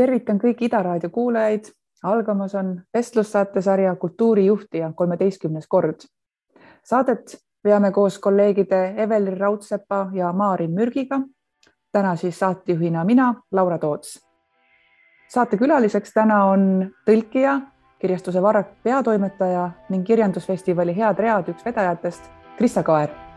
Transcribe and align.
tervitan 0.00 0.40
kõiki 0.40 0.66
Ida 0.66 0.82
Raadio 0.82 1.10
kuulajaid. 1.14 1.70
Algamas 2.02 2.54
on 2.54 2.80
vestlussaatesarja 2.94 3.96
Kultuurijuhtija 3.96 4.92
kolmeteistkümnes 4.92 5.66
kord. 5.68 6.00
Saadet 6.84 7.38
veame 7.64 7.90
koos 7.92 8.18
kolleegide 8.18 8.94
Evelin 8.96 9.40
Raudsepa 9.40 10.06
ja 10.12 10.32
Maarin 10.32 10.70
Mürgiga. 10.70 11.20
täna 11.92 12.16
siis 12.16 12.38
saatejuhina 12.38 13.04
mina, 13.04 13.34
Laura 13.52 13.78
Toots. 13.78 14.26
saatekülaliseks 15.28 16.12
täna 16.14 16.44
on 16.44 16.90
tõlkija, 17.10 17.60
kirjastuse 17.98 18.42
Varrak 18.42 18.82
peatoimetaja 18.82 19.70
ning 19.88 20.06
kirjandusfestivali 20.06 20.96
Head 20.96 21.18
read 21.18 21.48
üks 21.48 21.64
vedajatest, 21.64 22.30
Krista 22.56 22.82
Kaer 22.82 23.29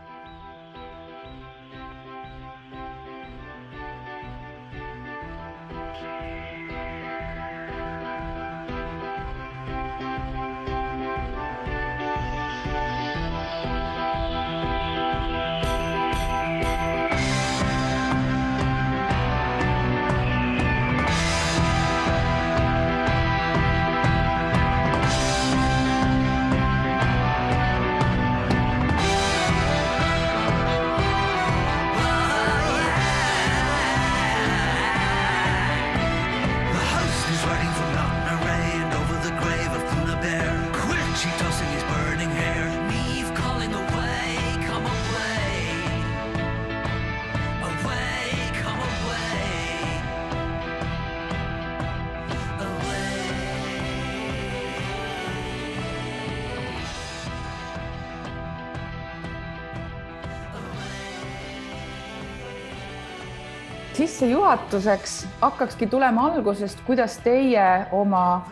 sissejuhatuseks 63.94 65.26
hakkakski 65.40 65.86
tulema 65.86 66.26
algusest, 66.26 66.80
kuidas 66.86 67.18
teie 67.22 67.86
oma 67.92 68.46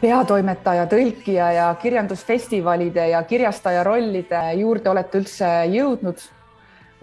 peatoimetaja, 0.00 0.86
tõlkija 0.86 1.50
ja 1.52 1.66
kirjandusfestivalide 1.82 3.08
ja 3.08 3.22
kirjastaja 3.22 3.84
rollide 3.84 4.40
juurde 4.60 4.90
olete 4.90 5.18
üldse 5.18 5.50
jõudnud. 5.72 6.30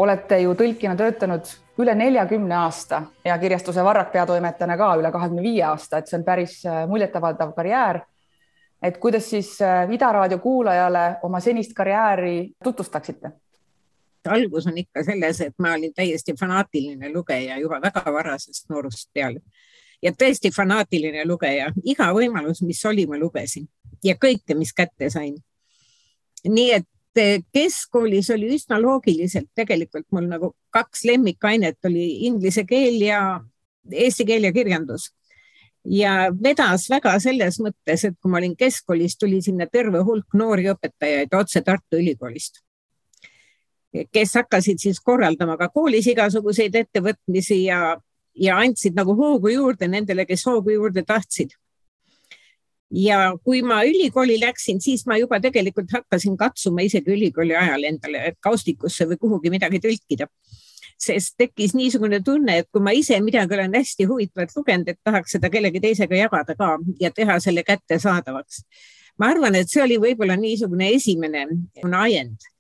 olete 0.02 0.40
ju 0.42 0.54
tõlkina 0.58 0.96
töötanud 0.98 1.46
üle 1.78 1.94
neljakümne 1.96 2.56
aasta 2.56 3.04
ja 3.26 3.38
kirjastuse 3.38 3.84
Varrak 3.84 4.12
peatoimetajana 4.12 4.78
ka 4.78 4.96
üle 4.98 5.12
kahekümne 5.12 5.42
viie 5.42 5.64
aasta, 5.64 5.98
et 5.98 6.08
see 6.08 6.18
on 6.18 6.24
päris 6.26 6.66
äh, 6.66 6.88
muljetavaldav 6.88 7.54
karjäär. 7.54 8.02
et 8.82 8.98
kuidas 8.98 9.30
siis 9.30 9.62
äh, 9.62 9.92
Ida 9.92 10.12
raadio 10.12 10.40
kuulajale 10.40 11.18
oma 11.24 11.40
senist 11.40 11.74
karjääri 11.74 12.54
tutvustaksite? 12.64 13.32
Algus 14.28 14.68
on 14.68 14.78
ikka 14.78 15.04
selles, 15.04 15.42
et 15.42 15.54
ma 15.60 15.74
olin 15.74 15.94
täiesti 15.94 16.36
fanaatiline 16.40 17.12
lugeja 17.14 17.58
juba 17.60 17.82
väga 17.82 18.14
varasest 18.14 18.70
noorust 18.70 19.10
peale. 19.14 19.42
Ja 20.02 20.12
tõesti 20.18 20.50
fanaatiline 20.54 21.26
lugeja, 21.30 21.70
iga 21.86 22.08
võimalus, 22.14 22.64
mis 22.66 22.82
oli, 22.86 23.06
ma 23.08 23.20
lugesin 23.22 23.68
ja 24.04 24.16
kõike, 24.18 24.56
mis 24.58 24.74
kätte 24.74 25.10
sain. 25.10 25.36
nii 26.44 26.72
et 26.74 27.22
eh, 27.22 27.44
keskkoolis 27.54 28.30
oli 28.34 28.50
üsna 28.56 28.80
loogiliselt 28.82 29.50
tegelikult 29.56 30.08
mul 30.12 30.26
nagu 30.26 30.56
kaks 30.74 31.04
lemmikainet. 31.06 31.78
Oli 31.86 32.26
inglise 32.26 32.66
keel 32.66 33.02
ja 33.02 33.42
eesti 33.92 34.26
keel 34.26 34.44
ja 34.44 34.54
kirjandus. 34.54 35.12
Ja 35.86 36.30
vedas 36.44 36.90
väga 36.90 37.14
selles 37.20 37.60
mõttes, 37.60 38.06
et 38.06 38.18
kui 38.22 38.32
ma 38.32 38.38
olin 38.38 38.56
keskkoolis, 38.58 39.18
tuli 39.18 39.42
sinna 39.42 39.66
terve 39.66 40.02
hulk 40.06 40.34
noori 40.34 40.70
õpetajaid 40.74 41.34
otse 41.38 41.62
Tartu 41.66 41.98
Ülikoolist 41.98 42.62
kes 43.92 44.36
hakkasid 44.36 44.80
siis 44.80 45.00
korraldama 45.04 45.58
ka 45.60 45.70
koolis 45.74 46.08
igasuguseid 46.12 46.76
ettevõtmisi 46.80 47.64
ja, 47.66 47.98
ja 48.36 48.60
andsid 48.64 48.96
nagu 48.96 49.16
hoogu 49.18 49.52
juurde 49.52 49.90
nendele, 49.92 50.26
kes 50.26 50.46
hoogu 50.48 50.78
juurde 50.78 51.04
tahtsid. 51.08 51.58
ja 52.92 53.38
kui 53.44 53.62
ma 53.64 53.84
ülikooli 53.88 54.40
läksin, 54.40 54.82
siis 54.82 55.06
ma 55.08 55.18
juba 55.18 55.40
tegelikult 55.40 55.92
hakkasin 55.92 56.38
katsuma 56.38 56.84
isegi 56.84 57.12
ülikooli 57.12 57.56
ajal 57.56 57.84
endale 57.88 58.34
kaustikusse 58.40 59.08
või 59.08 59.18
kuhugi 59.20 59.50
midagi 59.50 59.80
tõlkida. 59.80 60.28
sest 61.02 61.34
tekkis 61.38 61.74
niisugune 61.74 62.20
tunne, 62.24 62.58
et 62.58 62.68
kui 62.72 62.82
ma 62.82 62.92
ise 62.94 63.20
midagi 63.20 63.54
olen 63.54 63.74
hästi 63.74 64.06
huvitavat 64.06 64.52
lugenud, 64.56 64.88
et 64.88 65.00
tahaks 65.04 65.32
seda 65.32 65.50
kellegi 65.50 65.80
teisega 65.82 66.16
jagada 66.16 66.56
ka 66.56 66.78
ja 67.00 67.12
teha 67.12 67.40
selle 67.40 67.64
kättesaadavaks. 67.64 68.64
ma 69.18 69.28
arvan, 69.36 69.56
et 69.56 69.70
see 69.70 69.84
oli 69.84 69.98
võib-olla 69.98 70.38
niisugune 70.40 70.94
esimene 70.96 71.48
ajend 71.84 72.51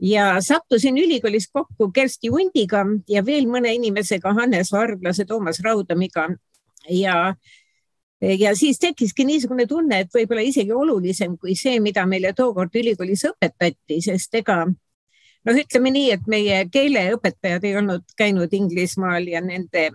ja 0.00 0.40
sattusin 0.40 0.96
ülikoolis 0.96 1.48
kokku 1.52 1.90
Kersti 1.92 2.28
Hundiga 2.28 2.84
ja 3.08 3.24
veel 3.26 3.48
mõne 3.48 3.74
inimesega, 3.74 4.32
Hannes 4.34 4.72
Varblase, 4.72 5.24
Toomas 5.24 5.60
Raudamiga 5.64 6.28
ja 6.88 7.34
ja 8.20 8.56
siis 8.56 8.78
tekkiski 8.78 9.24
niisugune 9.24 9.66
tunne, 9.66 10.00
et 10.00 10.14
võib-olla 10.14 10.42
isegi 10.44 10.72
olulisem 10.72 11.38
kui 11.40 11.54
see, 11.56 11.80
mida 11.80 12.04
meile 12.06 12.34
tookord 12.36 12.74
ülikoolis 12.76 13.24
õpetati, 13.30 14.00
sest 14.04 14.34
ega 14.36 14.66
noh, 14.66 15.56
ütleme 15.56 15.92
nii, 15.94 16.10
et 16.16 16.28
meie 16.28 16.64
keeleõpetajad 16.72 17.64
ei 17.64 17.78
olnud 17.80 18.04
käinud 18.16 18.52
Inglismaal 18.52 19.28
ja 19.28 19.40
nende 19.44 19.88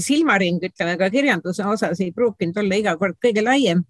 silmaring, 0.00 0.64
ütleme 0.64 0.96
ka 1.00 1.10
kirjanduse 1.12 1.64
osas 1.64 2.00
ei 2.00 2.12
pruukinud 2.12 2.56
olla 2.62 2.80
iga 2.80 2.96
kord 3.00 3.20
kõige 3.22 3.44
laiem. 3.44 3.84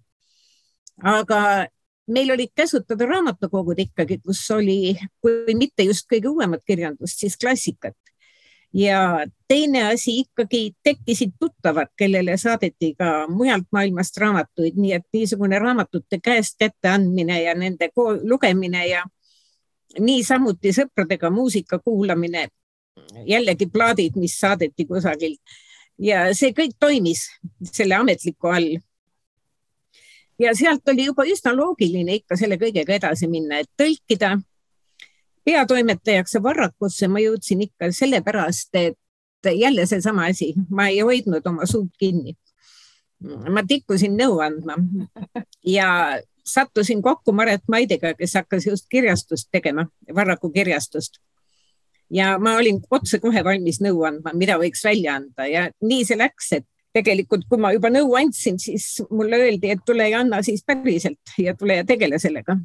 aga 1.03 1.67
meil 2.07 2.31
olid 2.31 2.51
käsutada 2.55 3.05
raamatukogud 3.05 3.79
ikkagi, 3.79 4.19
kus 4.23 4.41
oli, 4.55 4.95
kui 5.21 5.55
mitte 5.55 5.85
just 5.87 6.07
kõige 6.11 6.31
uuemat 6.31 6.63
kirjandust, 6.67 7.19
siis 7.19 7.37
klassikat. 7.37 7.95
ja 8.73 9.25
teine 9.47 9.83
asi 9.87 10.19
ikkagi 10.19 10.75
tekkisid 10.83 11.37
tuttavad, 11.39 11.87
kellele 11.97 12.35
saadeti 12.37 12.93
ka 12.99 13.27
mujalt 13.31 13.67
maailmast 13.71 14.17
raamatuid, 14.17 14.75
nii 14.75 14.91
et 14.93 15.05
niisugune 15.13 15.59
raamatute 15.59 16.19
käest 16.23 16.57
kätte 16.59 16.89
andmine 16.91 17.41
ja 17.41 17.55
nende 17.55 17.89
lugemine 18.23 18.87
ja 18.87 19.05
niisamuti 19.99 20.73
sõpradega 20.75 21.29
muusika 21.31 21.79
kuulamine. 21.79 22.47
jällegi 23.25 23.65
plaadid, 23.71 24.15
mis 24.15 24.39
saadeti 24.39 24.85
kusagilt 24.85 25.39
ja 25.99 26.27
see 26.37 26.53
kõik 26.53 26.75
toimis 26.79 27.27
selle 27.71 27.95
ametliku 27.95 28.51
all 28.51 28.77
ja 30.39 30.53
sealt 30.55 30.87
oli 30.89 31.05
juba 31.05 31.25
üsna 31.25 31.55
loogiline 31.55 32.19
ikka 32.21 32.37
selle 32.37 32.57
kõigega 32.61 32.95
edasi 32.97 33.27
minna, 33.27 33.61
et 33.61 33.69
tõlkida 33.77 34.37
peatoimetajaks 35.47 36.37
Varrakusse 36.43 37.07
ma 37.07 37.21
jõudsin 37.23 37.63
ikka 37.67 37.91
sellepärast, 37.95 38.75
et 38.75 39.51
jälle 39.55 39.85
seesama 39.85 40.27
asi, 40.27 40.53
ma 40.69 40.89
ei 40.91 40.99
hoidnud 40.99 41.45
oma 41.47 41.65
suud 41.65 41.89
kinni. 41.99 42.35
ma 43.49 43.63
tikkusin 43.65 44.13
nõu 44.13 44.37
andma 44.45 44.75
ja 45.65 46.19
sattusin 46.45 47.01
kokku 47.01 47.31
Maret 47.31 47.63
Maidega, 47.67 48.13
kes 48.13 48.33
hakkas 48.33 48.67
just 48.67 48.85
kirjastust 48.89 49.49
tegema, 49.51 49.87
Varraku 50.15 50.49
kirjastust. 50.49 51.17
ja 52.09 52.37
ma 52.39 52.55
olin 52.55 52.81
otsekohe 52.91 53.43
valmis 53.43 53.81
nõu 53.81 54.03
andma, 54.07 54.33
mida 54.33 54.57
võiks 54.57 54.83
välja 54.83 55.15
anda 55.15 55.47
ja 55.47 55.69
nii 55.81 56.05
see 56.05 56.17
läks, 56.17 56.51
et 56.51 56.67
tegelikult, 56.97 57.45
kui 57.49 57.59
ma 57.61 57.73
juba 57.75 57.91
nõu 57.93 58.15
andsin, 58.19 58.59
siis 58.61 58.97
mulle 59.11 59.39
öeldi, 59.45 59.71
et 59.73 59.85
tule 59.85 60.09
ja 60.09 60.23
anna 60.23 60.41
siis 60.45 60.65
päriselt 60.65 61.37
ja 61.41 61.55
tule 61.57 61.81
ja 61.81 61.85
tegele 61.87 62.19
sellega. 62.19 62.57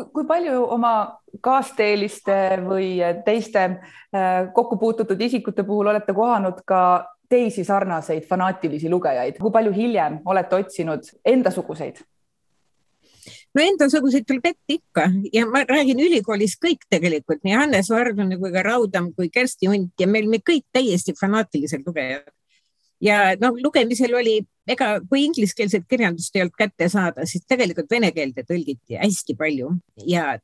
kui 0.00 0.24
palju 0.24 0.62
oma 0.72 1.20
kaasteeliste 1.44 2.36
või 2.64 3.00
teiste 3.24 3.64
äh, 3.64 4.46
kokku 4.54 4.78
puututud 4.80 5.20
isikute 5.20 5.62
puhul 5.62 5.90
olete 5.92 6.14
kohanud 6.16 6.62
ka 6.64 6.80
teisi 7.28 7.64
sarnaseid 7.64 8.24
fanaatilisi 8.26 8.90
lugejaid, 8.90 9.36
kui 9.38 9.52
palju 9.52 9.72
hiljem 9.72 10.20
olete 10.24 10.56
otsinud 10.56 11.12
endasuguseid? 11.24 12.00
no 13.54 13.62
endasuguseid 13.62 14.26
tuleb 14.26 14.50
ette 14.52 14.76
ikka 14.78 15.06
ja 15.34 15.46
ma 15.50 15.62
räägin 15.68 16.00
ülikoolis 16.02 16.56
kõik 16.62 16.86
tegelikult, 16.90 17.42
nii 17.44 17.56
Hannes 17.58 17.90
Vardune 17.92 18.38
kui 18.40 18.52
ka 18.54 18.64
Raudam 18.66 19.10
kui 19.16 19.30
Kersti 19.32 19.70
Hunt 19.70 20.00
ja 20.00 20.08
meil 20.10 20.28
me 20.30 20.42
kõik 20.42 20.66
täiesti 20.72 21.14
fanaatilised 21.18 21.86
lugejad. 21.86 22.28
Ja 23.00 23.34
noh, 23.40 23.56
lugemisel 23.62 24.14
oli, 24.14 24.40
ega 24.68 24.92
kui 25.08 25.24
ingliskeelset 25.26 25.86
kirjandust 25.88 26.36
ei 26.36 26.44
olnud 26.44 26.58
kätte 26.58 26.88
saada, 26.92 27.26
siis 27.26 27.46
tegelikult 27.48 27.90
vene 27.90 28.12
keelde 28.16 28.44
tõlgiti 28.48 28.98
hästi 29.00 29.36
palju 29.38 29.72
ja 30.06 30.34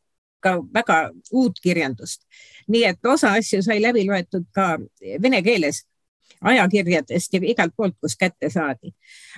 ka 0.44 0.56
väga 0.74 1.00
uut 1.32 1.60
kirjandust. 1.62 2.22
nii 2.68 2.84
et 2.84 3.06
osa 3.06 3.32
asju 3.38 3.62
sai 3.62 3.80
läbi 3.82 4.06
loetud 4.08 4.46
ka 4.54 4.76
vene 5.22 5.42
keeles 5.42 5.84
ajakirjadest 6.40 7.34
ja 7.34 7.40
igalt 7.42 7.72
poolt, 7.76 7.94
kus 8.00 8.16
kätte 8.16 8.50
saadi. 8.50 8.92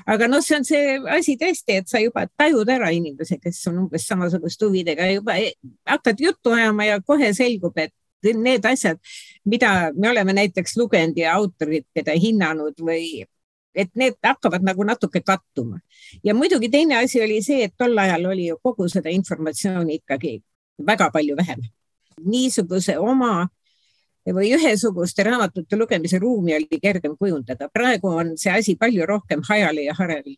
aga 0.07 0.29
noh, 0.29 0.43
see 0.45 0.57
on 0.57 0.65
see 0.65 0.97
asi 1.15 1.37
tõesti, 1.41 1.79
et 1.83 1.89
sa 1.89 2.03
juba 2.03 2.27
tajud 2.37 2.69
ära 2.69 2.91
inimese, 2.95 3.39
kes 3.43 3.61
on 3.71 3.85
umbes 3.85 4.07
samasuguste 4.09 4.67
huvidega, 4.67 5.07
juba 5.13 5.39
e-, 5.39 5.55
hakkad 5.87 6.21
juttu 6.21 6.55
ajama 6.57 6.89
ja 6.89 7.01
kohe 7.01 7.33
selgub, 7.35 7.79
et 7.79 7.95
need 8.25 8.65
asjad, 8.67 8.99
mida 9.45 9.93
me 9.97 10.11
oleme 10.11 10.33
näiteks 10.33 10.77
lugenud 10.77 11.17
ja 11.17 11.35
autorid, 11.35 11.87
keda 11.95 12.17
hinnanud 12.19 12.81
või 12.81 13.25
et 13.79 13.91
need 13.95 14.17
hakkavad 14.25 14.65
nagu 14.67 14.85
natuke 14.85 15.21
kattuma. 15.21 15.81
ja 16.25 16.35
muidugi 16.35 16.69
teine 16.69 16.97
asi 16.99 17.23
oli 17.23 17.43
see, 17.43 17.65
et 17.65 17.75
tol 17.79 17.99
ajal 17.99 18.27
oli 18.27 18.49
ju 18.49 18.59
kogu 18.63 18.89
seda 18.89 19.11
informatsiooni 19.11 20.01
ikkagi 20.03 20.41
väga 20.87 21.11
palju 21.11 21.37
vähem. 21.37 21.63
niisuguse 22.25 22.99
oma 22.99 23.49
või 24.27 24.53
ühesuguste 24.57 25.25
raamatute 25.25 25.77
lugemise 25.77 26.19
ruumi 26.19 26.55
oli 26.57 26.81
kergem 26.83 27.17
kujundada. 27.17 27.69
praegu 27.73 28.09
on 28.09 28.37
see 28.37 28.53
asi 28.53 28.77
palju 28.77 29.07
rohkem 29.07 29.43
hajali 29.49 29.85
ja 29.85 29.95
harevil. 29.95 30.37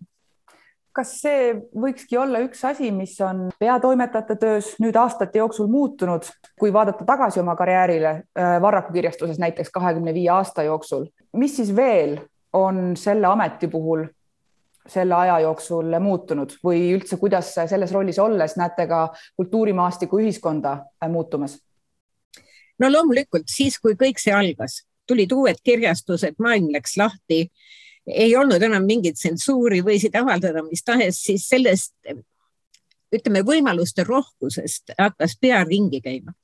Kas 0.96 1.12
see 1.22 1.52
võikski 1.76 2.19
olla 2.19 2.40
üks 2.44 2.64
asi, 2.66 2.90
mis 2.94 3.14
on 3.25 3.48
peatoimetajate 3.60 4.37
töös 4.40 4.72
nüüd 4.82 4.96
aastate 4.98 5.38
jooksul 5.38 5.70
muutunud, 5.70 6.26
kui 6.58 6.72
vaadata 6.75 7.06
tagasi 7.06 7.40
oma 7.40 7.54
karjäärile 7.58 8.10
äh, 8.10 8.56
Varraku 8.62 8.92
kirjastuses 8.92 9.38
näiteks 9.38 9.70
kahekümne 9.75 10.14
viie 10.14 10.31
aasta 10.34 10.66
jooksul, 10.66 11.06
mis 11.37 11.56
siis 11.56 11.75
veel 11.76 12.19
on 12.52 12.96
selle 12.98 13.31
ameti 13.31 13.69
puhul 13.70 14.06
selle 14.90 15.14
aja 15.14 15.38
jooksul 15.44 15.92
muutunud 16.00 16.56
või 16.64 16.88
üldse, 16.96 17.19
kuidas 17.20 17.52
selles 17.54 17.92
rollis 17.92 18.19
olles 18.19 18.56
näete 18.58 18.87
ka 18.90 19.02
kultuurimaastiku 19.37 20.19
ühiskonda 20.22 20.72
äh, 20.81 21.10
muutumas? 21.10 21.58
no 22.81 22.88
loomulikult 22.92 23.46
siis, 23.52 23.78
kui 23.78 23.94
kõik 23.94 24.19
see 24.19 24.34
algas, 24.34 24.82
tulid 25.06 25.32
uued 25.37 25.58
kirjastused, 25.64 26.38
maailm 26.42 26.70
läks 26.75 26.96
lahti, 26.96 27.44
ei 28.06 28.35
olnud 28.37 28.62
enam 28.62 28.85
mingit 28.87 29.19
tsensuuri, 29.19 29.82
võisid 29.85 30.14
avaldada 30.17 30.62
mis 30.67 30.82
tahes, 30.85 31.20
siis 31.23 31.49
sellest 31.49 31.94
ütleme, 33.14 33.43
võimaluste 33.47 34.05
rohkusest 34.06 34.94
hakkas 34.99 35.37
pea 35.41 35.64
ringi 35.64 36.00
käima. 36.05 36.35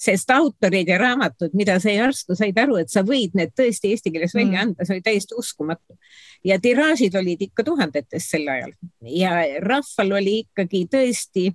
sest 0.00 0.30
autorid 0.32 0.88
ja 0.88 0.96
raamatud, 0.96 1.52
mida 1.52 1.74
sa 1.76 1.92
järsku 1.92 2.32
said 2.32 2.56
aru, 2.58 2.78
et 2.80 2.88
sa 2.88 3.02
võid 3.04 3.34
need 3.36 3.50
tõesti 3.52 3.90
eesti 3.92 4.08
keeles 4.14 4.32
välja 4.32 4.54
mm. 4.54 4.62
anda, 4.62 4.84
see 4.88 4.94
oli 4.96 5.02
täiesti 5.04 5.36
uskumatu. 5.36 5.98
ja 6.44 6.56
tiraažid 6.58 7.14
olid 7.20 7.42
ikka 7.42 7.64
tuhandetes 7.64 8.30
sel 8.30 8.48
ajal 8.48 8.72
ja 9.04 9.44
rahval 9.60 10.16
oli 10.22 10.38
ikkagi 10.46 10.86
tõesti 10.88 11.50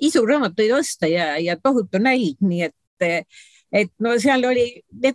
isu 0.00 0.24
raamatuid 0.26 0.72
osta 0.72 1.06
ja, 1.06 1.36
ja 1.38 1.58
tohutu 1.60 2.00
nälg, 2.00 2.40
nii 2.40 2.70
et 2.70 2.76
et 3.72 3.90
no 4.02 4.16
seal 4.18 4.44
oli, 4.44 4.66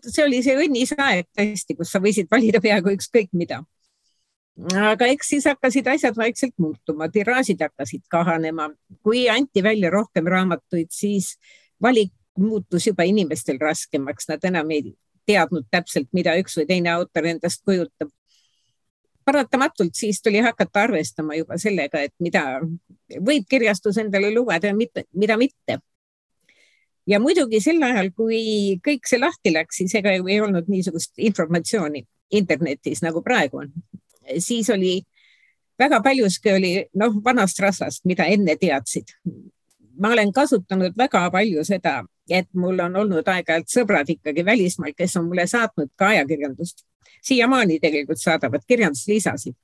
see 0.07 0.23
oli 0.23 0.41
see 0.43 0.57
õnnis 0.65 0.93
aeg 0.97 1.27
tõesti, 1.35 1.75
kus 1.77 1.91
sa 1.91 2.01
võisid 2.03 2.29
valida 2.31 2.61
peaaegu 2.63 2.93
ükskõik 2.95 3.31
mida. 3.33 3.61
aga 4.79 5.09
eks 5.11 5.33
siis 5.33 5.47
hakkasid 5.49 5.87
asjad 5.91 6.15
vaikselt 6.15 6.53
muutuma, 6.63 7.09
tiraažid 7.11 7.59
hakkasid 7.61 8.05
kahanema, 8.09 8.69
kui 9.03 9.27
anti 9.29 9.63
välja 9.63 9.89
rohkem 9.91 10.27
raamatuid, 10.31 10.87
siis 10.95 11.35
valik 11.81 12.13
muutus 12.39 12.87
juba 12.87 13.03
inimestel 13.03 13.59
raskemaks, 13.59 14.29
nad 14.29 14.43
enam 14.47 14.71
ei 14.71 14.93
teadnud 15.27 15.67
täpselt, 15.71 16.07
mida 16.13 16.35
üks 16.39 16.55
või 16.59 16.67
teine 16.69 16.93
autor 16.93 17.27
endast 17.27 17.63
kujutab. 17.65 18.11
paratamatult 19.25 19.95
siis 19.97 20.21
tuli 20.21 20.39
hakata 20.39 20.83
arvestama 20.85 21.35
juba 21.35 21.57
sellega, 21.57 21.99
et 21.99 22.13
mida 22.19 22.61
võib 23.19 23.47
kirjastus 23.49 23.97
endale 23.97 24.29
lubada 24.33 24.67
ja 24.67 24.75
mida 24.75 25.37
mitte 25.37 25.79
ja 27.07 27.19
muidugi 27.19 27.61
sel 27.61 27.83
ajal, 27.83 28.11
kui 28.15 28.79
kõik 28.85 29.09
see 29.09 29.19
lahti 29.21 29.53
läks, 29.53 29.81
siis 29.81 29.95
ega 29.99 30.15
ju 30.15 30.27
ei 30.31 30.39
olnud 30.41 30.69
niisugust 30.71 31.13
informatsiooni 31.17 32.05
internetis 32.35 33.03
nagu 33.05 33.21
praegu 33.23 33.63
on. 33.63 33.73
siis 34.39 34.69
oli 34.69 35.01
väga 35.79 36.01
paljuski 36.01 36.51
oli 36.51 36.73
noh, 36.93 37.19
vanast 37.23 37.59
rasvast, 37.59 38.05
mida 38.05 38.25
enne 38.25 38.55
teadsid. 38.55 39.15
ma 39.99 40.11
olen 40.11 40.33
kasutanud 40.33 40.97
väga 40.97 41.29
palju 41.31 41.63
seda, 41.63 42.03
et 42.29 42.47
mul 42.53 42.79
on 42.79 42.95
olnud 42.95 43.27
aeg-ajalt 43.27 43.69
sõbrad 43.71 44.09
ikkagi 44.09 44.45
välismaal, 44.45 44.91
kes 44.97 45.15
on 45.17 45.29
mulle 45.29 45.47
saatnud 45.47 45.89
ka 45.95 46.07
ajakirjandust. 46.07 46.85
siiamaani 47.21 47.79
tegelikult 47.79 48.19
saadavad 48.19 48.61
kirjanduslisasid 48.67 49.55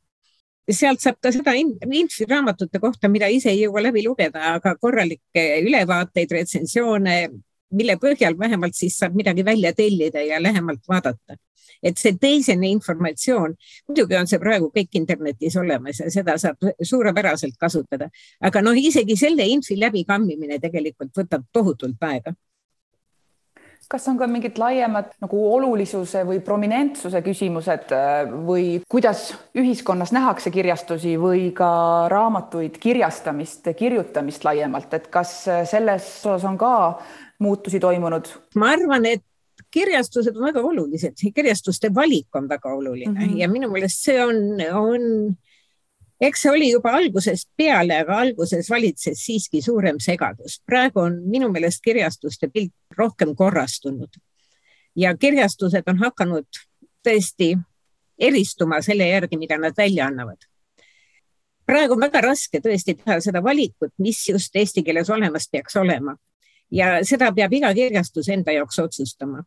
sealt 0.69 1.01
saab 1.01 1.17
ka 1.21 1.31
seda 1.33 1.53
infi 1.57 2.25
raamatute 2.29 2.79
kohta, 2.79 3.09
mida 3.09 3.29
ise 3.31 3.49
ei 3.51 3.63
jõua 3.63 3.83
läbi 3.87 4.03
lugeda, 4.05 4.55
aga 4.55 4.75
korralikke 4.81 5.45
ülevaateid, 5.65 6.31
retsensioone, 6.37 7.15
mille 7.77 7.95
põhjal 8.01 8.37
vähemalt 8.39 8.75
siis 8.77 8.97
saab 8.99 9.15
midagi 9.15 9.45
välja 9.45 9.73
tellida 9.73 10.21
ja 10.21 10.41
lähemalt 10.41 10.83
vaadata. 10.87 11.37
et 11.81 11.97
see 11.97 12.13
teisene 12.21 12.67
informatsioon, 12.69 13.55
muidugi 13.89 14.13
on 14.13 14.27
see 14.29 14.37
praegu 14.37 14.67
kõik 14.75 14.97
internetis 14.99 15.55
olemas 15.57 15.97
ja 15.99 16.11
seda 16.13 16.35
saab 16.37 16.61
suurepäraselt 16.77 17.55
kasutada, 17.57 18.09
aga 18.41 18.61
noh, 18.61 18.77
isegi 18.77 19.15
selle 19.17 19.47
infi 19.49 19.79
läbikammimine 19.79 20.59
tegelikult 20.61 21.09
võtab 21.17 21.47
tohutult 21.51 21.97
aega 22.05 22.35
kas 23.91 24.07
on 24.07 24.19
ka 24.19 24.27
mingid 24.31 24.59
laiemad 24.61 25.09
nagu 25.23 25.39
olulisuse 25.55 26.23
või 26.27 26.39
prominentsuse 26.45 27.21
küsimused 27.25 27.91
äh, 27.95 28.29
või 28.47 28.65
kuidas 28.91 29.31
ühiskonnas 29.57 30.13
nähakse 30.15 30.53
kirjastusi 30.53 31.17
või 31.19 31.49
ka 31.55 31.71
raamatuid, 32.11 32.79
kirjastamist, 32.81 33.67
kirjutamist 33.77 34.47
laiemalt, 34.47 34.93
et 34.95 35.11
kas 35.13 35.35
äh, 35.51 35.65
selles 35.69 36.07
osas 36.23 36.47
on 36.47 36.59
ka 36.61 36.73
muutusi 37.43 37.81
toimunud? 37.83 38.31
ma 38.55 38.71
arvan, 38.77 39.09
et 39.11 39.25
kirjastused 39.71 40.35
on 40.35 40.49
väga 40.49 40.63
olulised, 40.67 41.19
kirjastuste 41.35 41.91
valik 41.95 42.35
on 42.35 42.49
väga 42.49 42.73
oluline 42.73 43.11
mm 43.11 43.25
-hmm. 43.25 43.37
ja 43.39 43.49
minu 43.49 43.71
meelest 43.71 44.03
see 44.03 44.19
on, 44.23 44.37
on 44.75 45.35
eks 46.21 46.43
see 46.43 46.51
oli 46.51 46.69
juba 46.71 46.93
algusest 46.97 47.49
peale, 47.57 47.97
aga 48.03 48.19
alguses 48.21 48.69
valitses 48.69 49.23
siiski 49.25 49.61
suurem 49.61 49.99
segadus. 49.99 50.61
praegu 50.65 50.99
on 50.99 51.21
minu 51.25 51.49
meelest 51.51 51.81
kirjastuste 51.83 52.49
pilt 52.53 52.73
rohkem 52.97 53.35
korrastunud 53.35 54.21
ja 54.95 55.17
kirjastused 55.17 55.83
on 55.87 55.97
hakanud 55.97 56.61
tõesti 57.07 57.55
eristuma 58.19 58.81
selle 58.81 59.07
järgi, 59.07 59.37
mida 59.37 59.57
nad 59.57 59.73
välja 59.77 60.05
annavad. 60.05 60.37
praegu 61.65 61.93
on 61.93 62.01
väga 62.01 62.21
raske 62.21 62.59
tõesti 62.59 62.97
teha 63.03 63.19
seda 63.21 63.43
valikut, 63.43 63.93
mis 63.97 64.27
just 64.29 64.55
eesti 64.55 64.83
keeles 64.83 65.09
olemas 65.09 65.49
peaks 65.51 65.75
olema 65.75 66.15
ja 66.71 66.99
seda 67.03 67.31
peab 67.33 67.53
iga 67.53 67.73
kirjastus 67.73 68.29
enda 68.29 68.51
jaoks 68.51 68.79
otsustama 68.79 69.43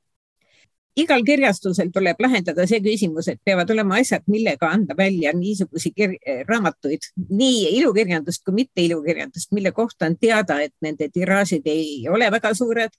igal 0.97 1.25
kirjastusel 1.27 1.91
tuleb 1.95 2.21
lahendada 2.23 2.67
see 2.71 2.81
küsimus, 2.85 3.29
et 3.31 3.41
peavad 3.45 3.71
olema 3.75 3.99
asjad, 4.01 4.23
millega 4.31 4.71
anda 4.71 4.97
välja 4.97 5.33
niisuguseid 5.37 6.47
raamatuid, 6.49 7.09
nii 7.31 7.75
ilukirjandust 7.81 8.45
kui 8.45 8.55
mitte 8.63 8.85
ilukirjandust, 8.85 9.53
mille 9.53 9.73
kohta 9.73 10.07
on 10.07 10.19
teada, 10.21 10.61
et 10.63 10.75
nende 10.83 11.09
tiraažid 11.13 11.67
ei 11.67 12.07
ole 12.09 12.31
väga 12.31 12.55
suured. 12.55 12.95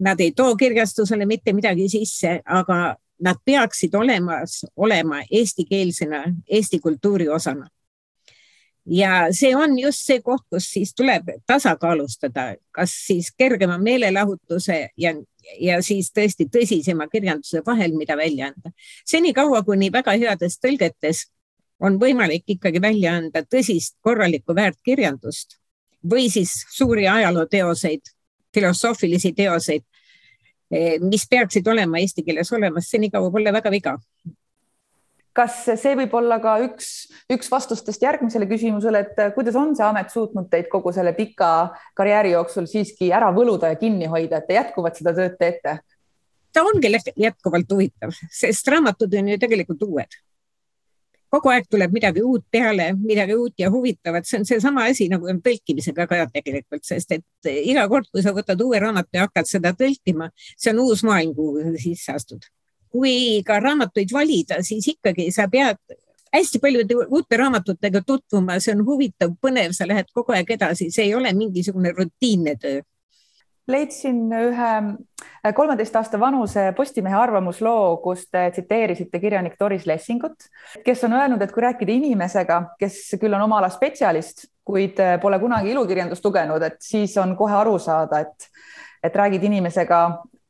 Nad 0.00 0.20
ei 0.20 0.32
too 0.36 0.56
kirjastusele 0.56 1.26
mitte 1.26 1.54
midagi 1.56 1.88
sisse, 1.88 2.40
aga 2.44 2.96
nad 3.24 3.38
peaksid 3.44 3.94
olemas 3.94 4.60
olema 4.76 5.22
eestikeelsena 5.30 6.24
Eesti 6.52 6.78
kultuuri 6.84 7.28
osana 7.28 7.70
ja 8.86 9.26
see 9.30 9.56
on 9.56 9.78
just 9.78 10.04
see 10.06 10.20
koht, 10.22 10.44
kus 10.50 10.68
siis 10.70 10.94
tuleb 10.94 11.28
tasakaalustada, 11.46 12.54
kas 12.70 12.92
siis 13.06 13.32
kergema 13.38 13.78
meelelahutuse 13.78 14.88
ja 14.96 15.14
ja 15.60 15.80
siis 15.82 16.10
tõesti 16.14 16.48
tõsisema 16.52 17.08
kirjanduse 17.12 17.62
vahel, 17.66 17.94
mida 17.96 18.16
välja 18.16 18.50
anda. 18.52 18.72
senikaua, 19.06 19.62
kuni 19.62 19.90
väga 19.92 20.16
heades 20.18 20.58
tõlgetes 20.62 21.26
on 21.80 21.98
võimalik 22.00 22.44
ikkagi 22.56 22.80
välja 22.82 23.16
anda 23.16 23.42
tõsist 23.42 23.96
korralikku 24.00 24.54
väärtkirjandust 24.54 25.58
või 26.10 26.30
siis 26.30 26.52
suuri 26.70 27.08
ajalooteoseid, 27.08 28.00
filosoofilisi 28.54 29.32
teoseid, 29.36 29.84
eh, 30.70 30.98
mis 31.00 31.26
peaksid 31.30 31.66
olema 31.68 31.98
eesti 31.98 32.22
keeles 32.22 32.52
olemas, 32.52 32.90
senikaua 32.90 33.30
pole 33.30 33.52
väga 33.52 33.70
viga 33.70 33.96
kas 35.36 35.58
see 35.66 35.96
võib 35.98 36.14
olla 36.16 36.38
ka 36.42 36.56
üks, 36.64 36.90
üks 37.32 37.50
vastustest 37.52 38.02
järgmisele 38.02 38.48
küsimusele, 38.48 39.04
et 39.04 39.34
kuidas 39.36 39.58
on 39.58 39.74
see 39.76 39.84
amet 39.84 40.12
suutnud 40.12 40.48
teid 40.52 40.70
kogu 40.72 40.92
selle 40.96 41.12
pika 41.16 41.50
karjääri 41.98 42.32
jooksul 42.32 42.68
siiski 42.70 43.10
ära 43.12 43.28
võluda 43.36 43.74
ja 43.74 43.80
kinni 43.80 44.08
hoida, 44.10 44.40
et 44.40 44.48
te 44.48 44.56
jätkuvalt 44.56 44.98
seda 45.00 45.14
tööd 45.16 45.36
teete? 45.40 45.80
ta 46.56 46.62
ongi 46.64 46.88
jätkuvalt 47.20 47.72
huvitav, 47.72 48.14
sest 48.32 48.68
raamatud 48.72 49.12
on 49.18 49.28
ju 49.28 49.36
tegelikult 49.42 49.82
uued. 49.84 50.22
kogu 51.36 51.50
aeg 51.52 51.66
tuleb 51.68 51.92
midagi 51.92 52.22
uut 52.24 52.46
peale, 52.50 52.86
midagi 52.96 53.34
uut 53.36 53.58
ja 53.60 53.68
huvitavat, 53.68 54.24
see 54.24 54.38
on 54.38 54.46
seesama 54.48 54.86
asi 54.88 55.10
nagu 55.12 55.28
on 55.28 55.42
tõlkimisega 55.44 56.06
ka 56.08 56.22
tegelikult, 56.32 56.84
sest 56.86 57.12
et 57.18 57.50
iga 57.50 57.84
kord, 57.92 58.08
kui 58.08 58.24
sa 58.24 58.32
võtad 58.32 58.62
uue 58.64 58.80
raamatu 58.80 59.18
ja 59.18 59.26
hakkad 59.26 59.50
seda 59.50 59.74
tõlkima, 59.76 60.30
see 60.56 60.72
on 60.72 60.80
uus 60.86 61.04
maailm, 61.04 61.34
kuhu 61.36 61.66
sa 61.66 61.74
sisse 61.82 62.14
astud. 62.14 62.46
Kui 62.96 63.44
ka 63.44 63.60
raamatuid 63.60 64.12
valida, 64.12 64.62
siis 64.64 64.88
ikkagi 64.94 65.28
sa 65.34 65.50
pead 65.52 65.76
hästi 66.32 66.58
paljude 66.58 66.94
uute 67.06 67.36
raamatutega 67.36 68.00
tutvuma, 68.06 68.58
see 68.60 68.74
on 68.74 68.84
huvitav, 68.86 69.32
põnev, 69.42 69.72
sa 69.76 69.88
lähed 69.88 70.08
kogu 70.14 70.34
aeg 70.36 70.56
edasi, 70.56 70.90
see 70.92 71.10
ei 71.10 71.14
ole 71.14 71.32
mingisugune 71.36 71.92
rutiinne 71.96 72.56
töö. 72.60 72.82
Leidsin 73.66 74.30
ühe 74.30 75.52
kolmeteist 75.56 75.96
aasta 75.98 76.20
vanuse 76.22 76.68
Postimehe 76.76 77.16
arvamusloo, 77.18 77.96
kus 78.04 78.28
te 78.30 78.44
tsiteerisite 78.54 79.18
kirjanik 79.18 79.56
Doris 79.58 79.88
Lessingut, 79.90 80.46
kes 80.86 81.02
on 81.08 81.16
öelnud, 81.18 81.42
et 81.42 81.54
kui 81.54 81.64
rääkida 81.64 81.96
inimesega, 81.96 82.60
kes 82.78 83.00
küll 83.18 83.34
on 83.34 83.42
oma 83.48 83.58
ala 83.58 83.70
spetsialist, 83.74 84.46
kuid 84.66 85.02
pole 85.22 85.40
kunagi 85.42 85.74
ilukirjandust 85.74 86.24
lugenud, 86.24 86.62
et 86.62 86.78
siis 86.82 87.16
on 87.18 87.34
kohe 87.38 87.58
aru 87.58 87.74
saada, 87.82 88.22
et, 88.22 88.48
et 89.02 89.18
räägid 89.18 89.50
inimesega, 89.50 90.00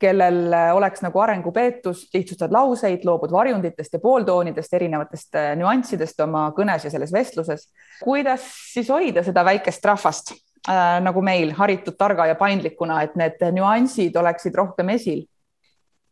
kellel 0.00 0.52
oleks 0.76 1.00
nagu 1.04 1.20
arengupeetus, 1.22 2.06
lihtsustad 2.14 2.52
lauseid, 2.52 3.04
loobud 3.08 3.32
varjunditest 3.32 3.96
ja 3.96 4.00
pooltoonidest, 4.02 4.74
erinevatest 4.76 5.38
nüanssidest 5.56 6.20
oma 6.24 6.50
kõnes 6.56 6.84
ja 6.84 6.92
selles 6.92 7.12
vestluses. 7.12 7.70
kuidas 8.02 8.44
siis 8.72 8.90
hoida 8.92 9.24
seda 9.24 9.44
väikest 9.44 9.84
rahvast 9.84 10.34
äh, 10.68 10.98
nagu 11.00 11.22
meil 11.22 11.54
haritud, 11.56 11.96
targa 11.96 12.26
ja 12.26 12.34
paindlikuna, 12.34 13.02
et 13.02 13.16
need 13.16 13.40
nüansid 13.56 14.16
oleksid 14.16 14.54
rohkem 14.54 14.92
esil? 14.96 15.24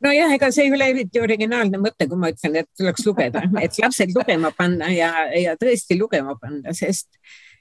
nojah, 0.05 0.35
ega 0.37 0.51
see 0.53 0.69
ei 0.69 0.75
ole 0.75 0.91
eriti 0.93 1.21
originaalne 1.23 1.81
mõte, 1.81 2.09
kui 2.11 2.21
ma 2.21 2.31
ütlen, 2.33 2.61
et 2.61 2.69
tuleks 2.79 3.07
lugeda, 3.09 3.45
et 3.63 3.79
lapsed 3.81 4.13
lugema 4.17 4.51
panna 4.57 4.91
ja, 4.93 5.11
ja 5.39 5.57
tõesti 5.61 5.99
lugema 6.01 6.37
panna, 6.41 6.75
sest 6.77 7.09
eh, 7.15 7.54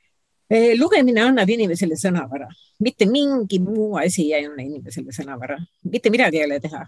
lugemine 0.77 1.23
annab 1.23 1.49
inimesele 1.49 1.95
sõnavara, 1.97 2.47
mitte 2.83 3.07
mingi 3.09 3.59
muu 3.63 3.95
asi 4.01 4.27
ei 4.33 4.45
anna 4.45 4.61
inimesele 4.63 5.13
sõnavara, 5.15 5.57
mitte 5.89 6.11
midagi 6.13 6.41
ei 6.41 6.45
ole 6.45 6.59
teha. 6.59 6.85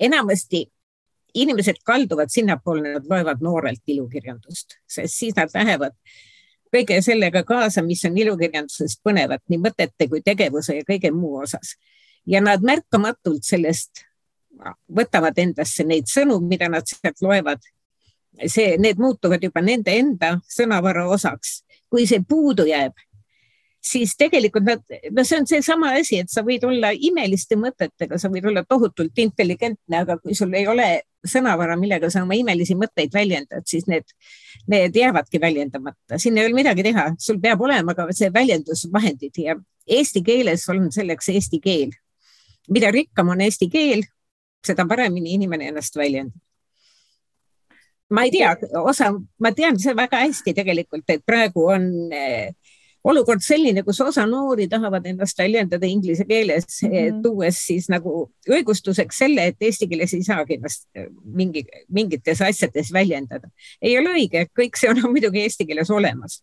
enamasti 0.00 0.66
inimesed 1.34 1.76
kalduvad 1.84 2.28
sinnapoole, 2.32 2.94
nad 2.94 3.06
loevad 3.10 3.42
noorelt 3.44 3.82
ilukirjandust, 3.86 4.78
sest 4.88 5.14
siis 5.14 5.36
nad 5.36 5.52
lähevad 5.54 5.94
kõige 6.72 6.98
sellega 7.02 7.42
kaasa, 7.46 7.82
mis 7.82 8.04
on 8.08 8.16
ilukirjanduses 8.18 8.98
põnevat 9.04 9.42
nii 9.48 9.60
mõtete 9.62 10.08
kui 10.10 10.22
tegevuse 10.24 10.80
ja 10.80 10.84
kõige 10.88 11.12
muu 11.14 11.42
osas. 11.44 11.76
ja 12.26 12.40
nad 12.40 12.62
märkamatult 12.62 13.44
sellest 13.44 14.02
võtavad 14.88 15.38
endasse 15.38 15.84
neid 15.84 16.08
sõnu, 16.10 16.40
mida 16.40 16.68
nad 16.68 16.86
sealt 16.86 17.22
loevad. 17.22 17.60
see, 18.46 18.76
need 18.78 18.98
muutuvad 18.98 19.42
juba 19.42 19.60
nende 19.60 19.92
enda 19.96 20.40
sõnavara 20.48 21.06
osaks. 21.08 21.62
Kui 21.90 22.06
see 22.06 22.22
puudu 22.28 22.66
jääb, 22.68 22.96
siis 23.86 24.16
tegelikult 24.18 24.66
nad, 24.66 24.82
no 25.14 25.24
see 25.24 25.40
on 25.40 25.46
seesama 25.48 25.92
asi, 26.00 26.20
et 26.22 26.32
sa 26.32 26.42
võid 26.46 26.64
olla 26.66 26.90
imeliste 26.94 27.58
mõtetega, 27.60 28.18
sa 28.18 28.30
võid 28.32 28.48
olla 28.50 28.64
tohutult 28.68 29.18
intelligentne, 29.22 30.00
aga 30.00 30.18
kui 30.22 30.34
sul 30.34 30.54
ei 30.58 30.66
ole 30.70 30.88
sõnavara, 31.26 31.76
millega 31.78 32.10
sa 32.10 32.24
oma 32.24 32.38
imelisi 32.38 32.76
mõtteid 32.78 33.14
väljendad, 33.14 33.66
siis 33.68 33.86
need, 33.90 34.10
need 34.70 34.96
jäävadki 34.96 35.40
väljendamata. 35.42 36.18
siin 36.18 36.38
ei 36.38 36.48
ole 36.48 36.58
midagi 36.58 36.86
teha, 36.86 37.08
sul 37.18 37.40
peab 37.42 37.62
olema 37.62 37.94
ka 37.94 38.08
see 38.16 38.32
väljendusvahendid 38.34 39.42
ja 39.42 39.56
eesti 39.86 40.22
keeles 40.26 40.66
on 40.72 40.90
selleks 40.92 41.30
eesti 41.34 41.62
keel. 41.62 41.94
mida 42.70 42.90
rikkam 42.90 43.28
on 43.30 43.40
eesti 43.40 43.70
keel, 43.70 44.02
seda 44.66 44.86
paremini 44.86 45.36
inimene 45.38 45.68
ennast 45.70 45.96
väljendab 45.96 46.45
ma 48.10 48.24
ei 48.26 48.30
tea, 48.30 48.54
osa, 48.82 49.10
ma 49.42 49.52
tean 49.52 49.78
see 49.82 49.94
väga 49.96 50.22
hästi 50.22 50.54
tegelikult, 50.54 51.04
et 51.10 51.24
praegu 51.26 51.66
on 51.74 51.86
äh, 52.14 52.52
olukord 53.06 53.42
selline, 53.44 53.82
kus 53.86 54.00
osa 54.02 54.26
noori 54.26 54.66
tahavad 54.70 55.06
ennast 55.06 55.38
väljendada 55.38 55.86
inglise 55.86 56.26
keeles 56.26 56.66
mm, 56.82 56.90
-hmm. 56.90 57.22
tuues 57.22 57.60
siis 57.66 57.88
nagu 57.92 58.30
õigustuseks 58.50 59.22
selle, 59.22 59.46
et 59.52 59.56
eesti 59.60 59.88
keeles 59.90 60.14
ei 60.14 60.26
saagi 60.26 60.58
ennast 60.58 60.86
äh, 60.98 61.08
mingi, 61.24 61.66
mingites 61.88 62.42
asjades 62.42 62.92
väljendada. 62.92 63.50
ei 63.82 63.98
ole 63.98 64.14
õige, 64.18 64.46
kõik 64.58 64.78
see 64.78 64.90
on 64.90 65.02
muidugi 65.14 65.42
eesti 65.46 65.66
keeles 65.66 65.90
olemas 65.90 66.42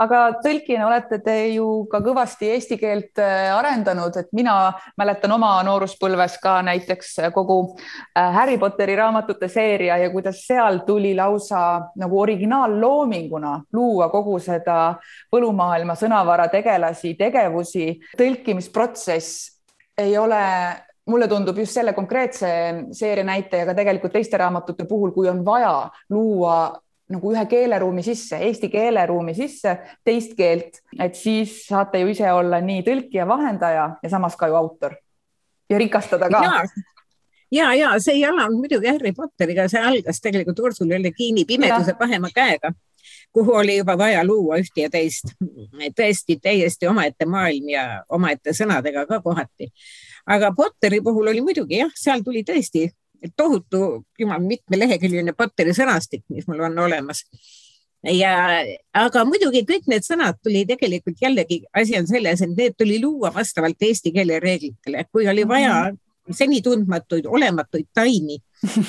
aga 0.00 0.20
tõlkina 0.44 0.86
olete 0.88 1.20
te 1.24 1.36
ju 1.54 1.66
ka 1.90 2.00
kõvasti 2.04 2.50
eesti 2.54 2.78
keelt 2.80 3.20
äh, 3.20 3.50
arendanud, 3.52 4.16
et 4.16 4.30
mina 4.36 4.72
mäletan 5.00 5.34
oma 5.36 5.52
nooruspõlves 5.66 6.38
ka 6.42 6.58
näiteks 6.66 7.16
kogu 7.34 7.58
äh, 7.76 8.30
Harry 8.36 8.58
Potteri 8.60 8.96
raamatute 8.98 9.48
seeria 9.52 9.98
ja 10.00 10.10
kuidas 10.12 10.42
seal 10.46 10.82
tuli 10.86 11.12
lausa 11.16 11.92
nagu 12.00 12.20
originaalloominguna 12.20 13.54
luua 13.76 14.10
kogu 14.12 14.38
seda 14.42 14.96
põllumaailma 15.32 15.96
sõnavara 15.98 16.48
tegelasi, 16.52 17.14
tegevusi, 17.18 17.88
tõlkimisprotsess 18.18 19.50
ei 20.00 20.16
ole 20.18 20.44
mulle 21.10 21.28
tundub 21.28 21.58
just 21.58 21.76
selle 21.76 21.92
konkreetse 21.92 22.50
seeria 22.96 23.26
näite 23.26 23.62
ja 23.62 23.66
ka 23.68 23.74
tegelikult 23.76 24.14
teiste 24.14 24.38
raamatute 24.40 24.86
puhul, 24.88 25.12
kui 25.12 25.28
on 25.28 25.42
vaja 25.44 25.90
luua 26.12 26.60
nagu 27.10 27.32
ühe 27.34 27.44
keeleruumi 27.50 28.02
sisse, 28.06 28.38
eesti 28.46 28.70
keeleruumi 28.70 29.34
sisse 29.34 29.76
teist 30.06 30.36
keelt, 30.38 30.80
et 30.98 31.18
siis 31.18 31.64
saate 31.66 32.02
ju 32.02 32.10
ise 32.12 32.30
olla 32.32 32.60
nii 32.64 32.84
tõlkija, 32.86 33.26
vahendaja 33.28 33.86
ja 34.02 34.10
samas 34.12 34.36
ka 34.38 34.48
ju 34.50 34.58
autor 34.58 34.94
ja 35.70 35.78
rikastada 35.78 36.28
ka. 36.30 36.42
ja, 37.50 37.72
ja 37.74 37.94
see 37.98 38.20
ei 38.20 38.24
alanud 38.28 38.62
muidugi 38.62 38.90
Harry 38.90 39.12
Potteriga, 39.16 39.68
see 39.70 39.82
algas 39.82 40.22
tegelikult 40.22 40.62
Ursula 40.68 41.00
Le 41.02 41.12
Guini 41.16 41.44
Pimeduse 41.48 41.96
pahema 41.98 42.30
käega, 42.34 42.72
kuhu 43.32 43.58
oli 43.62 43.76
juba 43.80 43.98
vaja 43.98 44.22
luua 44.26 44.60
ühte 44.62 44.86
ja 44.86 44.90
teist. 44.90 45.34
tõesti 45.98 46.38
täiesti 46.42 46.86
omaette 46.90 47.26
maailm 47.26 47.68
ja 47.74 47.84
omaette 48.08 48.54
sõnadega 48.56 49.06
ka 49.06 49.20
kohati. 49.24 49.70
aga 50.26 50.52
Potteri 50.56 51.00
puhul 51.00 51.34
oli 51.34 51.40
muidugi 51.40 51.82
jah, 51.82 51.92
seal 51.94 52.22
tuli 52.22 52.44
tõesti 52.46 52.88
tohutu, 53.36 54.04
jumal, 54.18 54.42
mitmeleheküljeline 54.44 55.34
Potteri 55.36 55.74
sõnastik, 55.76 56.24
mis 56.32 56.46
mul 56.48 56.62
on 56.68 56.78
olemas. 56.86 57.24
ja, 58.06 58.34
aga 58.96 59.24
muidugi 59.28 59.64
kõik 59.68 59.88
need 59.92 60.06
sõnad 60.06 60.38
tuli 60.42 60.64
tegelikult 60.68 61.20
jällegi, 61.20 61.62
asi 61.76 61.98
on 61.98 62.06
selles, 62.08 62.40
et 62.40 62.54
need 62.56 62.76
tuli 62.78 63.00
luua 63.02 63.32
vastavalt 63.34 63.82
eesti 63.82 64.12
keele 64.14 64.40
reeglitele, 64.40 65.04
kui 65.12 65.28
oli 65.28 65.44
vaja 65.48 65.74
mm 65.90 65.96
-hmm. 65.96 66.36
seni 66.36 66.62
tundmatuid, 66.62 67.26
olematuid 67.26 67.86
taimi, 67.94 68.38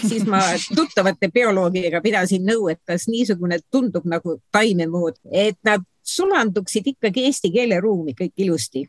siis 0.09 0.25
ma 0.25 0.39
tuttavate 0.75 1.27
bioloogidega 1.27 2.01
pidasin 2.01 2.45
nõu, 2.47 2.71
et 2.71 2.79
kas 2.85 3.07
niisugune 3.07 3.59
tundub 3.71 4.05
nagu 4.05 4.39
taime 4.51 4.87
moodi, 4.87 5.19
et 5.31 5.57
nad 5.63 5.83
sulanduksid 6.03 6.87
ikkagi 6.87 7.25
eesti 7.25 7.51
keeleruumi 7.51 8.15
kõik 8.17 8.33
ilusti 8.37 8.87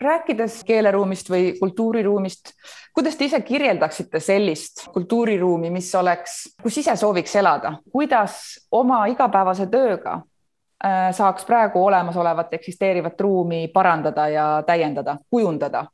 rääkides 0.00 0.60
keeleruumist 0.64 1.30
või 1.30 1.54
kultuuriruumist, 1.58 2.52
kuidas 2.94 3.16
te 3.16 3.28
ise 3.28 3.40
kirjeldaksite 3.40 4.20
sellist 4.20 4.86
kultuuriruumi, 4.94 5.70
mis 5.70 5.94
oleks, 5.94 6.38
kus 6.62 6.78
ise 6.82 6.96
sooviks 6.96 7.36
elada, 7.36 7.76
kuidas 7.92 8.38
oma 8.70 9.04
igapäevase 9.12 9.66
tööga 9.72 10.18
äh, 10.20 11.10
saaks 11.16 11.44
praegu 11.48 11.84
olemasolevat 11.84 12.54
eksisteerivat 12.54 13.20
ruumi 13.20 13.66
parandada 13.72 14.28
ja 14.28 14.46
täiendada, 14.66 15.18
kujundada? 15.30 15.86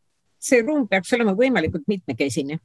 see 0.42 0.58
ruum 0.66 0.88
peaks 0.90 1.12
olema 1.14 1.36
võimalikult 1.38 1.84
mitmekesine. 1.86 2.58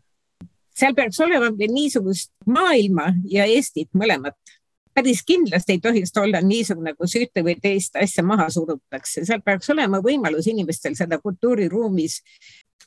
seal 0.74 0.96
peaks 0.98 1.20
olema 1.22 1.51
niisugust 1.70 2.32
maailma 2.46 3.12
ja 3.29 3.46
Eestit 3.46 3.89
mõlemat 3.94 4.56
päris 4.98 5.22
kindlasti 5.25 5.75
ei 5.75 5.82
tohiks 5.82 6.16
olla 6.18 6.42
niisugune, 6.42 6.96
kus 6.98 7.13
ühte 7.20 7.44
või 7.46 7.58
teist 7.62 7.96
asja 8.01 8.24
maha 8.25 8.48
surutakse, 8.54 9.25
seal 9.27 9.44
peaks 9.46 9.70
olema 9.70 10.01
võimalus 10.01 10.50
inimestel 10.50 10.96
seda 10.98 11.20
kultuuriruumis 11.22 12.22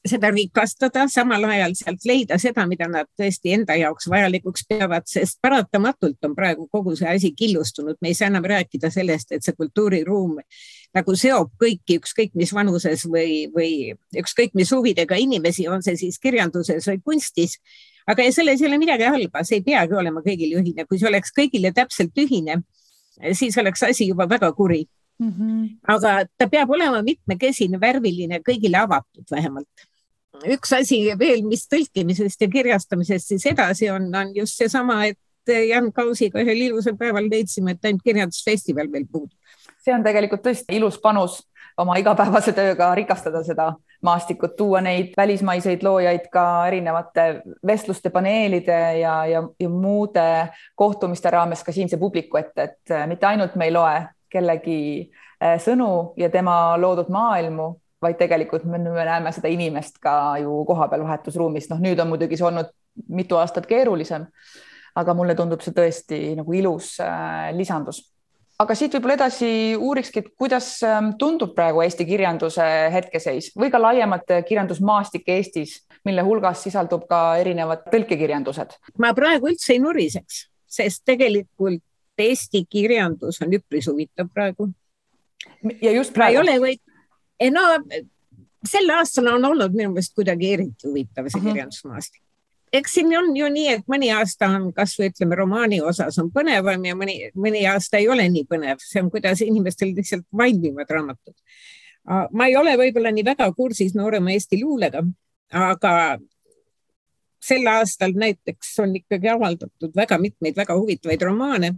seda 0.08 0.30
rikastada, 0.32 1.04
samal 1.12 1.44
ajal 1.44 1.74
sealt 1.76 2.06
leida 2.08 2.38
seda, 2.40 2.64
mida 2.68 2.86
nad 2.88 3.08
tõesti 3.20 3.52
enda 3.52 3.76
jaoks 3.76 4.08
vajalikuks 4.08 4.64
peavad, 4.68 5.04
sest 5.08 5.36
paratamatult 5.44 6.24
on 6.24 6.34
praegu 6.36 6.66
kogu 6.72 6.94
see 6.96 7.08
asi 7.10 7.32
killustunud, 7.36 7.98
me 8.00 8.12
ei 8.12 8.16
saa 8.16 8.30
enam 8.32 8.46
rääkida 8.48 8.90
sellest, 8.92 9.34
et 9.36 9.44
see 9.44 9.56
kultuuriruum 9.58 10.38
nagu 10.96 11.16
seob 11.16 11.52
kõiki, 11.60 12.00
ükskõik 12.00 12.32
mis 12.38 12.54
vanuses 12.56 13.04
või, 13.12 13.44
või 13.52 13.92
ükskõik 14.22 14.56
mis 14.58 14.72
huvidega 14.72 15.20
inimesi, 15.20 15.68
on 15.68 15.84
see 15.84 16.00
siis 16.00 16.18
kirjanduses 16.22 16.88
või 16.88 17.04
kunstis 17.04 17.58
aga 18.06 18.30
selles 18.32 18.60
ei 18.60 18.68
ole 18.68 18.78
midagi 18.78 19.08
halba, 19.08 19.44
see 19.44 19.60
ei 19.60 19.66
peagi 19.66 19.96
olema 19.96 20.22
kõigile 20.24 20.60
ühine, 20.60 20.86
kui 20.86 20.98
see 20.98 21.08
oleks 21.08 21.34
kõigile 21.36 21.72
täpselt 21.76 22.16
ühine, 22.18 22.60
siis 23.36 23.58
oleks 23.60 23.82
asi 23.88 24.08
juba 24.08 24.28
väga 24.28 24.52
kuri 24.56 24.86
mm. 25.20 25.30
-hmm. 25.30 25.68
aga 25.94 26.26
ta 26.38 26.48
peab 26.48 26.70
olema 26.70 27.02
mitmekesine, 27.02 27.80
värviline, 27.80 28.40
kõigile 28.48 28.82
avatud 28.82 29.26
vähemalt. 29.30 29.88
üks 30.46 30.72
asi 30.72 31.02
veel, 31.18 31.42
mis 31.44 31.66
tõlkimisest 31.68 32.40
ja 32.40 32.48
kirjastamisest 32.48 33.28
siis 33.28 33.46
edasi 33.46 33.90
on, 33.90 34.14
on 34.14 34.34
just 34.34 34.56
seesama, 34.56 35.04
et 35.06 35.18
Jan 35.68 35.92
Kausiga 35.92 36.40
ühel 36.40 36.60
ilusal 36.68 36.96
päeval 36.96 37.26
leidsime, 37.30 37.72
et 37.72 37.84
ainult 37.84 38.02
kirjandusfestival 38.04 38.92
veel 38.92 39.06
puudub. 39.12 39.36
see 39.84 39.94
on 39.94 40.04
tegelikult 40.04 40.42
tõesti 40.46 40.76
ilus 40.76 40.98
panus 40.98 41.42
oma 41.76 41.96
igapäevase 41.98 42.52
tööga 42.52 42.94
rikastada 42.94 43.44
seda 43.44 43.74
maastikud, 44.02 44.54
tuua 44.56 44.80
neid 44.80 45.12
välismaiseid 45.16 45.82
loojaid 45.82 46.28
ka 46.32 46.44
erinevate 46.66 47.42
vestluste, 47.66 48.10
paneelide 48.10 48.78
ja, 49.00 49.14
ja, 49.26 49.42
ja 49.60 49.68
muude 49.68 50.48
kohtumiste 50.74 51.30
raames 51.30 51.64
ka 51.64 51.72
siinse 51.72 51.96
publiku 52.00 52.40
ette, 52.40 52.62
et 52.62 52.94
mitte 53.06 53.26
ainult 53.26 53.58
me 53.60 53.68
ei 53.68 53.74
loe 53.74 54.00
kellegi 54.30 54.80
äh, 55.42 55.58
sõnu 55.60 56.14
ja 56.20 56.30
tema 56.30 56.76
loodud 56.80 57.10
maailmu, 57.12 57.72
vaid 58.02 58.16
tegelikult 58.20 58.64
me, 58.64 58.78
me 58.78 59.04
näeme 59.04 59.32
seda 59.36 59.50
inimest 59.52 60.00
ka 60.00 60.38
ju 60.40 60.62
kohapeal 60.68 61.04
vahetusruumis, 61.04 61.68
noh, 61.72 61.82
nüüd 61.82 62.00
on 62.00 62.08
muidugi 62.12 62.38
see 62.38 62.48
olnud 62.48 62.72
mitu 63.08 63.36
aastat 63.40 63.68
keerulisem. 63.70 64.26
aga 65.00 65.14
mulle 65.14 65.36
tundub 65.38 65.60
see 65.62 65.70
tõesti 65.72 66.16
nagu 66.34 66.52
ilus 66.52 66.96
äh, 67.00 67.52
lisandus 67.54 68.00
aga 68.60 68.76
siit 68.76 68.94
võib-olla 68.96 69.16
edasi 69.16 69.50
uurikski, 69.78 70.22
et 70.22 70.32
kuidas 70.38 70.68
ähm, 70.86 71.12
tundub 71.20 71.54
praegu 71.56 71.82
Eesti 71.84 72.06
kirjanduse 72.08 72.66
hetkeseis 72.94 73.50
või 73.58 73.70
ka 73.72 73.80
laiemalt 73.80 74.32
äh, 74.34 74.42
kirjandusmaastik 74.46 75.28
Eestis, 75.32 75.78
mille 76.04 76.24
hulgas 76.26 76.64
sisaldub 76.66 77.06
ka 77.10 77.22
erinevad 77.40 77.86
tõlkekirjandused? 77.92 78.76
ma 79.00 79.14
praegu 79.16 79.50
üldse 79.52 79.74
ei 79.76 79.82
nuriseks, 79.82 80.44
sest 80.68 81.04
tegelikult 81.08 81.82
Eesti 82.20 82.66
kirjandus 82.68 83.40
on 83.40 83.54
üpris 83.56 83.88
huvitav 83.88 84.28
praegu. 84.34 84.68
ja 85.80 85.94
just 85.96 86.14
praegu? 86.16 86.36
ei 86.36 86.42
ole 86.42 86.56
või, 86.60 86.80
no 87.54 87.66
sel 88.66 88.92
aastal 88.92 89.32
on 89.32 89.52
olnud 89.52 89.72
minu 89.72 89.94
meelest 89.94 90.12
kuidagi 90.16 90.52
eriti 90.56 90.88
huvitav 90.88 91.28
see 91.28 91.38
uh 91.38 91.40
mhm. 91.40 91.46
-huh. 91.46 91.54
kirjandusmaastik 91.54 92.22
eks 92.72 92.94
siin 92.94 93.10
on 93.18 93.30
ju 93.36 93.48
nii, 93.50 93.68
et 93.76 93.86
mõni 93.90 94.10
aasta 94.14 94.48
on 94.54 94.70
kasvõi 94.74 95.10
ütleme, 95.10 95.36
romaani 95.38 95.80
osas 95.82 96.18
on 96.22 96.30
põnevam 96.34 96.84
ja 96.86 96.96
mõni, 96.98 97.16
mõni 97.34 97.64
aasta 97.68 97.98
ei 97.98 98.08
ole 98.08 98.28
nii 98.30 98.46
põnev, 98.50 98.82
see 98.84 99.02
on, 99.02 99.10
kuidas 99.10 99.42
inimestel 99.46 99.94
lihtsalt 99.96 100.26
valmivad 100.36 100.90
raamatud. 100.90 101.34
ma 102.32 102.46
ei 102.46 102.56
ole 102.56 102.76
võib-olla 102.80 103.12
nii 103.12 103.24
väga 103.26 103.50
kursis 103.54 103.94
noorema 103.94 104.32
Eesti 104.32 104.62
luulega, 104.62 105.02
aga 105.50 106.18
sel 107.40 107.66
aastal 107.66 108.12
näiteks 108.16 108.78
on 108.84 108.96
ikkagi 108.96 109.28
avaldatud 109.28 109.94
väga 109.96 110.18
mitmeid 110.18 110.56
väga 110.56 110.76
huvitavaid 110.78 111.22
romaane, 111.22 111.72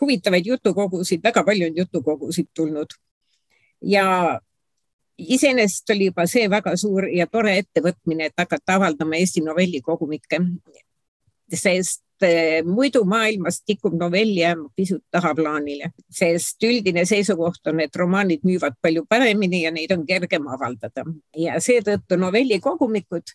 huvitavaid 0.00 0.46
jutukogusid, 0.46 1.22
väga 1.24 1.44
palju 1.44 1.70
on 1.70 1.76
jutukogusid 1.76 2.48
tulnud. 2.54 2.94
ja 3.82 4.40
iseenesest 5.18 5.90
oli 5.90 6.10
juba 6.10 6.26
see 6.30 6.48
väga 6.50 6.74
suur 6.78 7.08
ja 7.12 7.26
tore 7.26 7.58
ettevõtmine, 7.62 8.28
et 8.28 8.38
hakata 8.38 8.78
avaldama 8.78 9.18
Eesti 9.18 9.42
novellikogumikke. 9.44 10.40
sest 11.48 12.02
eh, 12.22 12.62
muidu 12.64 13.04
maailmas 13.08 13.62
tikub 13.64 13.94
novell 13.96 14.34
jääma 14.36 14.68
pisut 14.76 15.02
tahaplaanile, 15.10 15.92
sest 16.10 16.62
üldine 16.62 17.06
seisukoht 17.08 17.66
on, 17.66 17.80
et 17.80 17.96
romaanid 17.96 18.44
müüvad 18.44 18.76
palju 18.82 19.06
paremini 19.08 19.62
ja 19.62 19.70
neid 19.72 19.92
on 19.96 20.04
kergem 20.06 20.48
avaldada 20.48 21.06
ja 21.36 21.56
seetõttu 21.60 22.18
novellikogumikud 22.20 23.32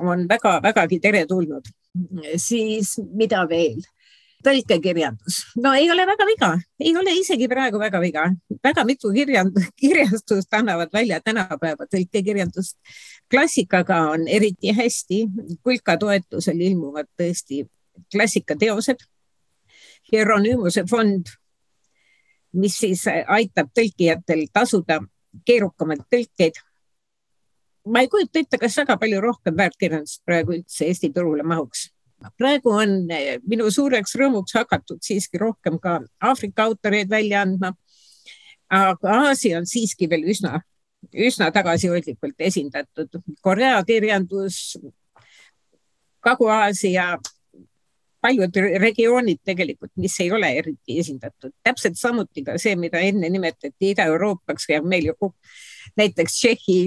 on 0.00 0.26
väga-vägagi 0.28 1.00
teretulnud. 1.00 1.70
siis 2.36 2.98
mida 3.14 3.46
veel? 3.48 3.80
Tõlkekirjandus, 4.46 5.38
no 5.62 5.72
ei 5.74 5.88
ole 5.90 6.06
väga 6.06 6.26
viga, 6.28 6.50
ei 6.80 6.92
ole 6.96 7.14
isegi 7.18 7.48
praegu 7.50 7.80
väga 7.82 8.00
viga, 8.02 8.26
väga 8.64 8.84
mitu 8.86 9.10
kirjand-, 9.14 9.58
kirjastust 9.80 10.54
annavad 10.54 10.92
välja 10.94 11.20
tänapäeva 11.24 11.88
tõlkekirjandust. 11.90 12.76
klassikaga 13.30 14.00
on 14.12 14.28
eriti 14.28 14.72
hästi, 14.72 15.24
kulka 15.62 15.96
toetusel 15.98 16.60
ilmuvad 16.60 17.08
tõesti 17.18 17.64
klassikateosed. 18.12 19.02
Hieronymuse 20.12 20.84
fond, 20.86 21.26
mis 22.54 22.76
siis 22.78 23.02
aitab 23.10 23.72
tõlkijatel 23.74 24.46
tasuda 24.52 25.00
keerukamaid 25.44 26.06
tõlkeid. 26.12 26.62
ma 27.86 28.00
ei 28.00 28.08
kujuta 28.08 28.38
ette, 28.38 28.58
kas 28.58 28.76
väga 28.76 28.96
palju 28.98 29.20
rohkem 29.20 29.56
väärtkirjandust 29.56 30.22
praegu 30.24 30.54
üldse 30.54 30.86
Eesti 30.86 31.10
turule 31.14 31.42
mahuks 31.42 31.88
praegu 32.38 32.72
on 32.72 33.10
eh, 33.12 33.36
minu 33.48 33.68
suureks 33.72 34.16
rõõmuks 34.18 34.56
hakatud 34.56 35.02
siiski 35.04 35.40
rohkem 35.40 35.78
ka 35.82 36.00
Aafrika 36.20 36.66
autoreid 36.68 37.10
välja 37.10 37.42
andma. 37.46 37.74
aga 38.70 39.18
Aasia 39.28 39.60
on 39.60 39.66
siiski 39.66 40.08
veel 40.10 40.24
üsna, 40.26 40.58
üsna 41.14 41.52
tagasihoidlikult 41.54 42.34
esindatud. 42.38 43.20
Korea 43.40 43.78
kirjandus, 43.86 44.76
Kagu-Aasia, 46.20 47.12
paljud 48.20 48.58
regioonid 48.82 49.38
tegelikult, 49.44 49.92
mis 50.02 50.16
ei 50.20 50.32
ole 50.34 50.50
eriti 50.58 50.98
esindatud, 50.98 51.52
täpselt 51.62 51.98
samuti 52.00 52.42
ka 52.42 52.56
see, 52.58 52.74
mida 52.74 52.98
enne 52.98 53.30
nimetati 53.30 53.92
Ida-Euroopaks 53.92 54.66
ja 54.72 54.82
meil 54.82 55.12
ju 55.12 55.32
näiteks 55.96 56.40
Tšehhi, 56.40 56.80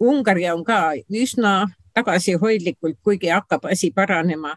Ungari 0.00 0.48
on 0.50 0.64
ka 0.64 0.94
üsna 1.12 1.66
tagasihoidlikult, 1.94 2.98
kuigi 3.02 3.28
hakkab 3.28 3.64
asi 3.70 3.90
paranema. 3.90 4.56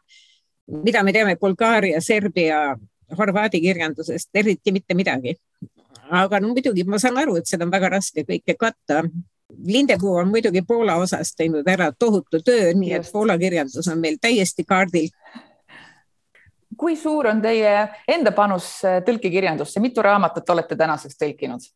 mida 0.84 1.04
me 1.04 1.13
teame 1.13 1.36
Bulgaaria, 1.36 2.02
Serbia, 2.02 2.76
Horvaadi 3.17 3.62
kirjandusest, 3.62 4.30
eriti 4.34 4.71
mitte 4.71 4.93
midagi. 4.93 5.36
aga 6.10 6.39
no 6.39 6.47
muidugi 6.47 6.84
ma 6.84 7.00
saan 7.00 7.17
aru, 7.17 7.36
et 7.36 7.45
seda 7.45 7.65
on 7.65 7.71
väga 7.71 7.89
raske 7.89 8.23
kõike 8.23 8.56
katta. 8.60 9.04
Lindepuu 9.63 10.15
on 10.19 10.28
muidugi 10.28 10.62
Poola 10.67 10.95
osas 10.95 11.36
teinud 11.36 11.67
ära 11.67 11.91
tohutu 12.00 12.41
töö, 12.43 12.73
nii 12.73 12.93
et 12.93 13.12
Poola 13.12 13.38
kirjandus 13.38 13.88
on 13.88 14.00
meil 14.00 14.17
täiesti 14.21 14.63
kaardil 14.63 15.10
kui 16.78 16.95
suur 16.95 17.28
on 17.28 17.41
teie 17.41 17.73
enda 18.08 18.32
panus 18.32 18.69
tõlkekirjandusse, 19.06 19.82
mitu 19.82 20.04
raamatut 20.06 20.50
olete 20.50 20.76
tänaseks 20.76 21.17
tõlkinud? 21.17 21.69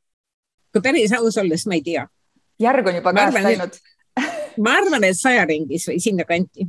kui 0.71 0.81
päris 0.81 1.11
aus 1.17 1.37
olles, 1.41 1.65
ma 1.67 1.75
ei 1.75 1.81
tea. 1.83 2.05
järg 2.59 2.87
on 2.87 2.95
juba 2.95 3.13
käest 3.13 3.41
läinud 3.43 3.79
ma 4.57 4.75
arvan, 4.79 5.03
et 5.07 5.17
saja 5.19 5.45
ringis 5.45 5.87
või 5.89 5.99
sinnakanti. 6.03 6.67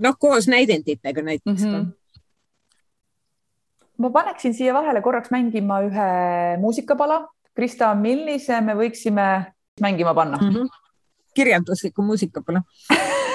noh, 0.00 0.16
koos 0.18 0.48
näidenditega 0.48 1.22
näiteks 1.22 1.62
mm. 1.62 1.74
-hmm. 1.74 1.86
ma 3.98 4.10
paneksin 4.10 4.54
siia 4.54 4.74
vahele 4.74 5.02
korraks 5.02 5.30
mängima 5.30 5.80
ühe 5.82 6.08
muusikapala. 6.60 7.28
Krista, 7.56 7.94
millise 7.94 8.60
me 8.60 8.74
võiksime 8.76 9.52
mängima 9.80 10.14
panna 10.14 10.36
mm? 10.36 10.50
-hmm. 10.50 10.68
kirjandusliku 11.34 12.02
muusikapala 12.02 12.62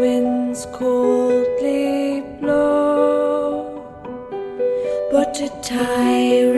winds 0.00 0.66
coldly 0.72 2.22
blow, 2.40 3.84
but 5.12 5.38
a 5.42 5.48
tyrant. 5.62 6.49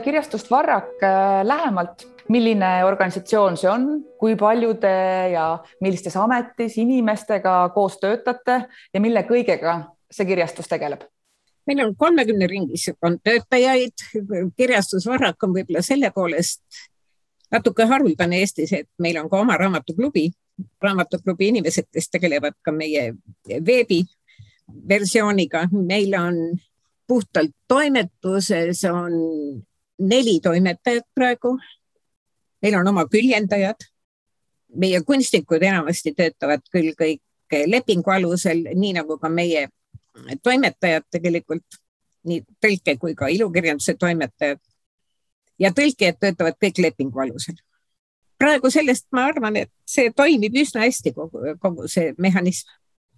Kirjastust 0.00 0.50
Varrak 0.50 1.02
lähemalt, 1.44 2.06
milline 2.28 2.84
organisatsioon 2.84 3.56
see 3.60 3.70
on, 3.70 3.88
kui 4.18 4.36
paljude 4.40 4.92
ja 5.32 5.48
millistes 5.84 6.16
ametis 6.16 6.78
inimestega 6.80 7.56
koos 7.74 7.98
töötate 8.00 8.62
ja 8.94 9.02
mille 9.02 9.26
kõigega 9.28 9.80
see 10.10 10.26
kirjastus 10.26 10.70
tegeleb? 10.70 11.04
meil 11.66 11.80
on 11.80 11.94
kolmekümne 11.96 12.46
ringis 12.46 12.90
on 13.02 13.14
töötajaid, 13.24 14.02
kirjastus 14.56 15.06
Varrak 15.08 15.46
on 15.46 15.54
võib-olla 15.54 15.80
selle 15.82 16.10
poolest 16.12 16.60
natuke 17.54 17.86
haruldane 17.88 18.40
Eestis, 18.42 18.72
et 18.72 18.88
meil 18.98 19.18
on 19.20 19.30
ka 19.30 19.40
oma 19.40 19.56
raamatuklubi, 19.60 20.28
raamatuklubi 20.82 21.50
inimesed, 21.52 21.88
kes 21.92 22.10
tegelevad 22.12 22.56
ka 22.64 22.74
meie 22.74 23.12
veebiversiooniga, 23.68 25.68
meil 25.72 26.16
on 26.18 26.40
puhtalt 27.06 27.54
toimetuses 27.68 28.84
on 28.90 29.12
neli 29.98 30.40
toimetajat 30.40 31.06
praegu. 31.14 31.58
meil 32.62 32.74
on 32.74 32.88
oma 32.88 33.04
küljendajad. 33.04 33.76
meie 34.76 35.00
kunstnikud 35.02 35.62
enamasti 35.62 36.14
töötavad 36.14 36.62
küll 36.70 36.94
kõik 36.98 37.22
lepingu 37.66 38.10
alusel, 38.10 38.64
nii 38.74 38.92
nagu 38.92 39.18
ka 39.18 39.28
meie 39.28 39.68
toimetajad 40.42 41.04
tegelikult, 41.10 41.78
nii 42.26 42.40
tõlke 42.62 42.96
kui 42.98 43.14
ka 43.14 43.26
ilukirjanduse 43.26 43.94
toimetajad. 43.94 44.58
ja 45.58 45.70
tõlkijad 45.70 46.18
töötavad 46.20 46.58
kõik 46.58 46.78
lepingu 46.78 47.20
alusel. 47.20 47.54
praegu 48.38 48.70
sellest 48.70 49.06
ma 49.12 49.26
arvan, 49.26 49.56
et 49.56 49.70
see 49.86 50.10
toimib 50.10 50.54
üsna 50.54 50.80
hästi, 50.80 51.12
kogu, 51.12 51.56
kogu 51.60 51.88
see 51.88 52.14
mehhanism 52.18 52.68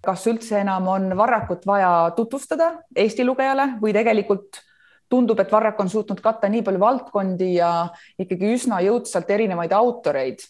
kas 0.06 0.26
üldse 0.26 0.60
enam 0.60 0.88
on 0.88 1.16
Varrakut 1.16 1.66
vaja 1.66 2.12
tutvustada 2.16 2.82
Eesti 2.96 3.24
lugejale 3.24 3.72
või 3.80 3.94
tegelikult 3.96 4.60
tundub, 5.08 5.40
et 5.40 5.52
Varrak 5.52 5.80
on 5.80 5.90
suutnud 5.90 6.20
katta 6.20 6.48
nii 6.50 6.62
palju 6.66 6.80
valdkondi 6.82 7.52
ja 7.54 7.70
ikkagi 8.18 8.52
üsna 8.56 8.80
jõudsalt 8.84 9.30
erinevaid 9.30 9.72
autoreid. 9.72 10.44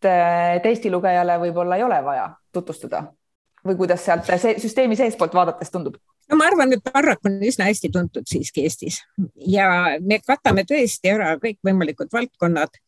et 0.00 0.66
Eesti 0.66 0.90
lugejale 0.90 1.36
võib-olla 1.38 1.76
ei 1.76 1.82
ole 1.84 2.04
vaja 2.04 2.30
tutvustada 2.52 3.02
või 3.66 3.76
kuidas 3.76 4.04
sealt 4.04 4.24
see 4.40 4.56
süsteemi 4.58 4.96
seestpoolt 4.96 5.34
vaadates 5.34 5.70
tundub? 5.70 5.98
no 6.30 6.38
ma 6.38 6.46
arvan, 6.48 6.72
et 6.72 6.92
Varrak 6.94 7.26
on 7.26 7.36
üsna 7.44 7.68
hästi 7.68 7.90
tuntud 7.92 8.26
siiski 8.28 8.64
Eestis 8.64 9.02
ja 9.46 9.98
me 10.00 10.20
katame 10.24 10.64
tõesti 10.64 11.12
ära 11.12 11.34
kõikvõimalikud 11.42 12.12
valdkonnad 12.12 12.80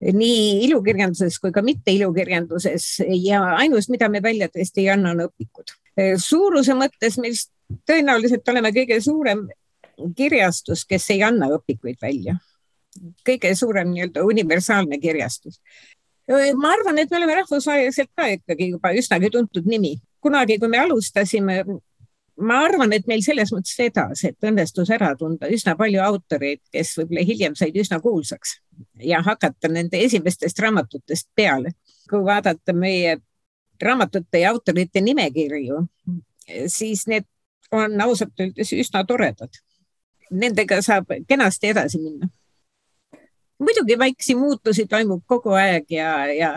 nii 0.00 0.64
ilukirjanduses 0.66 1.38
kui 1.40 1.52
ka 1.52 1.62
mitte 1.64 1.94
ilukirjanduses 1.96 2.88
ja 3.24 3.42
ainus, 3.56 3.88
mida 3.88 4.10
me 4.12 4.20
välja 4.22 4.48
tõesti 4.52 4.84
ei 4.84 4.90
anna, 4.92 5.14
on 5.14 5.24
õpikud. 5.24 5.72
suuruse 6.20 6.76
mõttes 6.76 7.16
me 7.18 7.32
vist 7.32 7.50
tõenäoliselt 7.88 8.48
oleme 8.52 8.72
kõige 8.76 9.00
suurem 9.00 9.46
kirjastus, 10.16 10.84
kes 10.84 11.10
ei 11.10 11.22
anna 11.22 11.48
õpikuid 11.58 12.00
välja. 12.02 12.38
kõige 13.28 13.50
suurem 13.54 13.90
nii-öelda 13.92 14.22
universaalne 14.24 14.98
kirjastus 14.98 15.60
ma 16.56 16.72
arvan, 16.72 16.98
et 16.98 17.10
me 17.10 17.16
oleme 17.16 17.34
rahvusvaheliselt 17.34 18.10
ka 18.16 18.26
ikkagi 18.34 18.70
juba 18.72 18.92
üsnagi 18.96 19.30
tuntud 19.30 19.66
nimi. 19.66 19.96
kunagi, 20.20 20.58
kui 20.58 20.68
me 20.68 20.78
alustasime, 20.78 21.64
ma 22.36 22.56
arvan, 22.64 22.92
et 22.92 23.06
meil 23.06 23.22
selles 23.22 23.52
mõttes 23.54 23.76
vedas, 23.78 24.24
et 24.26 24.44
õnnestus 24.44 24.90
ära 24.90 25.12
tunda 25.18 25.46
üsna 25.52 25.76
palju 25.78 26.00
autoreid, 26.02 26.60
kes 26.72 26.96
võib-olla 26.98 27.22
hiljem 27.28 27.54
said 27.54 27.76
üsna 27.78 28.00
kuulsaks 28.02 28.56
ja 29.00 29.22
hakata 29.22 29.70
nende 29.70 30.00
esimestest 30.02 30.58
raamatutest 30.58 31.30
peale. 31.34 31.72
kui 32.10 32.22
vaadata 32.22 32.72
meie 32.72 33.16
raamatute 33.82 34.38
ja 34.38 34.50
autorite 34.50 35.00
nimekirju, 35.00 35.80
siis 36.70 37.06
need 37.06 37.24
on 37.72 38.00
ausalt 38.00 38.40
öeldes 38.40 38.70
üsna 38.72 39.02
toredad. 39.06 39.50
Nendega 40.30 40.80
saab 40.82 41.12
kenasti 41.28 41.70
edasi 41.74 41.98
minna 42.02 42.28
muidugi 43.58 43.98
väikesi 43.98 44.34
muutusi 44.34 44.86
toimub 44.86 45.22
kogu 45.26 45.50
aeg 45.56 45.90
ja, 45.90 46.10
ja 46.32 46.50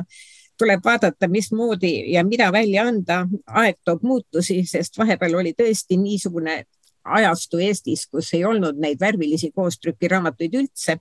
tuleb 0.57 0.81
vaadata, 0.85 1.27
mismoodi 1.27 2.11
ja 2.13 2.23
mida 2.23 2.51
välja 2.51 2.83
anda. 2.87 3.27
aeg 3.47 3.77
toob 3.85 4.03
muutusi, 4.03 4.63
sest 4.65 4.97
vahepeal 4.97 5.35
oli 5.39 5.53
tõesti 5.61 5.97
niisugune 5.97 6.63
ajastu 7.03 7.57
Eestis, 7.63 8.07
kus 8.07 8.33
ei 8.33 8.43
olnud 8.45 8.77
neid 8.77 8.99
värvilisi 8.99 9.51
koostrükiraamatuid 9.55 10.59
üldse. 10.63 10.97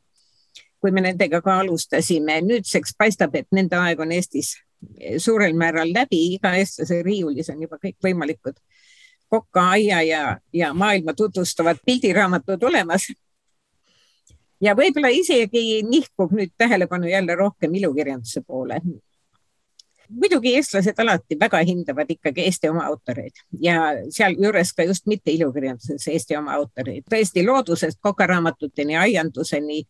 kui 0.78 0.92
me 0.94 1.00
nendega 1.02 1.40
ka 1.42 1.56
alustasime, 1.58 2.36
nüüdseks 2.40 2.92
paistab, 2.98 3.34
et 3.34 3.48
nende 3.50 3.74
aeg 3.76 3.98
on 4.00 4.12
Eestis 4.14 4.52
suurel 5.18 5.56
määral 5.58 5.90
läbi, 5.90 6.20
iga 6.36 6.52
eestlase 6.54 7.00
riiulis 7.02 7.50
on 7.50 7.62
juba 7.62 7.80
kõikvõimalikud 7.82 8.54
Koka, 9.28 9.70
Aia 9.70 10.02
ja, 10.02 10.38
ja 10.52 10.74
maailma 10.74 11.14
tutvustavad 11.14 11.76
pildiraamatud 11.86 12.62
olemas 12.62 13.10
ja 14.60 14.74
võib-olla 14.78 15.10
isegi 15.14 15.82
nihkub 15.86 16.32
nüüd 16.34 16.54
tähelepanu 16.58 17.10
jälle 17.10 17.36
rohkem 17.38 17.74
ilukirjanduse 17.74 18.42
poole. 18.46 18.80
muidugi 20.08 20.54
eestlased 20.56 20.98
alati 20.98 21.36
väga 21.40 21.58
hindavad 21.68 22.10
ikkagi 22.10 22.46
Eesti 22.48 22.68
oma 22.68 22.86
autoreid 22.88 23.42
ja 23.60 23.90
sealjuures 24.10 24.72
ka 24.72 24.82
just 24.82 25.06
mitte 25.06 25.30
ilukirjanduses 25.30 26.08
Eesti 26.08 26.36
oma 26.36 26.54
autoreid, 26.56 27.04
tõesti 27.10 27.44
loodusest 27.46 27.98
kokaraamatuteni, 28.00 28.96
aianduseni, 28.96 29.82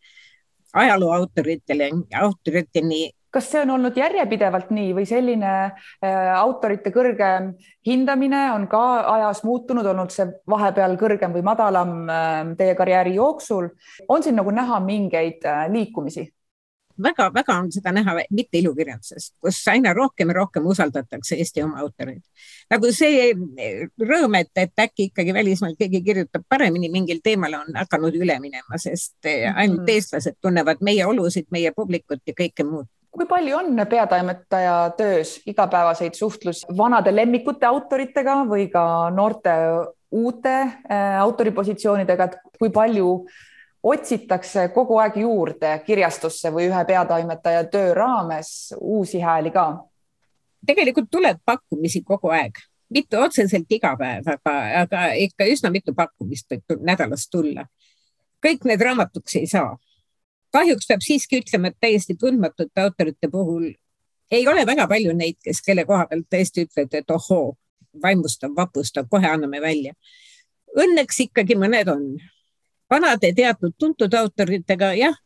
ajaloo 0.75 1.13
autoritele, 1.13 1.91
autoriteni 2.21 3.11
kas 3.31 3.51
see 3.53 3.61
on 3.63 3.75
olnud 3.77 3.97
järjepidevalt 3.97 4.71
nii 4.75 4.95
või 4.97 5.05
selline 5.09 5.51
äh, 5.65 6.31
autorite 6.39 6.93
kõrgem 6.95 7.53
hindamine 7.87 8.49
on 8.55 8.67
ka 8.71 8.85
ajas 9.17 9.45
muutunud, 9.45 9.87
olnud 9.87 10.13
see 10.15 10.29
vahepeal 10.49 10.97
kõrgem 11.01 11.37
või 11.37 11.45
madalam 11.47 11.95
äh, 12.09 12.41
teie 12.59 12.75
karjääri 12.79 13.19
jooksul? 13.19 13.71
on 14.09 14.25
siin 14.25 14.39
nagu 14.41 14.53
näha 14.55 14.81
mingeid 14.81 15.45
äh, 15.45 15.69
liikumisi? 15.73 16.29
väga-väga 16.99 17.55
on 17.63 17.69
seda 17.71 17.93
näha 17.95 18.17
mitte 18.35 18.59
ilukirjanduses, 18.59 19.29
kus 19.41 19.61
aina 19.71 19.93
rohkem 19.95 20.33
ja 20.33 20.41
rohkem 20.41 20.67
usaldatakse 20.67 21.37
Eesti 21.37 21.63
oma 21.63 21.79
autoreid. 21.85 22.25
nagu 22.73 22.91
see 22.97 23.31
rõõm, 24.03 24.41
et, 24.41 24.51
et 24.57 24.85
äkki 24.89 25.11
ikkagi 25.13 25.35
välismaal 25.37 25.77
keegi 25.79 26.03
kirjutab 26.03 26.49
paremini 26.49 26.91
mingil 26.91 27.21
teemal, 27.23 27.61
on 27.61 27.77
hakanud 27.85 28.17
üle 28.19 28.41
minema, 28.41 28.81
sest 28.81 29.21
ainult 29.23 29.83
mm 29.83 29.85
-hmm. 29.85 29.95
eestlased 29.95 30.41
tunnevad 30.41 30.81
meie 30.81 31.07
olusid, 31.07 31.47
meie 31.51 31.73
publikut 31.77 32.25
ja 32.27 32.35
kõike 32.35 32.65
muud 32.65 32.89
kui 33.19 33.27
palju 33.27 33.57
on 33.57 33.87
peatoimetaja 33.91 34.91
töös 34.97 35.41
igapäevaseid 35.47 36.15
suhtlusi 36.15 36.67
vanade 36.77 37.11
lemmikute 37.15 37.67
autoritega 37.67 38.45
või 38.47 38.69
ka 38.71 38.83
noorte 39.11 39.55
uute 40.11 40.55
äh, 40.61 41.19
autoripositsioonidega, 41.21 42.25
et 42.25 42.59
kui 42.59 42.71
palju 42.71 43.11
otsitakse 43.83 44.69
kogu 44.75 44.99
aeg 45.03 45.19
juurde 45.23 45.75
kirjastusse 45.87 46.53
või 46.55 46.69
ühe 46.71 46.85
peatoimetaja 46.85 47.67
töö 47.73 47.93
raames 47.95 48.75
uusi 48.81 49.21
hääli 49.21 49.51
ka? 49.55 49.69
tegelikult 50.67 51.11
tuleb 51.11 51.39
pakkumisi 51.45 52.03
kogu 52.07 52.33
aeg, 52.35 52.57
mitte 52.91 53.19
otseselt 53.19 53.71
iga 53.71 53.93
päev, 53.99 54.27
aga, 54.27 54.55
aga 54.83 55.03
ikka 55.27 55.47
üsna 55.47 55.71
mitu 55.75 55.95
pakkumist 55.95 56.51
võib 56.51 56.83
nädalas 56.83 57.29
tulla. 57.31 57.67
kõik 58.47 58.65
need 58.65 58.83
raamatuks 58.83 59.37
ei 59.43 59.47
saa 59.47 59.77
kahjuks 60.53 60.89
peab 60.89 61.05
siiski 61.05 61.43
ütlema, 61.43 61.69
et 61.69 61.77
täiesti 61.81 62.17
tundmatute 62.21 62.83
autorite 62.83 63.31
puhul 63.33 63.71
ei 64.31 64.49
ole 64.49 64.67
väga 64.67 64.87
palju 64.89 65.15
neid, 65.17 65.39
kes, 65.45 65.61
kelle 65.65 65.85
koha 65.89 66.07
pealt 66.09 66.27
tõesti 66.33 66.67
ütlevad, 66.67 66.95
et 66.95 67.11
ohoo, 67.11 67.55
vaimustav, 68.03 68.53
vapustav, 68.57 69.09
kohe 69.11 69.29
anname 69.29 69.61
välja. 69.65 69.95
Õnneks 70.77 71.23
ikkagi 71.29 71.57
mõned 71.57 71.89
on. 71.93 72.11
vanade 72.91 73.33
teatud 73.37 73.75
tuntud 73.79 74.15
autoritega, 74.15 74.95
jah, 74.97 75.17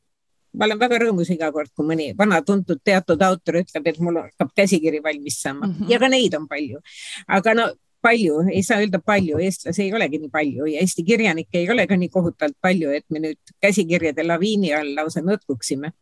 ma 0.59 0.67
olen 0.67 0.79
väga 0.81 0.99
rõõmus 0.99 1.29
iga 1.31 1.53
kord, 1.55 1.71
kui 1.77 1.87
mõni 1.87 2.09
vana 2.19 2.41
tuntud 2.43 2.81
teatud 2.85 3.23
autor 3.23 3.61
ütleb, 3.61 3.87
et 3.87 4.01
mul 4.03 4.19
hakkab 4.19 4.51
käsikiri 4.57 5.03
valmis 5.03 5.39
saama 5.43 5.67
mm 5.67 5.73
-hmm. 5.75 5.91
ja 5.91 5.99
ka 5.99 6.09
neid 6.09 6.35
on 6.35 6.49
palju. 6.49 6.81
aga 7.29 7.55
no 7.55 7.69
palju, 8.03 8.43
ei 8.51 8.63
saa 8.67 8.83
öelda 8.83 9.01
palju, 9.05 9.39
eestlasi 9.43 9.87
ei 9.87 9.95
olegi 9.95 10.21
nii 10.23 10.33
palju 10.33 10.69
ja 10.73 10.83
Eesti 10.83 11.05
kirjanikke 11.07 11.63
ei 11.63 11.71
ole 11.71 11.87
ka 11.87 11.99
nii 11.99 12.11
kohutavalt 12.13 12.59
palju, 12.63 12.93
et 12.97 13.07
me 13.11 13.23
nüüd 13.23 13.55
käsikirjade 13.63 14.27
laviini 14.27 14.73
all 14.77 14.95
lausa 14.99 15.23
nõtkuksime. 15.25 15.93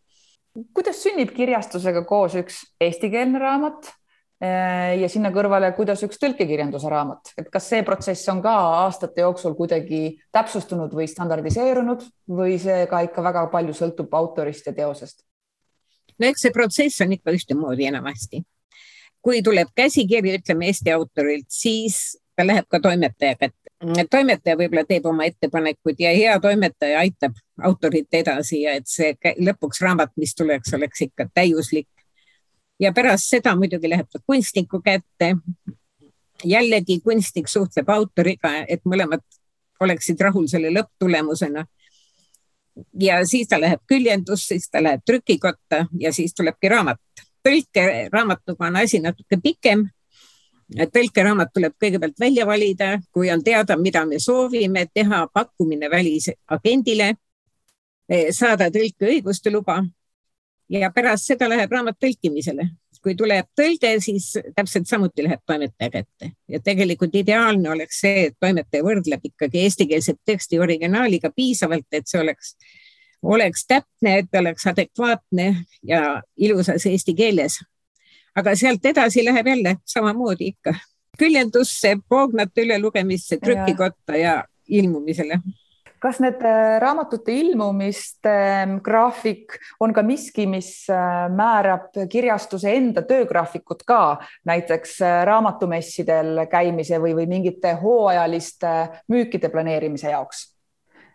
kuidas 0.74 1.02
sünnib 1.04 1.30
kirjastusega 1.36 2.04
koos 2.04 2.34
üks 2.40 2.60
eestikeelne 2.80 3.38
raamat 3.38 3.90
eh, 4.42 4.98
ja 5.00 5.08
sinna 5.08 5.30
kõrvale, 5.34 5.72
kuidas 5.76 6.02
üks 6.06 6.18
tõlkekirjanduse 6.22 6.90
raamat, 6.90 7.34
et 7.38 7.50
kas 7.52 7.68
see 7.70 7.82
protsess 7.86 8.28
on 8.32 8.42
ka 8.42 8.54
aastate 8.84 9.22
jooksul 9.26 9.54
kuidagi 9.58 10.20
täpsustunud 10.32 10.94
või 10.96 11.08
standardiseerunud 11.10 12.06
või 12.40 12.58
see 12.58 12.86
ka 12.90 13.04
ikka 13.06 13.24
väga 13.28 13.46
palju 13.52 13.76
sõltub 13.76 14.14
autorist 14.22 14.66
ja 14.66 14.74
teosest? 14.76 15.22
no 16.18 16.26
eks 16.26 16.48
see 16.48 16.56
protsess 16.56 17.04
on 17.04 17.12
ikka 17.18 17.36
ühtemoodi 17.36 17.86
enamasti 17.92 18.42
kui 19.22 19.42
tuleb 19.42 19.68
käsikiri, 19.76 20.38
ütleme 20.38 20.70
Eesti 20.70 20.92
autorilt, 20.92 21.48
siis 21.48 22.18
ta 22.36 22.46
läheb 22.46 22.64
ka 22.68 22.80
toimetaja 22.80 23.36
kätte. 23.36 23.56
toimetaja 24.10 24.56
võib-olla 24.56 24.84
teeb 24.88 25.06
oma 25.06 25.24
ettepanekud 25.28 26.00
ja 26.00 26.12
hea 26.16 26.40
toimetaja 26.40 26.98
aitab 27.00 27.36
autorit 27.64 28.08
edasi 28.12 28.62
ja 28.62 28.74
et 28.76 28.88
see 28.88 29.14
lõpuks 29.40 29.80
raamat, 29.84 30.12
mis 30.16 30.34
tuleks, 30.34 30.74
oleks 30.74 31.02
ikka 31.08 31.28
täiuslik. 31.34 31.88
ja 32.80 32.92
pärast 32.92 33.28
seda 33.28 33.56
muidugi 33.56 33.90
läheb 33.90 34.08
ta 34.12 34.18
kunstniku 34.26 34.80
kätte. 34.80 35.36
jällegi 36.44 37.00
kunstnik 37.00 37.48
suhtleb 37.48 37.88
autoriga, 37.88 38.64
et 38.68 38.80
mõlemad 38.84 39.20
oleksid 39.80 40.20
rahul 40.20 40.46
selle 40.48 40.70
lõpptulemusena 40.70 41.66
ja 43.00 43.26
siis 43.26 43.48
ta 43.48 43.60
läheb 43.60 43.80
küljendusse, 43.86 44.46
siis 44.46 44.70
ta 44.70 44.82
läheb 44.82 45.00
trükikotta 45.06 45.86
ja 45.98 46.12
siis 46.12 46.34
tulebki 46.34 46.68
raamat. 46.68 47.00
Tõlkeraamatuga 47.44 48.66
on 48.66 48.76
asi 48.76 49.00
natuke 49.00 49.40
pikem. 49.42 49.88
tõlkeraamat 50.70 51.48
tuleb 51.54 51.72
kõigepealt 51.82 52.20
välja 52.20 52.46
valida, 52.46 53.00
kui 53.12 53.30
on 53.30 53.42
teada, 53.42 53.76
mida 53.76 54.04
me 54.06 54.18
soovime 54.18 54.86
teha, 54.94 55.26
pakkumine 55.34 55.90
välisagendile, 55.90 57.14
saada 58.30 58.70
tõlkeõiguste 58.70 59.50
luba 59.50 59.80
ja 60.70 60.90
pärast 60.94 61.30
seda 61.30 61.48
läheb 61.50 61.72
raamat 61.72 61.98
tõlkimisele. 62.00 62.70
kui 63.00 63.14
tuleb 63.16 63.46
tõlge, 63.56 63.94
siis 64.04 64.26
täpselt 64.52 64.84
samuti 64.84 65.24
läheb 65.24 65.40
toimetaja 65.48 65.88
kätte 65.90 66.26
ja 66.48 66.58
tegelikult 66.60 67.14
ideaalne 67.16 67.70
oleks 67.72 68.00
see, 68.02 68.26
et 68.26 68.34
toimetaja 68.36 68.84
võrdleb 68.84 69.24
ikkagi 69.24 69.62
eestikeelset 69.64 70.18
teksti 70.28 70.58
originaaliga 70.60 71.30
piisavalt, 71.32 71.86
et 71.96 72.04
see 72.06 72.20
oleks, 72.20 72.58
oleks 73.22 73.66
täpne, 73.66 74.18
et 74.18 74.34
oleks 74.38 74.66
adekvaatne 74.66 75.64
ja 75.82 76.22
ilusas 76.36 76.86
eesti 76.86 77.14
keeles. 77.14 77.60
aga 78.36 78.54
sealt 78.54 78.84
edasi 78.86 79.24
läheb 79.24 79.46
jälle 79.46 79.76
samamoodi 79.84 80.46
ikka 80.46 80.74
küljendusse, 81.18 81.96
poognate 82.08 82.62
ülelugemisse, 82.62 83.36
trükikotta 83.36 84.16
ja 84.16 84.44
ilmumisele 84.68 85.40
kas 86.00 86.20
need 86.20 86.40
äh, 86.46 86.78
raamatute 86.80 87.32
ilmumiste 87.32 88.30
ähm, 88.32 88.76
graafik 88.84 89.58
on 89.80 89.92
ka 89.92 90.02
miski, 90.02 90.46
mis 90.48 90.70
äh, 90.90 91.28
määrab 91.28 91.92
kirjastuse 92.08 92.72
enda 92.72 93.02
töögraafikut 93.04 93.84
ka, 93.86 94.16
näiteks 94.48 94.96
äh, 95.04 95.18
raamatumessidel 95.28 96.46
käimise 96.50 97.00
või, 97.02 97.12
või 97.18 97.28
mingite 97.28 97.74
hooajaliste 97.82 98.72
müükide 99.12 99.52
planeerimise 99.52 100.14
jaoks? 100.14 100.49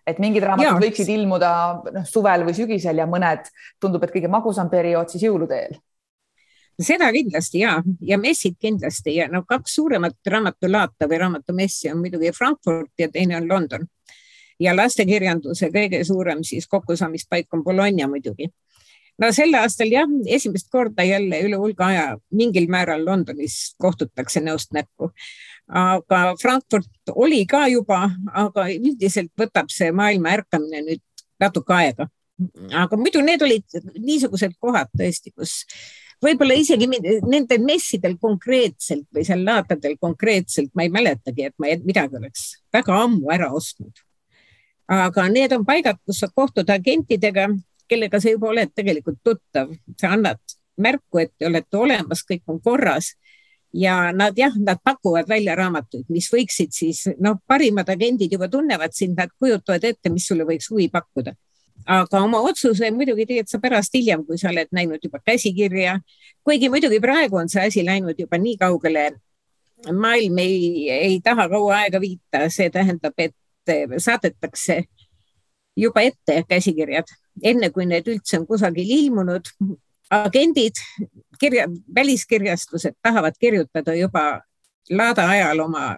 Et 0.05 0.19
mingid 0.21 0.43
raamatud 0.45 0.77
ja. 0.77 0.87
võiksid 0.87 1.09
ilmuda 1.15 1.51
noh, 1.95 2.05
suvel 2.05 2.45
või 2.45 2.53
sügisel 2.57 3.01
ja 3.01 3.07
mõned 3.09 3.49
tundub, 3.81 4.03
et 4.05 4.13
kõige 4.13 4.31
magusam 4.31 4.69
periood 4.69 5.09
siis 5.11 5.25
jõulude 5.27 5.59
eel 5.65 5.77
seda 6.81 7.07
kindlasti 7.15 7.61
ja, 7.63 7.77
ja 8.01 8.17
messid 8.19 8.57
kindlasti 8.59 9.15
ja 9.15 9.27
no 9.31 9.43
kaks 9.47 9.77
suuremat 9.77 10.17
raamatulaata 10.27 11.07
või 11.07 11.19
raamatumessi 11.23 11.91
on 11.91 12.01
muidugi 12.03 12.33
Frankfurt 12.35 12.91
ja 12.99 13.07
teine 13.11 13.37
on 13.37 13.47
London 13.49 13.87
ja 14.59 14.75
lastekirjanduse 14.75 15.71
kõige 15.73 16.03
suurem 16.03 16.43
siis 16.43 16.67
kokkusaamispaik 16.67 17.53
on 17.53 17.63
Bologna 17.63 18.07
muidugi. 18.11 18.49
no 19.19 19.31
sel 19.31 19.55
aastal 19.55 19.91
jah, 19.91 20.09
esimest 20.27 20.69
korda 20.71 21.03
jälle 21.03 21.39
üle 21.47 21.59
hulga 21.59 21.87
aja 21.87 22.05
mingil 22.31 22.67
määral 22.67 23.05
Londonis 23.05 23.75
kohtutakse 23.79 24.41
näost 24.41 24.71
näkku. 24.73 25.11
Aga 25.67 26.35
Frankfurt 26.41 27.13
oli 27.15 27.45
ka 27.49 27.65
juba, 27.71 28.05
aga 28.33 28.67
üldiselt 28.73 29.31
võtab 29.37 29.71
see 29.73 29.91
maailma 29.95 30.35
ärkamine 30.37 30.83
nüüd 30.85 31.03
natuke 31.41 31.73
aega. 31.73 32.09
aga 32.75 32.97
muidu 32.99 33.21
need 33.23 33.41
olid 33.41 33.77
niisugused 33.95 34.57
kohad 34.59 34.89
tõesti, 34.91 35.31
kus 35.31 35.63
võib-olla 36.23 36.57
isegi 36.59 36.87
nendel 36.87 37.61
messidel 37.63 38.17
konkreetselt 38.19 39.07
või 39.13 39.23
seal 39.27 39.45
laatadel 39.45 39.95
konkreetselt 39.99 40.73
ma 40.75 40.83
ei 40.83 40.91
mäletagi, 40.91 41.47
et 41.47 41.55
ma 41.57 41.71
midagi 41.83 42.19
oleks 42.19 42.49
väga 42.73 42.99
ammu 43.05 43.31
ära 43.31 43.51
ostnud. 43.55 44.03
Aga 44.91 45.29
need 45.31 45.53
on 45.55 45.63
paigad, 45.65 45.97
kus 46.05 46.19
sa 46.21 46.29
kohtud 46.29 46.69
agentidega, 46.69 47.47
kellega 47.89 48.19
sa 48.21 48.29
juba 48.29 48.51
oled 48.51 48.73
tegelikult 48.75 49.21
tuttav, 49.23 49.71
sa 49.97 50.13
annad 50.13 50.41
märku, 50.77 51.23
et 51.23 51.31
te 51.39 51.47
olete 51.47 51.77
olemas, 51.79 52.21
kõik 52.27 52.43
on 52.51 52.59
korras 52.61 53.13
ja 53.75 54.11
nad 54.15 54.37
jah, 54.37 54.53
nad 54.55 54.79
pakuvad 54.83 55.27
välja 55.27 55.55
raamatuid, 55.55 56.05
mis 56.09 56.29
võiksid 56.31 56.71
siis 56.71 57.01
noh, 57.19 57.41
parimad 57.47 57.89
agendid 57.91 58.31
juba 58.31 58.47
tunnevad 58.51 58.95
sind, 58.95 59.17
nad 59.19 59.33
kujutavad 59.39 59.83
ette, 59.83 60.11
mis 60.13 60.27
sulle 60.27 60.47
võiks 60.47 60.69
huvi 60.71 60.87
pakkuda. 60.93 61.35
aga 61.85 62.21
oma 62.23 62.39
otsuse 62.41 62.87
muidugi 62.91 63.25
teed 63.29 63.49
sa 63.51 63.59
pärast 63.59 63.93
hiljem, 63.93 64.23
kui 64.25 64.37
sa 64.41 64.49
oled 64.49 64.71
näinud 64.71 65.03
juba 65.03 65.19
käsikirja. 65.19 65.99
kuigi 66.43 66.69
muidugi 66.69 66.99
praegu 66.99 67.37
on 67.37 67.49
see 67.49 67.67
asi 67.67 67.85
läinud 67.85 68.19
juba 68.19 68.37
nii 68.37 68.57
kaugele. 68.57 69.11
maailm 69.91 70.37
ei, 70.37 70.89
ei 70.89 71.19
taha 71.23 71.49
kaua 71.49 71.75
aega 71.83 71.99
viita, 71.99 72.49
see 72.49 72.69
tähendab, 72.69 73.13
et 73.17 73.35
saadetakse 73.97 74.85
juba 75.75 76.01
ette 76.01 76.43
käsikirjad, 76.47 77.09
enne 77.43 77.69
kui 77.69 77.85
need 77.85 78.07
üldse 78.07 78.39
on 78.39 78.47
kusagil 78.47 78.91
ilmunud. 78.99 79.51
Agendid, 80.09 80.79
kirja, 81.39 81.67
väliskirjastused 81.95 82.93
tahavad 83.01 83.33
kirjutada 83.39 83.95
juba 83.95 84.41
laada 84.89 85.29
ajal 85.29 85.59
oma 85.59 85.97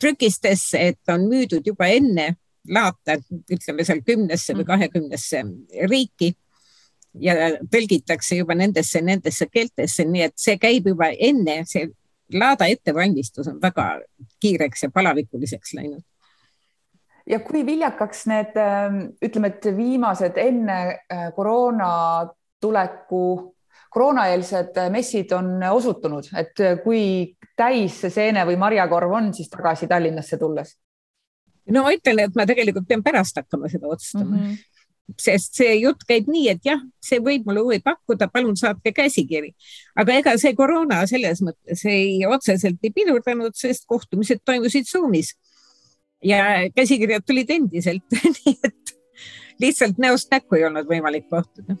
trükistesse, 0.00 0.78
et 0.88 1.12
on 1.12 1.28
müüdud 1.28 1.66
juba 1.66 1.86
enne 1.86 2.34
laata, 2.68 3.16
ütleme 3.50 3.84
seal 3.84 4.02
kümnesse 4.06 4.52
või 4.52 4.64
mm. 4.64 4.68
kahekümnesse 4.68 5.42
riiki 5.88 6.34
ja 7.20 7.34
tõlgitakse 7.72 8.36
juba 8.36 8.54
nendesse, 8.58 9.00
nendesse 9.00 9.48
keeltesse, 9.52 10.04
nii 10.04 10.26
et 10.28 10.36
see 10.36 10.58
käib 10.60 10.90
juba 10.92 11.10
enne, 11.12 11.62
see 11.68 11.88
laada 12.34 12.68
ettevalmistus 12.68 13.48
on 13.48 13.60
väga 13.62 13.90
kiireks 14.40 14.84
ja 14.84 14.92
palavikuliseks 14.92 15.74
läinud 15.78 16.04
ja 17.28 17.40
kui 17.44 17.64
viljakaks 17.66 18.26
need, 18.28 18.56
ähm, 18.56 19.00
ütleme, 19.24 19.52
et 19.52 19.66
viimased 19.76 20.38
enne 20.40 20.78
äh, 21.12 21.26
koroona 21.36 21.90
tuleku, 22.60 23.22
koroonaeelsed 23.90 24.80
messid 24.92 25.32
on 25.36 25.56
osutunud, 25.72 26.28
et 26.36 26.64
kui 26.84 27.02
täis 27.56 28.00
see 28.02 28.12
seene 28.12 28.44
või 28.48 28.58
marjakorv 28.60 29.14
on 29.20 29.32
siis 29.34 29.50
tagasi 29.52 29.88
Tallinnasse 29.90 30.38
tulles? 30.40 30.76
no 31.68 31.84
ma 31.84 31.92
ütlen, 31.92 32.24
et 32.24 32.36
ma 32.36 32.46
tegelikult 32.48 32.88
pean 32.88 33.04
pärast 33.04 33.36
hakkama 33.40 33.68
seda 33.68 33.88
otsustama 33.92 34.34
mm. 34.34 34.42
-hmm 34.42 34.66
sest 35.16 35.56
see 35.56 35.78
jutt 35.80 36.02
käib 36.08 36.28
nii, 36.28 36.48
et 36.52 36.66
jah, 36.66 36.80
see 37.00 37.20
võib 37.24 37.46
mulle 37.48 37.62
huvi 37.64 37.78
pakkuda, 37.84 38.28
palun 38.32 38.56
saatke 38.60 38.92
käsikiri. 38.92 39.54
aga 39.96 40.18
ega 40.20 40.34
see 40.36 40.54
koroona 40.58 41.00
selles 41.08 41.40
mõttes 41.44 41.84
ei 41.88 42.26
otseselt 42.28 42.84
ei 42.84 42.92
pidurdanud, 42.92 43.56
sest 43.56 43.86
kohtumised 43.88 44.42
toimusid 44.44 44.84
Zoomis 44.90 45.34
ja 46.24 46.68
käsikirjad 46.76 47.24
tulid 47.26 47.50
endiselt 47.50 48.04
nii 48.44 48.56
et 48.68 48.94
lihtsalt 49.60 49.98
näost 49.98 50.30
näkku 50.34 50.58
ei 50.58 50.66
olnud 50.68 50.88
võimalik 50.90 51.28
kohtuda 51.30 51.78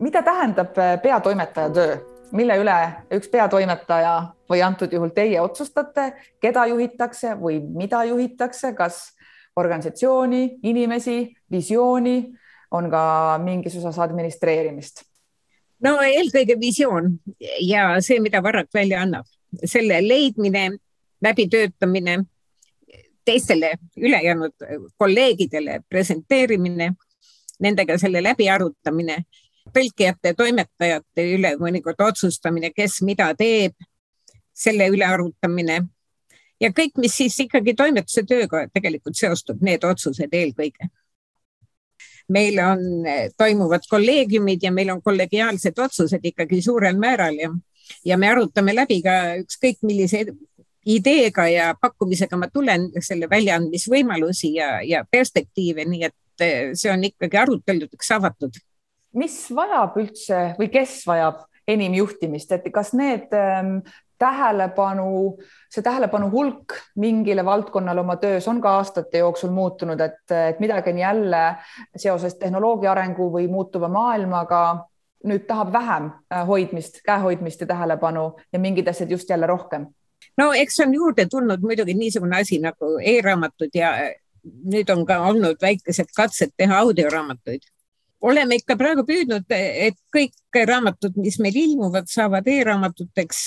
mida 0.00 0.22
tähendab 0.22 0.78
äh, 0.78 0.96
peatoimetaja 1.02 1.70
töö, 1.70 1.96
mille 2.32 2.56
üle 2.62 2.76
üks 3.16 3.30
peatoimetaja 3.30 4.14
või 4.50 4.62
antud 4.64 4.92
juhul 4.92 5.12
teie 5.14 5.40
otsustate, 5.40 6.12
keda 6.40 6.66
juhitakse 6.70 7.34
või 7.40 7.60
mida 7.60 8.04
juhitakse, 8.08 8.72
kas 8.74 9.02
organisatsiooni, 9.56 10.60
inimesi, 10.62 11.34
visiooni, 11.50 12.16
on 12.70 12.90
ka 12.90 13.02
mingis 13.42 13.76
osas 13.76 13.98
administreerimist? 13.98 15.04
no 15.80 15.96
eelkõige 16.04 16.58
visioon 16.60 17.14
ja 17.64 17.94
see, 18.04 18.20
mida 18.20 18.42
Varrak 18.44 18.68
välja 18.74 19.00
annab, 19.02 19.26
selle 19.64 20.00
leidmine, 20.04 20.66
läbitöötamine, 21.24 22.18
teistele 23.24 23.72
ülejäänud 23.96 24.66
kolleegidele 24.98 25.80
presenteerimine, 25.88 26.92
nendega 27.60 27.96
selle 27.98 28.22
läbiarutamine, 28.22 29.22
tõlkijate, 29.74 30.34
toimetajate 30.36 31.26
üle 31.36 31.54
mõnikord 31.60 32.00
otsustamine, 32.08 32.72
kes 32.76 33.00
mida 33.06 33.30
teeb, 33.38 33.74
selle 34.54 34.88
üle 34.92 35.06
arutamine 35.06 35.80
ja 36.60 36.72
kõik, 36.76 36.98
mis 37.00 37.14
siis 37.16 37.38
ikkagi 37.46 37.74
toimetuse 37.76 38.24
tööga 38.28 38.66
tegelikult 38.72 39.16
seostub, 39.16 39.62
need 39.64 39.84
otsused 39.84 40.32
eelkõige 40.32 40.90
meil 42.30 42.58
on, 42.62 42.82
toimuvad 43.38 43.86
kolleegiumid 43.90 44.62
ja 44.62 44.70
meil 44.72 44.92
on 44.94 45.02
kollegiaalsed 45.02 45.78
otsused 45.78 46.24
ikkagi 46.24 46.62
suurel 46.62 46.98
määral 46.98 47.34
ja, 47.34 47.50
ja 48.06 48.18
me 48.18 48.30
arutame 48.30 48.74
läbi 48.74 49.00
ka 49.02 49.16
ükskõik 49.40 49.82
millise 49.82 50.22
ideega 50.86 51.48
ja 51.50 51.74
pakkumisega 51.80 52.38
ma 52.40 52.48
tulen 52.52 52.88
selle 53.02 53.28
väljaandmisvõimalusi 53.30 54.54
ja, 54.56 54.78
ja 54.86 55.04
perspektiive, 55.10 55.84
nii 55.84 56.06
et 56.08 56.44
eh, 56.44 56.70
see 56.74 56.92
on 56.92 57.04
ikkagi 57.04 57.36
aruteludeks 57.36 58.12
avatud. 58.16 58.60
Mis 59.14 59.36
vajab 59.54 59.96
üldse 60.00 60.42
või 60.58 60.68
kes 60.72 61.00
vajab 61.06 61.44
enim 61.68 61.94
juhtimist, 61.94 62.52
et 62.52 62.68
kas 62.74 62.92
need 62.98 63.32
ähm, 63.36 63.80
tähelepanu, 64.20 65.38
see 65.72 65.82
tähelepanu 65.82 66.30
hulk 66.32 66.76
mingile 67.00 67.44
valdkonnale 67.44 68.02
oma 68.02 68.16
töös 68.20 68.48
on 68.48 68.60
ka 68.60 68.76
aastate 68.80 69.22
jooksul 69.22 69.52
muutunud, 69.54 70.00
et, 70.00 70.22
et 70.34 70.60
midagi 70.60 70.92
on 70.92 70.98
jälle 70.98 71.42
seoses 71.96 72.36
tehnoloogia 72.40 72.92
arengu 72.92 73.30
või 73.32 73.48
muutuva 73.48 73.88
maailmaga 73.88 74.62
nüüd 75.24 75.46
tahab 75.48 75.72
vähem 75.72 76.10
äh, 76.32 76.46
hoidmist, 76.46 77.02
käehoidmist 77.04 77.60
ja 77.60 77.66
tähelepanu 77.66 78.36
ja 78.52 78.58
mingid 78.58 78.88
asjad 78.88 79.10
just 79.10 79.30
jälle 79.30 79.46
rohkem? 79.46 79.86
no 80.36 80.52
eks 80.52 80.80
on 80.80 80.94
juurde 80.94 81.26
tulnud 81.30 81.60
muidugi 81.64 81.94
niisugune 81.94 82.40
asi 82.40 82.58
nagu 82.60 82.96
e-raamatud 83.02 83.74
ja 83.74 83.92
nüüd 84.44 84.92
on 84.92 85.04
ka 85.06 85.20
olnud 85.28 85.60
väikesed 85.62 86.12
katsed 86.16 86.56
teha 86.56 86.78
audioraamatuid 86.84 87.68
oleme 88.20 88.58
ikka 88.60 88.76
praegu 88.80 89.04
püüdnud, 89.08 89.46
et 89.50 89.96
kõik 90.14 90.60
raamatud, 90.68 91.16
mis 91.20 91.38
meil 91.42 91.56
ilmuvad, 91.56 92.08
saavad 92.10 92.48
e-raamatuteks, 92.50 93.42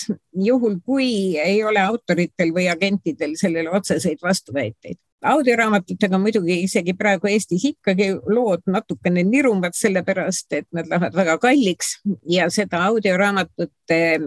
juhul 0.45 0.79
kui 0.86 1.38
ei 1.41 1.63
ole 1.63 1.81
autoritel 1.83 2.53
või 2.55 2.67
agentidel 2.71 3.38
sellele 3.39 3.73
otseseid 3.73 4.21
vastuväiteid. 4.23 4.99
audioraamatutega 5.23 6.17
muidugi 6.19 6.57
isegi 6.65 6.93
praegu 6.99 7.29
Eestis 7.31 7.63
ikkagi 7.63 8.09
lood 8.27 8.65
natukene 8.67 9.23
niruvad, 9.23 9.71
sellepärast 9.71 10.53
et 10.53 10.67
nad 10.75 10.89
lähevad 10.89 11.15
väga 11.15 11.38
kalliks 11.38 12.01
ja 12.27 12.49
seda 12.49 12.83
audioraamatute 12.89 14.19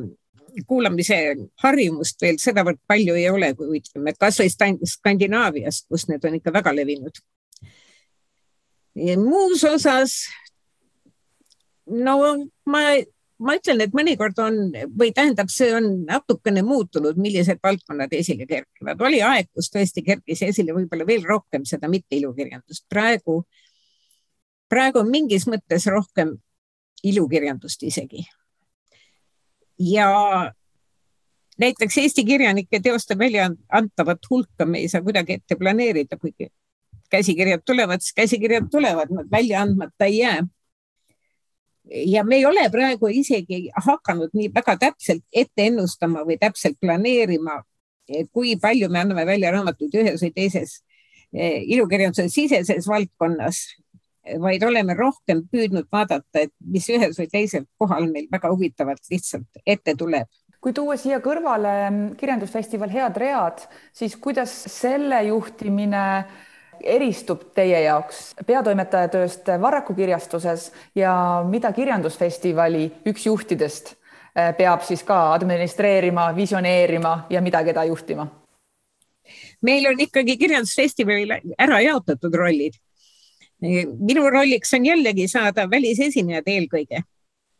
kuulamise 0.66 1.18
harjumust 1.62 2.22
veel 2.22 2.38
sedavõrd 2.40 2.80
palju 2.88 3.14
ei 3.14 3.28
ole, 3.28 3.52
kui 3.54 3.76
ütleme 3.76 4.14
kasvõi 4.16 4.48
Skandinaavias, 4.88 5.84
kus 5.90 6.08
need 6.08 6.24
on 6.24 6.38
ikka 6.38 6.52
väga 6.52 6.72
levinud 6.72 7.20
muus 8.96 9.64
osas, 9.64 10.24
no 11.86 12.16
ma, 12.66 12.80
ma 13.38 13.56
ütlen, 13.58 13.82
et 13.84 13.94
mõnikord 13.96 14.38
on 14.42 14.58
või 14.96 15.12
tähendab, 15.14 15.50
see 15.52 15.68
on 15.76 15.88
natukene 16.08 16.62
muutunud, 16.66 17.18
millised 17.20 17.60
valdkonnad 17.62 18.12
esile 18.16 18.46
kerkivad. 18.48 19.00
oli 19.00 19.20
aeg, 19.22 19.50
kus 19.54 19.70
tõesti 19.74 20.04
kerkis 20.06 20.42
esile 20.48 20.74
võib-olla 20.76 21.06
veel 21.06 21.24
rohkem 21.28 21.64
seda 21.68 21.88
mitte 21.92 22.16
ilukirjandust. 22.16 22.86
praegu, 22.88 23.44
praegu 24.68 25.04
on 25.04 25.10
mingis 25.10 25.46
mõttes 25.46 25.86
rohkem 25.92 26.36
ilukirjandust 27.04 27.82
isegi. 27.82 28.26
ja 29.78 30.52
näiteks 31.58 31.98
Eesti 31.98 32.24
kirjanike 32.24 32.80
teoste 32.80 33.18
väljaantavat 33.18 34.30
hulka 34.30 34.64
me 34.64 34.78
ei 34.78 34.88
saa 34.88 35.02
kuidagi 35.02 35.32
ette 35.32 35.56
planeerida, 35.56 36.16
kuigi 36.16 36.48
käsikirjad 37.10 37.64
tulevad, 37.66 38.02
siis 38.02 38.14
käsikirjad 38.16 38.68
tulevad, 38.70 39.10
nad 39.10 39.30
välja 39.30 39.62
andmata 39.62 40.04
ei 40.04 40.18
jää. 40.18 40.46
ja 42.06 42.24
me 42.24 42.36
ei 42.36 42.46
ole 42.46 42.70
praegu 42.70 43.06
isegi 43.06 43.70
hakanud 43.86 44.32
nii 44.34 44.50
väga 44.54 44.76
täpselt 44.76 45.22
ette 45.32 45.66
ennustama 45.70 46.24
või 46.26 46.34
täpselt 46.38 46.80
planeerima, 46.80 47.60
kui 48.32 48.56
palju 48.58 48.88
me 48.90 48.98
anname 49.00 49.26
välja 49.26 49.52
raamatuid 49.54 49.94
ühes 49.94 50.22
või 50.22 50.32
teises 50.34 50.80
eh, 51.32 51.62
ilukirjanduse 51.62 52.28
siseses 52.28 52.88
valdkonnas, 52.88 53.60
vaid 54.42 54.62
oleme 54.66 54.94
rohkem 54.98 55.44
püüdnud 55.52 55.86
vaadata, 55.92 56.42
et 56.42 56.52
mis 56.58 56.88
ühes 56.90 57.14
või 57.18 57.30
teisel 57.30 57.68
kohal 57.78 58.10
meil 58.10 58.26
väga 58.32 58.50
huvitavalt 58.50 59.06
lihtsalt 59.10 59.62
ette 59.66 59.94
tuleb 59.94 60.26
kui 60.66 60.74
tuua 60.74 60.96
siia 60.98 61.20
kõrvale 61.22 61.72
kirjandusfestival 62.18 62.90
Head 62.90 63.18
read, 63.22 63.60
siis 63.94 64.16
kuidas 64.18 64.50
selle 64.72 65.20
juhtimine 65.28 66.00
eristub 66.82 67.42
teie 67.54 67.82
jaoks 67.84 68.32
peatoimetaja 68.46 69.10
tööst 69.12 69.48
Varraku 69.60 69.94
kirjastuses 69.94 70.70
ja 70.94 71.12
mida 71.48 71.72
kirjandusfestivali 71.76 72.86
üks 73.10 73.26
juhtidest 73.26 73.92
eh, 73.92 74.52
peab 74.58 74.84
siis 74.86 75.04
ka 75.06 75.32
administreerima, 75.34 76.30
visioneerima 76.36 77.26
ja 77.30 77.42
mida, 77.42 77.64
keda 77.64 77.86
juhtima? 77.90 78.28
meil 79.62 79.88
on 79.90 80.00
ikkagi 80.00 80.36
kirjandusfestivalil 80.38 81.32
ära 81.58 81.80
jaotatud 81.82 82.34
rollid. 82.34 82.76
minu 83.60 84.30
rolliks 84.30 84.74
on 84.74 84.86
jällegi 84.86 85.28
saada 85.28 85.70
välisesinejad 85.70 86.46
eelkõige 86.46 87.02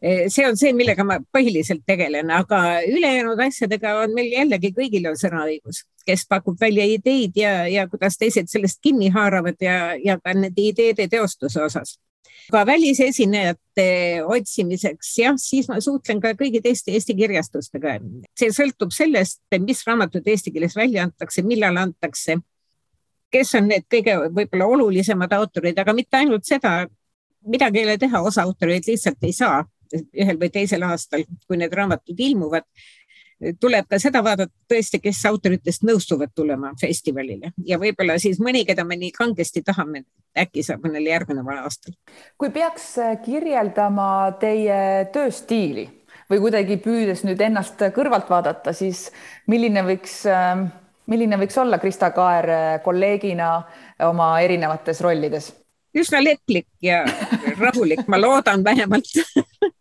Eh, 0.01 0.29
see 0.29 0.45
on 0.47 0.57
see, 0.61 0.75
millega 0.77 1.05
ma 1.09 1.17
põhiliselt 1.33 1.87
tegelen, 1.89 2.29
aga 2.31 2.83
ülejäänud 2.85 3.41
asjadega 3.47 3.95
on 4.03 4.13
meil 4.15 4.29
jällegi 4.35 4.75
kõigil 4.77 5.09
on 5.09 5.17
sõnaõigus, 5.17 5.87
kes 6.07 6.27
pakub 6.29 6.59
välja 6.61 6.85
ideid 6.87 7.37
ja, 7.37 7.67
ja 7.69 7.87
kuidas 7.91 8.19
teised 8.19 8.51
sellest 8.51 8.81
kinni 8.83 9.11
haaravad 9.15 9.61
ja, 9.61 9.95
ja 10.05 10.19
ka 10.23 10.35
nende 10.35 10.63
ideede 10.63 11.09
teostuse 11.11 11.63
osas. 11.63 11.99
ka 12.51 12.63
välisesinejate 12.67 13.87
otsimiseks, 14.23 15.13
jah, 15.19 15.39
siis 15.41 15.69
ma 15.69 15.81
suhtlen 15.83 16.21
ka 16.23 16.35
kõigi 16.39 16.61
teiste 16.63 16.93
Eesti 16.95 17.17
kirjastustega. 17.19 17.99
see 18.39 18.53
sõltub 18.55 18.93
sellest, 18.95 19.41
mis 19.59 19.83
raamatud 19.87 20.27
eesti 20.27 20.53
keeles 20.55 20.77
välja 20.77 21.09
antakse, 21.09 21.43
millal 21.43 21.77
antakse, 21.77 22.39
kes 23.31 23.55
on 23.59 23.69
need 23.73 23.89
kõige 23.91 24.19
võib-olla 24.31 24.67
olulisemad 24.77 25.33
autorid, 25.33 25.79
aga 25.79 25.93
mitte 25.93 26.23
ainult 26.23 26.47
seda, 26.47 26.87
midagi 27.47 27.83
ei 27.83 27.89
ole 27.89 27.99
teha, 27.99 28.23
osa 28.23 28.47
autoreid 28.47 28.87
lihtsalt 28.87 29.27
ei 29.27 29.33
saa 29.33 29.65
ühel 29.95 30.39
või 30.41 30.51
teisel 30.51 30.83
aastal, 30.87 31.25
kui 31.47 31.59
need 31.61 31.75
raamatud 31.75 32.19
ilmuvad 32.19 32.67
tuleb 33.61 33.89
ka 33.91 33.99
seda 34.01 34.23
vaadata 34.25 34.53
tõesti, 34.71 35.01
kes 35.03 35.21
autoritest 35.29 35.85
nõustuvad 35.87 36.33
tulema 36.35 36.73
festivalile 36.81 37.53
ja 37.69 37.79
võib-olla 37.81 38.17
siis 38.23 38.41
mõni, 38.43 38.65
keda 38.69 38.85
me 38.85 38.97
nii 39.01 39.13
kangesti 39.17 39.63
tahame, 39.67 40.05
äkki 40.39 40.65
saab 40.65 40.87
mõnel 40.87 41.07
järgneval 41.11 41.61
aastal. 41.65 41.95
kui 42.39 42.51
peaks 42.51 42.95
kirjeldama 43.25 44.09
teie 44.41 45.11
tööstiili 45.13 45.87
või 46.31 46.41
kuidagi 46.47 46.81
püüdes 46.83 47.25
nüüd 47.27 47.41
ennast 47.41 47.83
kõrvalt 47.95 48.31
vaadata, 48.31 48.73
siis 48.73 49.11
milline 49.47 49.85
võiks, 49.87 50.23
milline 51.07 51.39
võiks 51.39 51.61
olla 51.61 51.79
Krista 51.79 52.11
Kaer 52.17 52.81
kolleegina 52.85 53.53
oma 54.09 54.33
erinevates 54.41 55.05
rollides? 55.05 55.53
üsna 55.97 56.21
leplik 56.21 56.67
ja 56.85 57.05
rahulik, 57.61 58.03
ma 58.09 58.21
loodan 58.21 58.65
vähemalt 58.65 59.13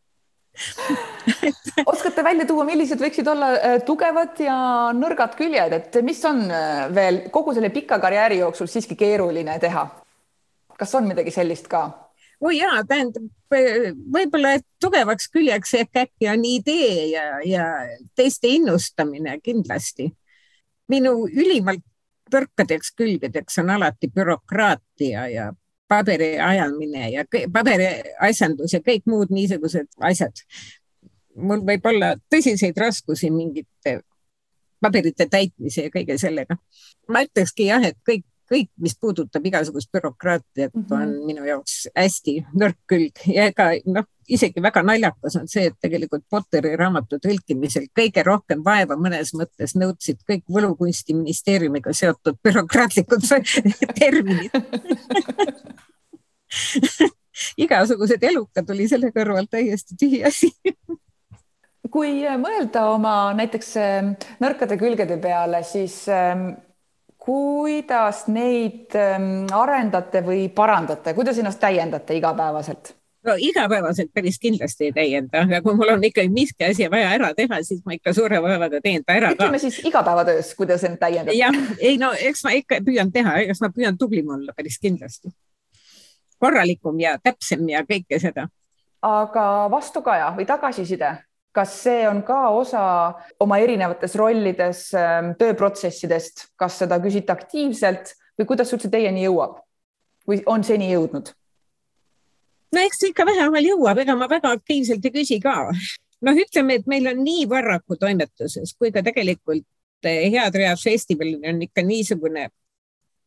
oskate 1.86 2.24
välja 2.24 2.45
tuua, 2.47 2.66
millised 2.68 3.01
võiksid 3.01 3.28
olla 3.32 3.51
äh, 3.58 3.78
tugevad 3.86 4.39
ja 4.39 4.56
nõrgad 4.95 5.36
küljed, 5.39 5.76
et 5.76 5.99
mis 6.06 6.22
on 6.28 6.45
äh, 6.49 6.86
veel 6.95 7.22
kogu 7.34 7.53
selle 7.56 7.72
pika 7.74 7.99
karjääri 8.03 8.39
jooksul 8.43 8.72
siiski 8.72 8.97
keeruline 8.99 9.60
teha? 9.60 9.88
kas 10.76 10.91
on 10.95 11.08
midagi 11.08 11.32
sellist 11.32 11.70
ka? 11.72 11.86
oi 12.41 12.51
oh 12.51 12.56
jaa, 12.56 12.84
tähendab 12.88 13.26
võib-olla 14.16 14.58
tugevaks 14.82 15.30
küljeks 15.32 15.74
ehk 15.80 16.01
äkki 16.03 16.30
on 16.32 16.45
idee 16.45 17.10
ja, 17.14 17.26
ja 17.45 17.66
teiste 18.16 18.51
innustamine 18.51 19.39
kindlasti. 19.43 20.12
minu 20.91 21.28
ülimalt 21.28 21.84
tõrkadeks 22.32 22.91
külgedeks 22.97 23.62
on 23.62 23.70
alati 23.76 24.10
bürokraatia 24.12 25.28
ja 25.30 25.51
paberi 25.88 26.36
ajamine 26.41 27.11
ja 27.13 27.25
paberiasjandus 27.53 28.73
ja 28.73 28.81
kõik 28.86 29.05
muud 29.09 29.33
niisugused 29.33 29.88
asjad. 29.99 30.43
mul 31.36 31.65
võib 31.67 31.86
olla 31.86 32.15
tõsiseid 32.31 32.77
raskusi 32.79 33.29
mingite 33.31 33.99
paberite 34.81 35.27
täitmise 35.29 35.88
ja 35.88 35.93
kõige 35.93 36.17
sellega. 36.17 36.57
ma 37.09 37.23
ütlekski 37.25 37.69
jah, 37.69 37.83
et 37.83 37.97
kõik 38.07 38.25
kõik, 38.49 38.69
mis 38.81 38.97
puudutab 38.99 39.45
igasugust 39.45 39.91
bürokraatiat 39.93 40.73
mm, 40.73 40.83
-hmm. 40.83 41.01
on 41.01 41.25
minu 41.25 41.45
jaoks 41.45 41.87
hästi 41.95 42.45
nõrk 42.53 42.77
külg. 42.89 43.11
Ja 43.27 43.45
ega 43.51 43.69
noh, 43.85 44.05
isegi 44.27 44.61
väga 44.61 44.83
naljakas 44.83 45.35
on 45.39 45.47
see, 45.51 45.65
et 45.69 45.77
tegelikult 45.81 46.23
Potteri 46.29 46.75
raamatu 46.75 47.19
tõlkimisel 47.21 47.87
kõige 47.99 48.23
rohkem 48.23 48.63
vaeva 48.65 48.95
mõnes 48.97 49.33
mõttes 49.33 49.75
nõudsid 49.75 50.17
kõik 50.29 50.43
Võlukunstiministeeriumiga 50.49 51.93
seotud 51.93 52.35
bürokraatlikud 52.43 53.21
terminid. 53.99 54.51
Igasugused 57.57 58.23
elukad 58.23 58.69
oli 58.71 58.87
selle 58.87 59.11
kõrval 59.11 59.47
täiesti 59.51 59.95
tühiasi 59.99 60.51
kui 61.91 62.23
mõelda 62.41 62.87
oma 62.91 63.33
näiteks 63.37 63.73
nõrkade 64.41 64.77
külgede 64.79 65.17
peale, 65.21 65.61
siis 65.63 66.05
ähm, 66.11 66.49
kuidas 67.26 68.28
neid 68.28 68.93
ähm, 68.99 69.47
arendate 69.53 70.21
või 70.26 70.45
parandate, 70.53 71.15
kuidas 71.17 71.39
ennast 71.41 71.59
täiendate 71.59 72.17
igapäevaselt? 72.17 72.93
no 73.26 73.34
igapäevaselt 73.38 74.11
päris 74.13 74.39
kindlasti 74.39 74.89
ei 74.89 74.93
täienda, 74.93 75.41
aga 75.41 75.61
kui 75.65 75.73
mul 75.78 75.95
on 75.95 76.03
ikkagi 76.05 76.30
miski 76.30 76.67
asi 76.67 76.89
vaja 76.91 77.09
ära 77.15 77.32
teha, 77.38 77.61
siis 77.65 77.82
ma 77.86 77.95
ikka 77.97 78.13
suure 78.13 78.41
vaevaga 78.41 78.82
teen 78.84 79.03
ta 79.05 79.15
ära. 79.17 79.32
ütleme 79.34 79.59
siis 79.59 79.80
igapäevatöös, 79.86 80.53
kuidas 80.55 80.84
end 80.84 80.99
täiendada. 81.01 81.38
jah, 81.38 81.57
ei 81.80 81.97
no 81.97 82.11
eks 82.13 82.43
ma 82.45 82.53
ikka 82.59 82.82
püüan 82.86 83.11
teha, 83.11 83.39
eks 83.47 83.63
ma 83.65 83.71
püüan 83.73 83.97
tublim 83.97 84.30
olla 84.38 84.53
päris 84.57 84.78
kindlasti. 84.82 85.34
korralikum 86.38 86.99
ja 86.99 87.17
täpsem 87.23 87.69
ja 87.69 87.82
kõike 87.89 88.21
seda. 88.21 88.47
aga 89.01 89.47
vastukaja 89.71 90.30
või 90.38 90.45
tagasiside, 90.45 91.15
kas 91.56 91.78
see 91.86 92.03
on 92.10 92.22
ka 92.28 92.49
osa 92.51 92.84
oma 93.39 93.60
erinevates 93.64 94.16
rollides, 94.20 94.89
ähm, 94.99 95.34
tööprotsessidest, 95.39 96.49
kas 96.60 96.82
seda 96.84 96.99
küsite 97.03 97.32
aktiivselt 97.34 98.14
või 98.36 98.49
kuidas 98.49 98.74
üldse 98.76 98.91
teieni 98.91 99.24
jõuab 99.26 99.62
või 100.28 100.41
on 100.51 100.64
seni 100.68 100.91
jõudnud? 100.91 101.32
no 102.76 102.84
eks 102.84 103.06
ikka 103.10 103.26
vähehaaval 103.28 103.70
jõuab, 103.70 104.01
ega 104.03 104.18
ma 104.20 104.28
väga 104.32 104.51
aktiivselt 104.58 105.06
ei 105.08 105.14
küsi 105.16 105.39
ka. 105.43 105.56
noh, 106.26 106.41
ütleme, 106.43 106.80
et 106.80 106.91
meil 106.91 107.08
on 107.12 107.24
nii 107.24 107.47
Varraku 107.49 107.97
toimetuses 108.01 108.76
kui 108.80 108.91
ka 108.91 109.03
tegelikult 109.06 109.66
eh, 110.03 110.28
Head 110.34 110.60
Read 110.60 110.82
festivalil 110.82 111.39
on 111.47 111.62
ikka 111.64 111.86
niisugune, 111.86 112.49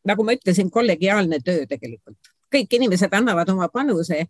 nagu 0.05 0.25
ma 0.25 0.37
ütlesin, 0.37 0.69
kollegiaalne 0.69 1.41
töö 1.45 1.65
tegelikult. 1.69 2.33
kõik 2.53 2.77
inimesed 2.77 3.13
annavad 3.13 3.49
oma 3.49 3.67
panuse 3.73 4.25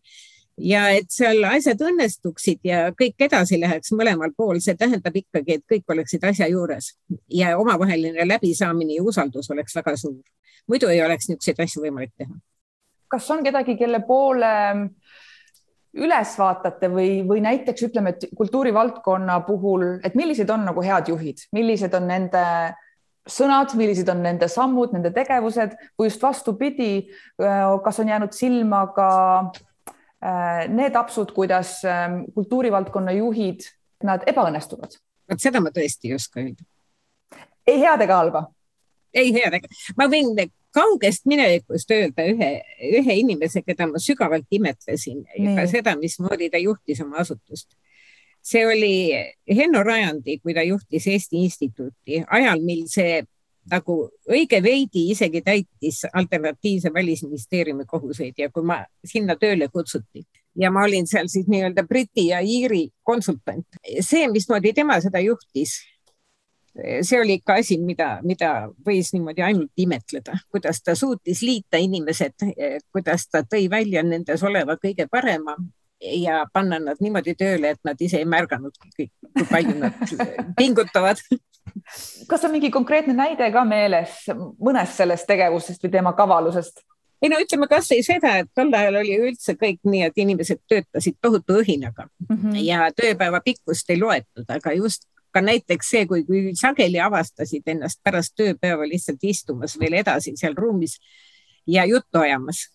ja 0.60 0.84
et 0.96 1.10
seal 1.14 1.44
asjad 1.50 1.80
õnnestuksid 1.90 2.66
ja 2.68 2.90
kõik 2.98 3.22
edasi 3.30 3.60
läheks 3.62 3.94
mõlemal 3.96 4.34
pool, 4.38 4.60
see 4.64 4.76
tähendab 4.80 5.16
ikkagi, 5.16 5.60
et 5.60 5.66
kõik 5.70 5.94
oleksid 5.94 6.26
asja 6.28 6.50
juures 6.52 6.92
ja 7.34 7.56
omavaheline 7.60 8.28
läbisaamine 8.28 8.98
ja 8.98 9.04
usaldus 9.04 9.50
oleks 9.52 9.76
väga 9.76 9.96
suur. 9.98 10.22
muidu 10.68 10.88
ei 10.88 11.02
oleks 11.02 11.30
niisuguseid 11.30 11.64
asju 11.64 11.84
võimalik 11.84 12.14
teha. 12.18 12.34
kas 13.08 13.32
on 13.32 13.44
kedagi, 13.44 13.78
kelle 13.78 14.02
poole 14.08 14.52
üles 15.94 16.36
vaatate 16.38 16.90
või, 16.90 17.24
või 17.28 17.42
näiteks 17.42 17.88
ütleme, 17.90 18.10
et 18.14 18.28
kultuurivaldkonna 18.38 19.40
puhul, 19.48 20.00
et 20.04 20.16
millised 20.16 20.50
on 20.50 20.66
nagu 20.66 20.82
head 20.86 21.10
juhid, 21.10 21.48
millised 21.52 21.94
on 21.98 22.06
nende 22.08 22.44
sõnad, 23.30 23.74
millised 23.78 24.10
on 24.10 24.22
nende 24.22 24.48
sammud, 24.50 24.94
nende 24.94 25.12
tegevused 25.14 25.74
või 25.98 26.10
just 26.10 26.22
vastupidi, 26.22 27.10
kas 27.38 28.00
on 28.00 28.08
jäänud 28.10 28.34
silma 28.34 28.86
ka 28.94 29.10
Äh, 29.52 29.69
need 30.20 30.96
apsud, 31.00 31.32
kuidas 31.32 31.78
ähm, 31.88 32.26
kultuurivaldkonna 32.36 33.14
juhid, 33.16 33.68
nad 34.04 34.26
ebaõnnestuvad? 34.28 34.98
vot 35.30 35.44
seda 35.44 35.62
ma 35.64 35.72
tõesti 35.74 36.10
ei 36.10 36.16
oska 36.18 36.42
öelda. 36.42 36.66
ei 37.68 37.80
head 37.80 38.04
ega 38.06 38.22
halba? 38.22 38.46
ei 39.14 39.34
head 39.36 39.60
ega, 39.60 39.70
ma 39.98 40.10
võin 40.12 40.34
kaugest 40.76 41.26
minevikust 41.30 41.92
öelda 41.94 42.26
ühe, 42.30 42.50
ühe 43.00 43.16
inimese, 43.24 43.64
keda 43.66 43.88
ma 43.90 44.02
sügavalt 44.02 44.48
imetlesin 44.54 45.24
ja 45.38 45.56
ka 45.58 45.66
seda, 45.72 45.96
mismoodi 45.98 46.50
ta 46.54 46.62
juhtis 46.62 47.02
oma 47.06 47.24
asutust. 47.24 47.72
see 48.42 48.66
oli 48.66 48.94
Henno 49.50 49.84
Rajandi, 49.84 50.38
kui 50.44 50.54
ta 50.56 50.64
juhtis 50.64 51.08
Eesti 51.08 51.44
Instituuti 51.44 52.24
ajal, 52.28 52.62
mil 52.64 52.86
see 52.88 53.24
nagu 53.72 54.00
õige 54.30 54.62
veidi 54.64 55.10
isegi 55.14 55.42
täitis 55.46 56.04
alternatiivse 56.14 56.94
välisministeeriumi 56.94 57.86
kohuseid 57.88 58.38
ja 58.38 58.50
kui 58.54 58.66
ma 58.66 58.82
sinna 59.06 59.36
tööle 59.40 59.70
kutsuti 59.74 60.26
ja 60.60 60.72
ma 60.72 60.84
olin 60.84 61.08
seal 61.08 61.30
siis 61.32 61.48
nii-öelda 61.48 61.84
Briti 61.88 62.28
ja 62.28 62.40
Iiri 62.40 62.90
konsultant, 63.04 63.80
see, 64.02 64.28
mismoodi 64.32 64.74
tema 64.74 65.00
seda 65.02 65.22
juhtis, 65.24 65.80
see 67.02 67.20
oli 67.22 67.40
ikka 67.40 67.60
asi, 67.62 67.80
mida, 67.82 68.20
mida 68.24 68.52
võis 68.86 69.14
niimoodi 69.14 69.44
ainult 69.46 69.72
imetleda, 69.78 70.38
kuidas 70.52 70.82
ta 70.84 70.96
suutis 70.96 71.42
liita 71.46 71.82
inimesed, 71.82 72.48
kuidas 72.92 73.28
ta 73.32 73.44
tõi 73.48 73.70
välja 73.72 74.04
nendes 74.04 74.44
oleva 74.44 74.78
kõige 74.82 75.08
parema 75.12 75.58
ja 76.02 76.46
panna 76.54 76.80
nad 76.80 77.00
niimoodi 77.04 77.36
tööle, 77.36 77.76
et 77.76 77.80
nad 77.84 78.02
ise 78.02 78.22
ei 78.22 78.26
märganudki 78.26 78.92
kõik, 78.98 79.12
kui 79.36 79.48
palju 79.50 79.76
nad 79.80 79.96
pingutavad 80.58 81.22
kas 82.28 82.46
on 82.46 82.52
mingi 82.52 82.72
konkreetne 82.72 83.14
näide 83.14 83.50
ka 83.54 83.64
meeles 83.68 84.24
mõnest 84.60 84.98
sellest 85.00 85.28
tegevusest 85.30 85.84
või 85.84 85.92
tema 85.94 86.14
kavalusest? 86.18 86.82
ei 87.22 87.30
no 87.32 87.40
ütleme 87.44 87.68
kasvõi 87.68 88.00
seda, 88.06 88.38
et 88.42 88.50
tol 88.56 88.74
ajal 88.74 89.02
oli 89.02 89.18
üldse 89.20 89.56
kõik 89.60 89.80
nii, 89.84 90.06
et 90.08 90.20
inimesed 90.24 90.62
töötasid 90.72 91.18
tohutu 91.22 91.60
õhinaga 91.62 92.08
mm 92.08 92.36
-hmm. 92.36 92.60
ja 92.64 92.90
tööpäeva 92.96 93.42
pikkust 93.46 93.90
ei 93.90 94.00
loetud, 94.00 94.46
aga 94.48 94.74
just 94.74 95.08
ka 95.32 95.42
näiteks 95.42 95.90
see, 95.90 96.06
kui, 96.08 96.24
kui 96.26 96.56
sageli 96.56 97.00
avastasid 97.00 97.68
ennast 97.68 98.00
pärast 98.04 98.34
tööpäeva 98.36 98.88
lihtsalt 98.88 99.24
istumas 99.24 99.80
veel 99.80 100.00
edasi 100.00 100.34
seal 100.36 100.56
ruumis 100.58 101.00
ja 101.68 101.86
juttu 101.86 102.20
ajamas, 102.20 102.70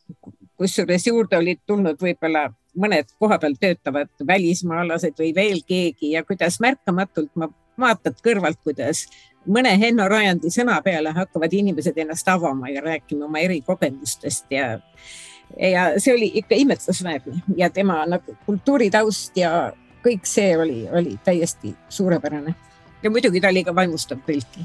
kusjuures 0.58 1.06
juurde 1.06 1.38
olid 1.38 1.60
tulnud 1.66 2.00
võib-olla 2.00 2.48
mõned 2.78 3.10
kohapeal 3.18 3.54
töötavad 3.60 4.10
välismaalased 4.26 5.18
või 5.18 5.34
veel 5.34 5.60
keegi 5.66 6.14
ja 6.14 6.24
kuidas 6.24 6.60
märkamatult 6.60 7.30
ma 7.38 7.48
vaatad 7.80 8.18
kõrvalt, 8.22 8.60
kuidas 8.62 9.04
mõne 9.46 9.74
Henno 9.80 10.06
Rajandi 10.08 10.50
sõna 10.50 10.80
peale 10.82 11.12
hakkavad 11.14 11.52
inimesed 11.52 11.98
ennast 11.98 12.28
avama 12.28 12.70
ja 12.70 12.82
rääkima 12.82 13.26
oma 13.26 13.42
erikogemustest 13.44 14.50
ja 14.50 14.78
ja 15.60 16.00
see 16.00 16.14
oli 16.14 16.30
ikka 16.40 16.56
imetlusväärne 16.58 17.42
ja 17.56 17.70
tema 17.70 18.04
nagu 18.06 18.36
kultuuritaust 18.46 19.36
ja 19.36 19.72
kõik 20.04 20.26
see 20.28 20.56
oli, 20.58 20.88
oli 20.90 21.18
täiesti 21.24 21.74
suurepärane. 21.88 22.54
ja 23.02 23.10
muidugi 23.10 23.40
ta 23.40 23.48
oli 23.48 23.64
ka 23.64 23.74
vaimustav 23.74 24.18
tõlk 24.26 24.58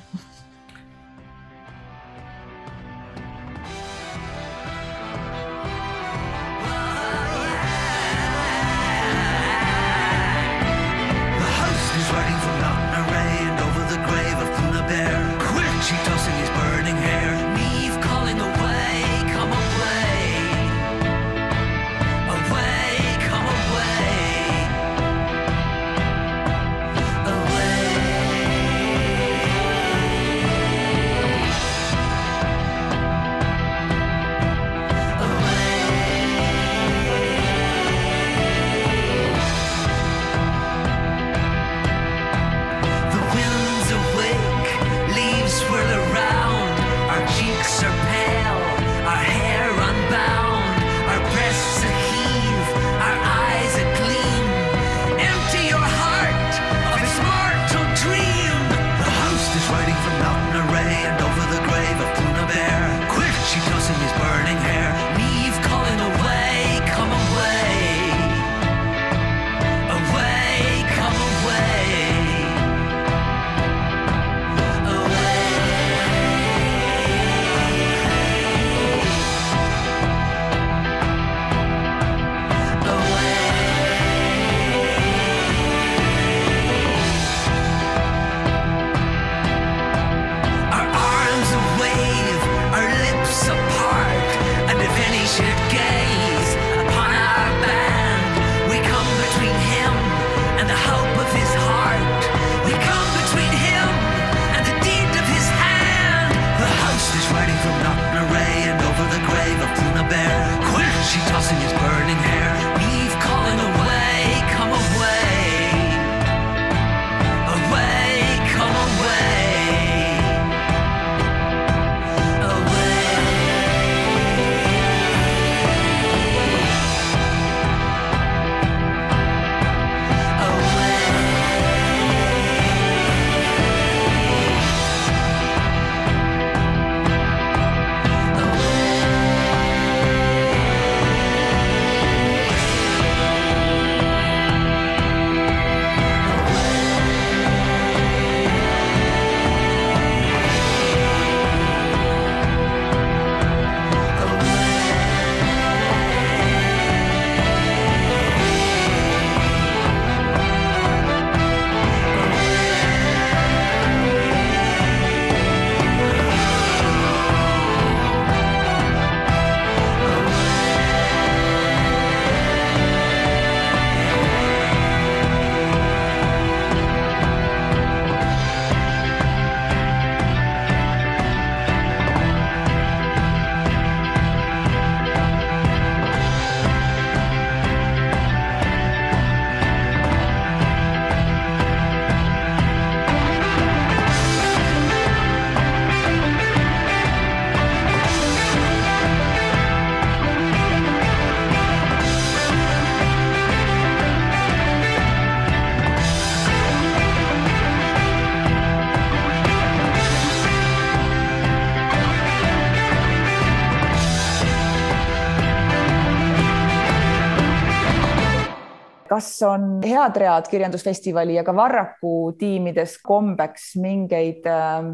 kas 219.19 219.41
on 219.43 219.81
head 219.83 220.15
read 220.15 220.47
Kirjandusfestivali 220.49 221.35
ja 221.35 221.43
ka 221.43 221.55
Varraku 221.55 222.31
tiimides 222.39 222.97
kombeks 223.03 223.73
mingeid 223.81 224.47
äh, 224.47 224.93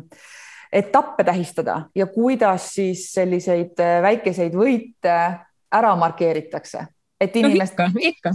etappe 0.74 1.24
tähistada 1.24 1.82
ja 1.96 2.08
kuidas 2.10 2.74
siis 2.76 3.12
selliseid 3.14 3.78
äh, 3.80 4.00
väikeseid 4.02 4.58
võite 4.58 5.18
ära 5.76 5.94
markeeritakse, 6.00 6.88
et 7.22 7.36
inimest 7.36 7.78
no,. 7.78 7.90
ikka, 7.94 8.08
ikka 8.10 8.34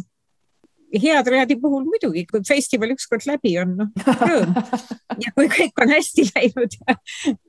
head 0.99 1.28
readi 1.30 1.57
puhul 1.61 1.84
muidugi, 1.86 2.24
kui 2.26 2.43
festival 2.47 2.95
ükskord 2.95 3.26
läbi 3.28 3.55
on, 3.62 3.76
noh 3.78 4.11
rõõm 4.20 4.55
ja 5.24 5.32
kui 5.36 5.49
kõik 5.53 5.82
on 5.82 5.93
hästi 5.95 6.26
läinud 6.30 6.76
ja, 6.80 6.97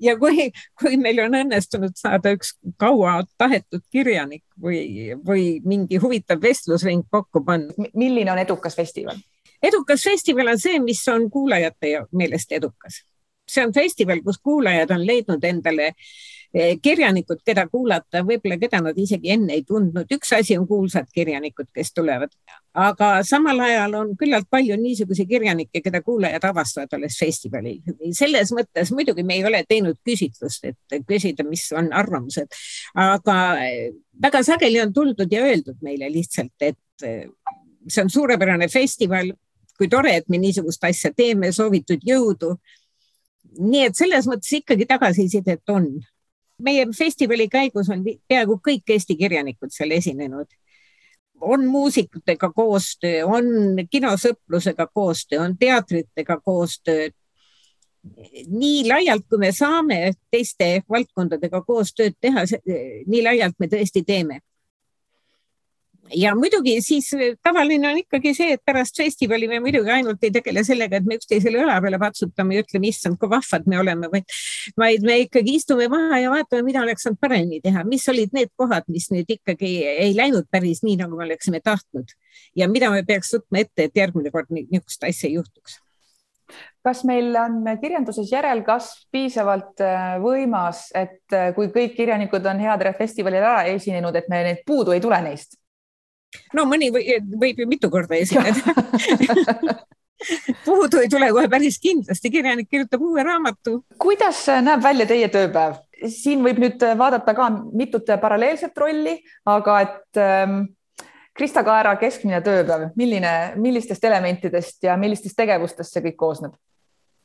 ja 0.08 0.16
kui, 0.20 0.50
kui 0.80 0.98
meil 1.02 1.24
on 1.26 1.38
õnnestunud 1.42 1.98
saada 2.00 2.34
üks 2.36 2.54
kaua 2.82 3.22
tahetud 3.42 3.84
kirjanik 3.94 4.44
või, 4.62 5.14
või 5.26 5.46
mingi 5.66 6.02
huvitav 6.02 6.42
vestlusring 6.44 7.08
kokku 7.12 7.44
panna. 7.46 7.74
milline 7.94 8.34
on 8.34 8.42
edukas 8.42 8.78
festival? 8.78 9.18
edukas 9.62 10.04
festival 10.04 10.54
on 10.54 10.60
see, 10.62 10.80
mis 10.84 11.02
on 11.12 11.30
kuulajate 11.32 11.98
meelest 12.12 12.52
edukas. 12.52 13.04
see 13.50 13.66
on 13.66 13.74
festival, 13.74 14.22
kus 14.24 14.38
kuulajad 14.44 14.94
on 14.94 15.08
leidnud 15.08 15.44
endale 15.44 15.94
äh, 15.94 16.14
kirjanikud, 16.52 17.40
keda 17.48 17.64
kuulata, 17.72 18.22
võib-olla 18.28 18.58
keda 18.60 18.82
nad 18.84 18.98
isegi 19.00 19.32
enne 19.32 19.54
ei 19.56 19.64
tundnud. 19.68 20.10
üks 20.12 20.34
asi 20.36 20.58
on 20.60 20.66
kuulsad 20.68 21.08
kirjanikud, 21.14 21.70
kes 21.74 21.94
tulevad, 21.94 22.34
aga 22.76 23.12
samal 23.24 23.60
ajal 23.64 23.96
on 24.02 24.12
küllalt 24.20 24.50
palju 24.52 24.76
niisuguseid 24.82 25.30
kirjanikke, 25.30 25.82
keda 25.82 26.02
kuulajad 26.04 26.44
avastavad 26.50 26.92
alles 26.98 27.16
festivalil. 27.20 27.80
selles 28.12 28.52
mõttes 28.52 28.92
muidugi 28.92 29.24
me 29.24 29.40
ei 29.40 29.46
ole 29.46 29.64
teinud 29.68 30.00
küsitlust, 30.04 30.68
et 30.68 31.08
küsida, 31.08 31.48
mis 31.48 31.70
on 31.72 31.94
arvamused, 31.94 32.52
aga 32.96 33.38
eh, 33.64 33.94
väga 34.22 34.44
sageli 34.44 34.82
on 34.82 34.94
tuldud 34.94 35.32
ja 35.32 35.46
öeldud 35.48 35.80
meile 35.82 36.12
lihtsalt, 36.12 36.56
et 36.60 37.08
eh, 37.08 37.30
see 37.88 38.04
on 38.04 38.10
suurepärane 38.10 38.68
festival, 38.68 39.32
kui 39.78 39.88
tore, 39.88 40.18
et 40.18 40.28
me 40.30 40.38
niisugust 40.38 40.84
asja 40.84 41.14
teeme, 41.16 41.52
soovitud 41.56 42.04
jõudu 42.06 42.58
nii 43.60 43.88
et 43.90 43.98
selles 43.98 44.28
mõttes 44.30 44.52
ikkagi 44.62 44.86
tagasisidet 44.88 45.72
on 45.74 45.88
meie 46.64 46.88
festivali 46.98 47.48
käigus 47.52 47.90
on 47.90 48.04
peaaegu 48.28 48.60
kõik 48.68 48.94
Eesti 48.96 49.16
kirjanikud 49.20 49.74
seal 49.74 49.92
esinenud. 49.92 50.48
on 51.42 51.66
muusikutega 51.66 52.52
koostöö, 52.54 53.26
on 53.26 53.46
kinosõprusega 53.90 54.88
koostöö, 54.94 55.42
on 55.42 55.58
teatritega 55.58 56.40
koostööd. 56.46 57.14
nii 58.48 58.88
laialt, 58.88 59.26
kui 59.30 59.38
me 59.38 59.52
saame 59.52 60.14
teiste 60.32 60.84
valdkondadega 60.90 61.62
koostööd 61.62 62.14
teha, 62.22 62.46
nii 63.08 63.24
laialt 63.24 63.56
me 63.60 63.68
tõesti 63.68 64.04
teeme 64.06 64.40
ja 66.16 66.34
muidugi 66.36 66.76
siis 66.82 67.12
eh, 67.14 67.36
tavaline 67.44 67.90
on 67.92 68.00
ikkagi 68.02 68.34
see, 68.36 68.56
et 68.56 68.64
pärast 68.66 68.98
festivali 68.98 69.48
me 69.52 69.60
muidugi 69.64 69.92
ainult 69.94 70.24
ei 70.24 70.32
tegele 70.34 70.64
sellega, 70.68 71.00
et 71.00 71.08
me 71.08 71.18
üksteisele 71.20 71.62
õla 71.64 71.78
peale 71.84 72.00
patsutame 72.02 72.58
ja 72.58 72.66
ütleme, 72.66 72.90
issand, 72.92 73.20
kui 73.22 73.30
vahvad 73.32 73.68
me 73.72 73.80
oleme, 73.82 74.10
vaid, 74.14 74.40
vaid 74.80 75.06
me 75.08 75.20
ikkagi 75.26 75.56
istume 75.60 75.88
maha 75.92 76.22
ja 76.24 76.34
vaatame, 76.34 76.66
mida 76.68 76.84
oleks 76.86 77.08
saanud 77.08 77.22
paremini 77.22 77.62
teha, 77.64 77.86
mis 77.88 78.08
olid 78.12 78.34
need 78.38 78.52
kohad, 78.60 78.90
mis 78.92 79.12
nüüd 79.14 79.30
ikkagi 79.38 79.72
ei 79.92 80.16
läinud 80.18 80.50
päris 80.52 80.84
nii, 80.86 80.98
nagu 81.04 81.20
me 81.20 81.28
oleksime 81.30 81.62
tahtnud 81.64 82.12
ja 82.58 82.68
mida 82.72 82.92
me 82.94 83.06
peaks 83.08 83.36
võtma 83.38 83.64
ette, 83.66 83.88
et 83.88 84.04
järgmine 84.04 84.34
kord 84.34 84.52
niisugust 84.52 85.08
asja 85.08 85.30
ei 85.30 85.40
juhtuks 85.40 85.80
kas 86.84 87.04
meil 87.08 87.36
on 87.38 87.62
kirjanduses 87.80 88.32
järelkasv 88.32 89.06
piisavalt 89.14 89.80
äh, 89.86 90.18
võimas, 90.20 90.88
et 90.98 91.36
äh, 91.36 91.52
kui 91.56 91.70
kõik 91.72 91.96
kirjanikud 91.96 92.46
on 92.50 92.60
Headere 92.60 92.92
festivalil 92.98 93.40
ära 93.40 93.64
esinenud, 93.72 94.16
et 94.18 94.28
me 94.32 94.42
neid 94.50 94.64
puudu 94.68 94.96
ei 94.96 95.04
tule 95.04 95.22
neist? 95.24 95.61
No 96.58 96.66
mõni 96.70 96.92
või, 96.94 97.18
võib 97.42 97.64
ju 97.64 97.68
mitu 97.70 97.90
korda 97.94 98.20
esineda 98.20 98.76
puudu 100.66 101.02
ei 101.02 101.10
tule 101.10 101.30
kohe 101.34 101.50
päris 101.50 101.80
kindlasti, 101.82 102.32
kirjanik 102.34 102.70
kirjutab 102.70 103.02
uue 103.06 103.24
raamatu. 103.26 103.82
kuidas 104.02 104.44
näeb 104.62 104.84
välja 104.84 105.08
teie 105.10 105.30
tööpäev? 105.34 105.80
siin 106.10 106.44
võib 106.46 106.60
nüüd 106.62 106.84
vaadata 106.98 107.34
ka 107.38 107.50
mitut 107.78 108.10
paralleelset 108.22 108.78
rolli, 108.78 109.20
aga 109.46 109.80
et 109.86 110.22
ähm, 110.22 110.64
Krista 111.38 111.64
Kaera 111.64 111.94
keskmine 112.02 112.42
tööpäev, 112.44 112.90
milline, 112.98 113.54
millistest 113.62 114.04
elementidest 114.04 114.84
ja 114.84 114.98
millistest 115.00 115.38
tegevustest 115.38 115.94
see 115.94 116.06
kõik 116.10 116.20
koosneb? 116.20 116.58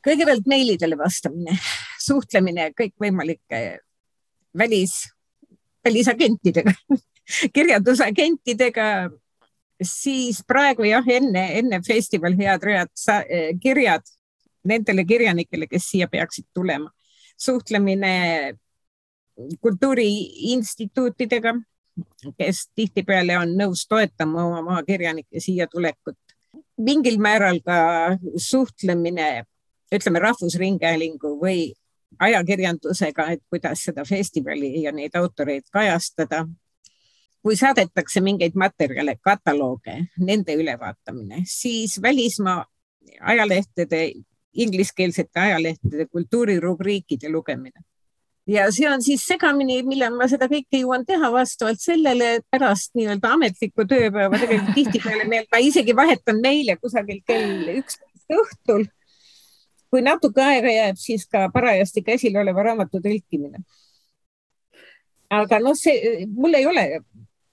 kõigepealt 0.07 0.45
meilidele 0.47 0.97
vastamine, 0.97 1.57
suhtlemine 1.99 2.71
kõikvõimalike 2.77 3.61
välis, 4.57 5.01
välisagentidega 5.85 6.73
kirjandusagentidega, 7.55 9.09
siis 9.83 10.41
praegu 10.47 10.87
jah, 10.87 11.05
enne, 11.07 11.43
enne 11.59 11.81
festival 11.85 12.37
head 12.39 12.63
read, 12.63 12.93
eh, 13.29 13.51
kirjad 13.61 14.05
nendele 14.67 15.05
kirjanikele, 15.05 15.67
kes 15.67 15.89
siia 15.91 16.07
peaksid 16.07 16.45
tulema. 16.53 16.91
suhtlemine 17.37 18.57
kultuuriinstituutidega, 19.61 21.53
kes 22.37 22.61
tihtipeale 22.75 23.35
on 23.37 23.51
nõus 23.59 23.83
toetama 23.89 24.45
oma 24.45 24.61
maakirjanike 24.61 25.39
siia 25.39 25.67
tulekut. 25.67 26.17
mingil 26.77 27.17
määral 27.17 27.59
ka 27.65 27.77
suhtlemine, 28.37 29.43
ütleme 29.95 30.19
Rahvusringhäälingu 30.19 31.37
või 31.41 31.73
ajakirjandusega, 32.19 33.31
et 33.31 33.43
kuidas 33.49 33.83
seda 33.83 34.05
festivali 34.05 34.81
ja 34.81 34.91
neid 34.91 35.15
autoreid 35.15 35.63
kajastada 35.71 36.45
kui 37.47 37.55
saadetakse 37.55 38.19
mingeid 38.19 38.57
materjale, 38.59 39.13
katalooge, 39.23 39.93
nende 40.19 40.55
ülevaatamine, 40.59 41.45
siis 41.47 41.95
välismaa 42.03 42.65
ajalehtede, 43.21 44.01
ingliskeelsete 44.53 45.39
ajalehtede 45.39 46.05
kultuurirubriikide 46.11 47.31
lugemine. 47.31 47.79
ja 48.47 48.65
see 48.71 48.89
on 48.89 49.01
siis 49.03 49.23
segamini, 49.27 49.79
millal 49.83 50.15
ma 50.19 50.27
seda 50.27 50.47
kõike 50.51 50.81
jõuan 50.81 51.05
teha 51.07 51.31
vastavalt 51.31 51.79
sellele, 51.83 52.33
et 52.39 52.45
pärast 52.51 52.93
nii-öelda 52.99 53.31
ametlikku 53.35 53.85
tööpäeva 53.87 54.39
tegelikult 54.39 54.75
tihtipeale 54.75 55.27
meil, 55.31 55.47
ma 55.51 55.63
isegi 55.63 55.95
vahetan 55.95 56.39
meile 56.43 56.75
kusagil 56.83 57.23
kell 57.27 57.73
üksteist 57.77 58.39
õhtul. 58.41 58.87
kui 59.87 60.03
natuke 60.03 60.43
aega 60.43 60.71
jääb, 60.71 60.99
siis 60.99 61.23
ka 61.31 61.47
parajasti 61.53 62.03
käsil 62.03 62.35
oleva 62.43 62.63
raamatu 62.71 62.99
tõlkimine 63.03 63.63
aga 65.29 65.59
noh, 65.59 65.75
see, 65.75 66.25
mul 66.27 66.55
ei 66.55 66.67
ole 66.67 66.85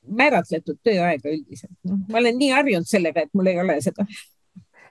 määratletud 0.06 0.78
tööaega 0.84 1.32
üldiselt. 1.32 1.72
noh, 1.88 1.98
ma 2.10 2.20
olen 2.20 2.38
nii 2.38 2.50
harjunud 2.54 2.88
sellega, 2.88 3.24
et 3.24 3.34
mul 3.34 3.52
ei 3.52 3.60
ole 3.60 3.80
seda 3.84 4.06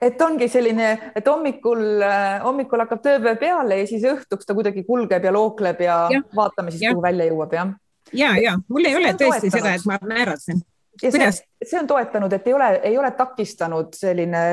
et 0.03 0.22
ongi 0.22 0.49
selline, 0.51 0.89
et 1.16 1.28
hommikul, 1.28 1.84
äh, 2.03 2.41
hommikul 2.43 2.84
hakkab 2.84 3.03
tööpäev 3.05 3.39
peale 3.39 3.80
ja 3.80 3.88
siis 3.88 4.03
õhtuks 4.07 4.47
ta 4.47 4.55
kuidagi 4.57 4.84
kulgeb 4.88 5.24
ja 5.24 5.32
lookleb 5.32 5.82
ja, 5.86 5.97
ja 6.11 6.22
vaatame 6.36 6.74
siis, 6.74 6.84
kuhu 6.89 7.03
välja 7.03 7.28
jõuab, 7.30 7.55
jah? 7.55 7.74
ja, 8.11 8.34
ja 8.41 8.57
mul 8.68 8.89
ei 8.89 8.95
see 8.95 9.01
ole 9.01 9.14
tõesti 9.22 9.51
toetanud. 9.51 9.57
seda, 9.57 9.76
et 9.78 9.88
ma 9.89 9.99
määratlen. 10.16 10.64
kuidas? 11.05 11.39
see 11.64 11.80
on 11.80 11.88
toetanud, 11.88 12.36
et 12.36 12.51
ei 12.51 12.57
ole, 12.57 12.70
ei 12.91 12.97
ole 12.99 13.14
takistanud 13.18 13.95
selline, 13.95 14.43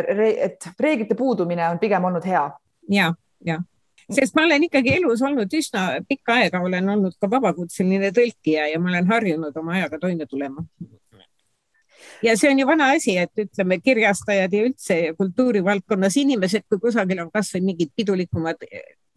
et 0.50 0.70
reeglite 0.78 1.18
puudumine 1.18 1.66
on 1.72 1.82
pigem 1.82 2.06
olnud 2.10 2.30
hea. 2.30 2.46
ja, 3.00 3.12
ja 3.46 3.58
sest 4.14 4.36
ma 4.36 4.44
olen 4.46 4.66
ikkagi 4.66 4.94
elus 4.98 5.22
olnud 5.26 5.52
üsna 5.56 5.84
pikka 6.08 6.38
aega, 6.40 6.62
olen 6.66 6.88
olnud 6.94 7.16
ka 7.20 7.30
vabakutseline 7.30 8.12
tõlkija 8.16 8.70
ja 8.72 8.80
ma 8.80 8.92
olen 8.94 9.10
harjunud 9.10 9.56
oma 9.56 9.76
ajaga 9.78 10.00
toime 10.02 10.26
tulema. 10.30 10.64
ja 12.22 12.36
see 12.36 12.50
on 12.50 12.58
ju 12.58 12.66
vana 12.66 12.90
asi, 12.96 13.16
et 13.18 13.44
ütleme, 13.44 13.80
kirjastajad 13.80 14.52
ja 14.52 14.64
üldse 14.68 14.98
kultuurivaldkonnas 15.18 16.16
inimesed, 16.20 16.66
kui 16.68 16.80
kusagil 16.82 17.22
on 17.24 17.30
kasvõi 17.30 17.62
mingid 17.72 17.94
pidulikumad 17.96 18.66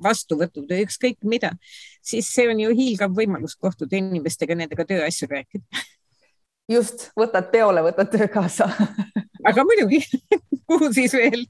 vastuvõtud 0.03 0.69
või 0.69 0.85
ükskõik 0.87 1.19
mida, 1.23 1.53
siis 2.03 2.29
see 2.33 2.47
on 2.51 2.59
ju 2.59 2.73
hiilgav 2.75 3.13
võimalus 3.15 3.55
kohtuda 3.55 3.97
inimestega, 3.99 4.55
nendega 4.55 4.85
tööasju 4.85 5.29
rääkida. 5.31 5.83
just, 6.71 7.11
võtad 7.19 7.51
peole, 7.51 7.83
võtad 7.85 8.11
töö 8.11 8.27
kaasa 8.27 8.69
aga 9.43 9.65
muidugi 9.67 10.01
kuhu 10.69 10.89
siis 10.95 11.13
veel 11.17 11.45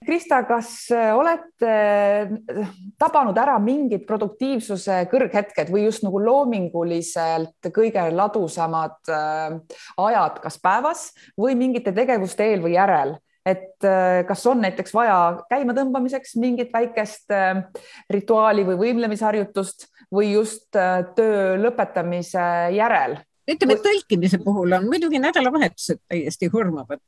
Krista, 0.00 0.38
kas 0.48 0.88
äh, 0.96 1.10
olete 1.12 1.70
äh, 1.70 2.68
tabanud 2.98 3.36
ära 3.36 3.58
mingid 3.60 4.06
produktiivsuse 4.08 5.02
kõrghetked 5.10 5.68
või 5.68 5.82
just 5.84 6.06
nagu 6.06 6.22
loominguliselt 6.24 7.68
kõige 7.68 8.06
ladusamad 8.14 9.12
äh, 9.12 9.58
ajad, 10.00 10.38
kas 10.40 10.56
päevas 10.62 11.02
või 11.36 11.58
mingite 11.60 11.92
tegevuste 11.92 12.48
eel 12.48 12.64
või 12.64 12.78
järel? 12.78 13.18
et 13.50 13.80
kas 14.28 14.42
on 14.50 14.58
näiteks 14.60 14.92
vaja 14.92 15.14
käimatõmbamiseks 15.48 16.34
mingit 16.38 16.68
väikest 16.74 17.32
rituaali 18.12 18.66
või 18.68 18.76
võimlemisharjutust 18.82 19.86
või 20.12 20.34
just 20.34 20.68
töö 21.16 21.56
lõpetamise 21.56 22.44
järel 22.76 23.16
ütleme, 23.54 23.76
tõlkimise 23.84 24.40
puhul 24.44 24.76
on 24.76 24.86
muidugi 24.88 25.20
nädalavahetused 25.22 26.00
täiesti 26.08 26.48
hurmavad, 26.52 27.02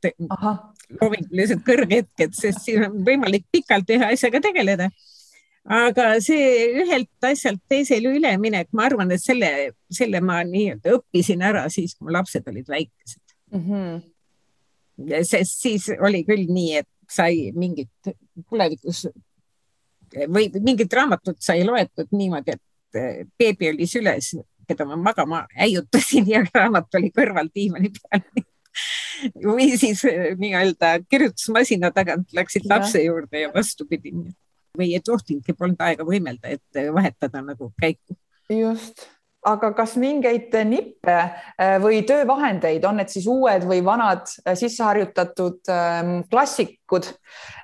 loomingulised 0.99 1.63
kõrghetked, 1.67 2.35
sest 2.37 2.63
siin 2.65 2.87
on 2.87 3.01
võimalik 3.07 3.47
pikalt 3.51 3.89
ühe 3.95 4.13
asjaga 4.13 4.43
tegeleda. 4.43 4.89
aga 5.63 6.05
see 6.19 6.47
ühelt 6.83 7.23
asjalt 7.23 7.61
teisele 7.71 8.17
üleminek, 8.17 8.67
ma 8.75 8.89
arvan, 8.89 9.11
et 9.15 9.21
selle, 9.23 9.71
selle 9.87 10.19
ma 10.19 10.41
nii-öelda 10.43 10.97
õppisin 10.97 11.41
ära 11.41 11.69
siis, 11.71 11.95
kui 11.95 12.09
mu 12.09 12.17
lapsed 12.17 12.49
olid 12.51 12.67
väikesed 12.67 13.21
mm. 13.53 13.69
-hmm 13.69 14.01
sest 15.23 15.61
siis 15.61 15.87
oli 16.01 16.23
küll 16.27 16.49
nii, 16.53 16.81
et 16.83 16.89
sai 17.09 17.51
mingit 17.57 18.13
tulevikus 18.49 19.07
või 20.29 20.49
mingit 20.61 20.93
raamatut 20.93 21.39
sai 21.41 21.63
loetud 21.65 22.11
niimoodi, 22.13 22.53
et 22.53 23.31
beebi 23.39 23.71
oli 23.71 23.87
süles, 23.89 24.33
keda 24.67 24.85
ma 24.89 24.97
magama 25.09 25.45
äiutasin 25.59 26.29
ja 26.29 26.43
raamat 26.53 26.99
oli 26.99 27.11
kõrval 27.15 27.49
diivani 27.55 27.91
peal 27.97 28.45
või 29.43 29.69
siis 29.77 30.01
nii-öelda 30.39 30.95
kirjutusmasina 31.09 31.91
tagant 31.95 32.33
läksid 32.33 32.65
lapse 32.69 33.03
juurde 33.03 33.45
ja 33.45 33.51
vastupidi. 33.53 34.13
või 34.77 34.95
et 34.97 35.03
tohtinudki, 35.05 35.53
polnud 35.53 35.81
aega 35.85 36.03
võimelda, 36.03 36.49
et 36.49 36.79
vahetada 36.93 37.43
nagu 37.45 37.73
käiku. 37.81 38.17
just 38.49 39.05
aga 39.47 39.71
kas 39.75 39.95
mingeid 39.99 40.53
nippe 40.67 41.13
äh, 41.13 41.75
või 41.83 42.01
töövahendeid, 42.07 42.83
on 42.87 42.99
need 43.01 43.11
siis 43.11 43.27
uued 43.29 43.65
või 43.67 43.81
vanad 43.85 44.29
äh, 44.43 44.55
sisseharjutatud 44.59 45.71
ähm, 45.73 46.13
klassikud, 46.31 47.09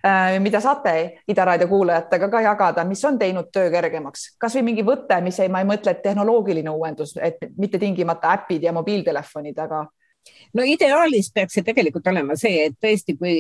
äh, 0.06 0.38
mida 0.44 0.62
saate 0.64 0.96
Ida 1.30 1.46
Raadio 1.48 1.70
kuulajatega 1.72 2.30
ka 2.32 2.44
jagada, 2.46 2.86
mis 2.88 3.04
on 3.08 3.20
teinud 3.22 3.52
töö 3.54 3.70
kergemaks, 3.74 4.34
kasvõi 4.42 4.66
mingi 4.72 4.86
võte, 4.88 5.22
mis 5.26 5.40
ei, 5.40 5.52
ma 5.52 5.64
ei 5.64 5.70
mõtle, 5.70 5.96
et 5.96 6.04
tehnoloogiline 6.04 6.74
uuendus, 6.74 7.16
et 7.22 7.48
mitte 7.58 7.82
tingimata 7.82 8.36
äpid 8.36 8.68
ja 8.68 8.76
mobiiltelefonid, 8.76 9.64
aga 9.68 9.86
no 10.54 10.66
ideaalis 10.66 11.32
peaks 11.34 11.58
see 11.58 11.66
tegelikult 11.66 12.08
olema 12.12 12.38
see, 12.40 12.66
et 12.68 12.78
tõesti, 12.82 13.16
kui, 13.20 13.34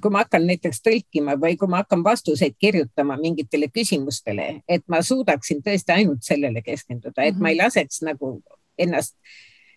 kui 0.00 0.12
ma 0.12 0.24
hakkan 0.24 0.46
näiteks 0.48 0.82
tõlkima 0.84 1.38
või 1.40 1.58
kui 1.60 1.70
ma 1.70 1.82
hakkan 1.82 2.04
vastuseid 2.04 2.56
kirjutama 2.60 3.16
mingitele 3.20 3.70
küsimustele, 3.72 4.48
et 4.68 4.84
ma 4.88 5.02
suudaksin 5.02 5.62
tõesti 5.64 5.96
ainult 5.96 6.24
sellele 6.26 6.62
keskenduda, 6.64 7.24
et 7.24 7.40
ma 7.40 7.52
ei 7.52 7.58
mhm. 7.58 7.64
laseks 7.64 8.04
nagu 8.06 8.38
ennast 8.78 9.16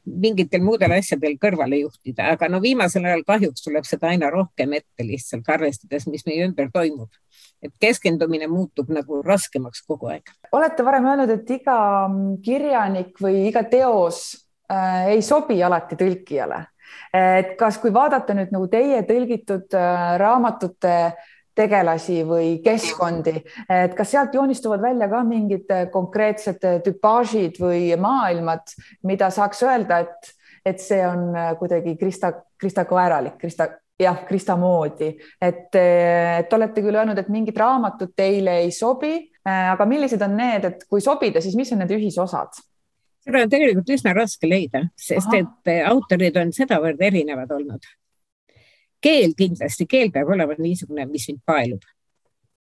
mingitel 0.07 0.63
muudel 0.63 0.93
asjadel 0.95 1.35
kõrvale 1.41 1.81
juhtida, 1.81 2.31
aga 2.33 2.47
no 2.47 2.61
viimasel 2.63 3.05
ajal 3.05 3.23
kahjuks 3.27 3.65
tuleb 3.65 3.87
seda 3.87 4.11
aina 4.13 4.29
rohkem 4.31 4.77
ette 4.77 5.03
lihtsalt 5.03 5.47
arvestades, 5.51 6.07
mis 6.07 6.25
meie 6.27 6.47
ümber 6.47 6.71
toimub. 6.73 7.09
et 7.57 7.73
keskendumine 7.81 8.45
muutub 8.47 8.89
nagu 8.93 9.23
raskemaks 9.25 9.81
kogu 9.87 10.11
aeg. 10.13 10.29
olete 10.51 10.83
varem 10.85 11.05
öelnud, 11.11 11.29
et 11.29 11.49
iga 11.49 11.77
kirjanik 12.45 13.17
või 13.19 13.47
iga 13.49 13.63
teos 13.63 14.46
äh, 14.71 15.13
ei 15.15 15.21
sobi 15.21 15.61
alati 15.63 15.95
tõlkijale. 15.99 16.65
et 17.13 17.55
kas, 17.59 17.77
kui 17.77 17.91
vaadata 17.93 18.33
nüüd 18.33 18.51
nagu 18.51 18.67
teie 18.71 19.01
tõlgitud 19.07 19.73
äh, 19.75 20.13
raamatute 20.19 20.97
tegelasi 21.57 22.21
või 22.27 22.49
keskkondi, 22.63 23.33
et 23.73 23.95
kas 23.97 24.13
sealt 24.13 24.35
joonistuvad 24.37 24.81
välja 24.83 25.09
ka 25.11 25.23
mingid 25.25 25.71
äh, 25.73 25.87
konkreetsed 25.93 26.63
äh, 26.67 26.79
tüpaažid 26.85 27.57
või 27.61 27.89
maailmad, 28.01 28.75
mida 29.07 29.31
saaks 29.33 29.63
öelda, 29.65 30.03
et, 30.05 30.31
et 30.65 30.83
see 30.83 31.01
on 31.07 31.31
äh, 31.33 31.51
kuidagi 31.59 31.97
Krista, 31.99 32.31
Krista 32.59 32.85
Koeralik, 32.89 33.39
Krista, 33.41 33.69
jah, 33.99 34.21
Krista 34.27 34.57
moodi, 34.59 35.09
et, 35.41 35.73
et 35.73 36.53
olete 36.53 36.85
küll 36.85 36.99
öelnud, 36.99 37.17
et 37.17 37.33
mingid 37.33 37.57
raamatud 37.57 38.13
teile 38.17 38.59
ei 38.61 38.71
sobi, 38.71 39.15
aga 39.47 39.85
millised 39.89 40.21
on 40.21 40.35
need, 40.37 40.65
et 40.67 40.83
kui 40.91 41.01
sobida, 41.01 41.41
siis 41.41 41.55
mis 41.57 41.71
on 41.73 41.81
need 41.81 41.95
ühisosad? 41.95 42.59
Seda 43.27 43.43
on 43.43 43.51
tegelikult 43.51 43.91
üsna 43.91 44.13
raske 44.15 44.49
leida, 44.49 44.83
sest 44.99 45.27
Aha. 45.31 45.41
et 45.41 45.71
eh, 45.73 45.83
autorid 45.87 46.37
on 46.39 46.53
sedavõrd 46.55 47.01
erinevad 47.09 47.51
olnud. 47.51 47.83
keel 49.01 49.35
kindlasti, 49.37 49.85
keel 49.85 50.09
peab 50.11 50.31
olema 50.33 50.55
niisugune, 50.57 51.05
mis 51.05 51.27
mind 51.29 51.43
paelub. 51.45 51.83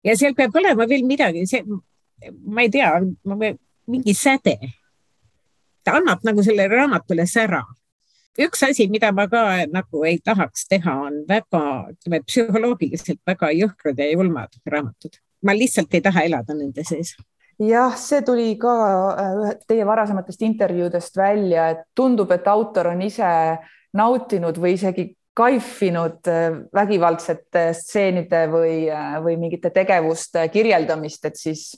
ja 0.04 0.16
seal 0.16 0.34
peab 0.34 0.56
olema 0.56 0.88
veel 0.88 1.06
midagi, 1.06 1.46
see, 1.46 1.62
ma 2.44 2.66
ei 2.66 2.70
tea, 2.70 2.92
mingi 3.86 4.14
säde. 4.14 4.58
ta 5.84 5.96
annab 6.00 6.24
nagu 6.26 6.42
sellele 6.42 6.68
raamatule 6.74 7.26
sära. 7.26 7.62
üks 8.38 8.62
asi, 8.62 8.88
mida 8.88 9.12
ma 9.12 9.28
ka 9.28 9.66
nagu 9.70 10.04
ei 10.04 10.18
tahaks 10.18 10.66
teha, 10.68 10.96
on 11.06 11.22
väga, 11.28 11.62
ütleme 11.94 12.20
psühholoogiliselt 12.26 13.22
väga 13.26 13.52
jõhkrad 13.54 13.98
ja 13.98 14.10
julmad 14.12 14.58
raamatud. 14.66 15.22
ma 15.42 15.54
lihtsalt 15.54 15.94
ei 15.94 16.00
taha 16.00 16.26
elada 16.26 16.54
nende 16.54 16.84
sees 16.84 17.14
jah, 17.58 17.96
see 17.96 18.22
tuli 18.22 18.54
ka 18.60 18.74
äh, 19.16 19.54
teie 19.68 19.86
varasematest 19.88 20.42
intervjuudest 20.46 21.16
välja, 21.16 21.70
et 21.72 21.86
tundub, 21.96 22.32
et 22.34 22.48
autor 22.52 22.92
on 22.92 23.02
ise 23.06 23.30
nautinud 23.96 24.58
või 24.60 24.74
isegi 24.76 25.08
kaifinud 25.36 26.28
äh, 26.32 26.60
vägivaldsete 26.74 27.70
stseenide 27.76 28.46
või, 28.52 28.76
äh, 28.92 29.16
või 29.24 29.38
mingite 29.40 29.72
tegevuste 29.72 30.46
kirjeldamist, 30.52 31.24
et 31.30 31.40
siis, 31.40 31.70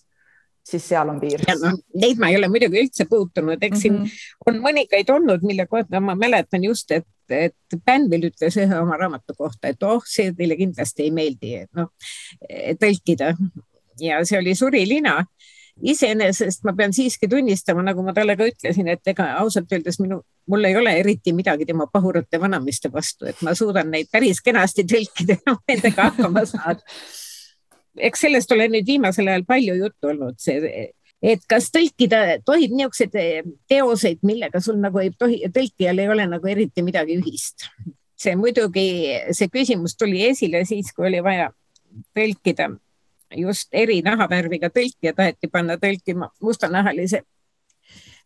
siis 0.67 0.89
seal 0.91 1.15
on 1.15 1.21
piir. 1.23 1.45
No, 1.63 1.77
neid 2.03 2.19
ma 2.19 2.33
ei 2.33 2.41
ole 2.41 2.51
muidugi 2.51 2.83
üldse 2.83 3.07
puutunud, 3.11 3.63
eks 3.63 3.87
siin 3.87 4.01
mm 4.01 4.11
-hmm. 4.11 4.35
on 4.51 4.61
mõningaid 4.67 5.15
olnud, 5.15 5.47
mille 5.47 5.67
kohta 5.71 6.03
ma 6.03 6.19
mäletan 6.19 6.67
just, 6.67 6.91
et, 6.91 7.07
et 7.31 7.81
Bänvil 7.87 8.31
ütles 8.33 8.59
ühe 8.59 8.83
oma 8.83 8.99
raamatu 8.99 9.35
kohta, 9.39 9.69
et 9.69 9.83
oh, 9.83 10.03
see 10.07 10.33
teile 10.35 10.57
kindlasti 10.59 11.07
ei 11.07 11.11
meeldi, 11.15 11.55
et 11.63 11.71
noh, 11.77 11.93
tõlkida 12.83 13.35
ja 14.01 14.23
see 14.25 14.39
oli 14.39 14.55
Surilina 14.55 15.19
iseenesest 15.83 16.65
ma 16.67 16.73
pean 16.77 16.93
siiski 16.95 17.29
tunnistama, 17.31 17.83
nagu 17.87 18.03
ma 18.03 18.15
talle 18.17 18.37
ka 18.39 18.49
ütlesin, 18.49 18.89
et 18.93 19.13
ega 19.13 19.29
ausalt 19.43 19.73
öeldes 19.73 20.01
minu, 20.03 20.21
mul 20.51 20.67
ei 20.67 20.77
ole 20.77 20.95
eriti 21.01 21.33
midagi 21.37 21.67
tema 21.69 21.87
pahurate 21.93 22.41
vanamiste 22.41 22.91
vastu, 22.93 23.29
et 23.31 23.41
ma 23.47 23.55
suudan 23.59 23.91
neid 23.93 24.11
päris 24.13 24.43
kenasti 24.45 24.87
tõlkida 24.89 25.39
ja 25.39 25.57
nendega 25.71 26.11
hakkama 26.11 26.45
saada. 26.49 26.83
eks 27.99 28.27
sellest 28.27 28.53
ole 28.55 28.69
nüüd 28.73 28.87
viimasel 28.87 29.29
ajal 29.29 29.45
palju 29.47 29.77
juttu 29.79 30.11
olnud, 30.13 30.39
see, 30.43 30.73
et 31.23 31.47
kas 31.51 31.71
tõlkida 31.75 32.41
tohib 32.47 32.75
niisuguseid 32.79 33.55
teoseid, 33.71 34.23
millega 34.27 34.63
sul 34.63 34.81
nagu 34.83 35.03
ei 35.03 35.15
tohi, 35.19 35.45
tõlkijal 35.55 36.03
ei 36.03 36.11
ole 36.11 36.27
nagu 36.31 36.51
eriti 36.51 36.83
midagi 36.83 37.19
ühist. 37.21 37.71
see 38.19 38.35
muidugi, 38.35 39.15
see 39.31 39.47
küsimus 39.47 39.95
tuli 39.95 40.25
esile 40.27 40.65
siis, 40.67 40.91
kui 40.91 41.07
oli 41.07 41.23
vaja 41.23 41.53
tõlkida 42.19 42.73
just 43.37 43.69
eri 43.73 44.01
nahavärviga 44.03 44.71
tõlkija 44.73 45.15
taheti 45.17 45.51
panna 45.53 45.77
tõlkima 45.81 46.31
mustanahalise 46.41 47.23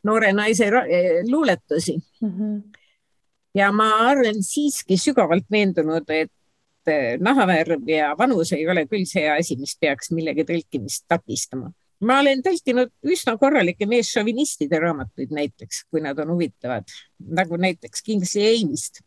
noore 0.07 0.33
naise 0.33 0.69
eh, 0.69 1.23
luuletusi 1.29 1.97
mm. 1.97 2.29
-hmm. 2.29 2.63
ja 3.55 3.73
ma 3.73 3.91
olen 4.11 4.43
siiski 4.43 4.97
sügavalt 4.97 5.47
veendunud, 5.51 6.11
et 6.11 6.33
eh, 6.87 7.19
nahavärv 7.21 7.89
ja 7.89 8.15
vanus 8.19 8.53
ei 8.53 8.69
ole 8.69 8.87
küll 8.87 9.07
see 9.07 9.29
asi, 9.31 9.57
mis 9.57 9.77
peaks 9.81 10.11
millegi 10.11 10.45
tõlkimist 10.45 11.07
takistama. 11.09 11.73
ma 12.01 12.19
olen 12.19 12.43
tõlkinud 12.43 12.91
üsna 13.07 13.37
korralikke 13.39 13.87
meesšovinistide 13.87 14.79
raamatuid 14.79 15.31
näiteks, 15.31 15.85
kui 15.91 16.01
nad 16.01 16.19
on 16.19 16.35
huvitavad, 16.35 16.85
nagu 17.19 17.57
näiteks 17.57 18.03
Kingsley 18.03 18.63
Amist. 18.63 18.99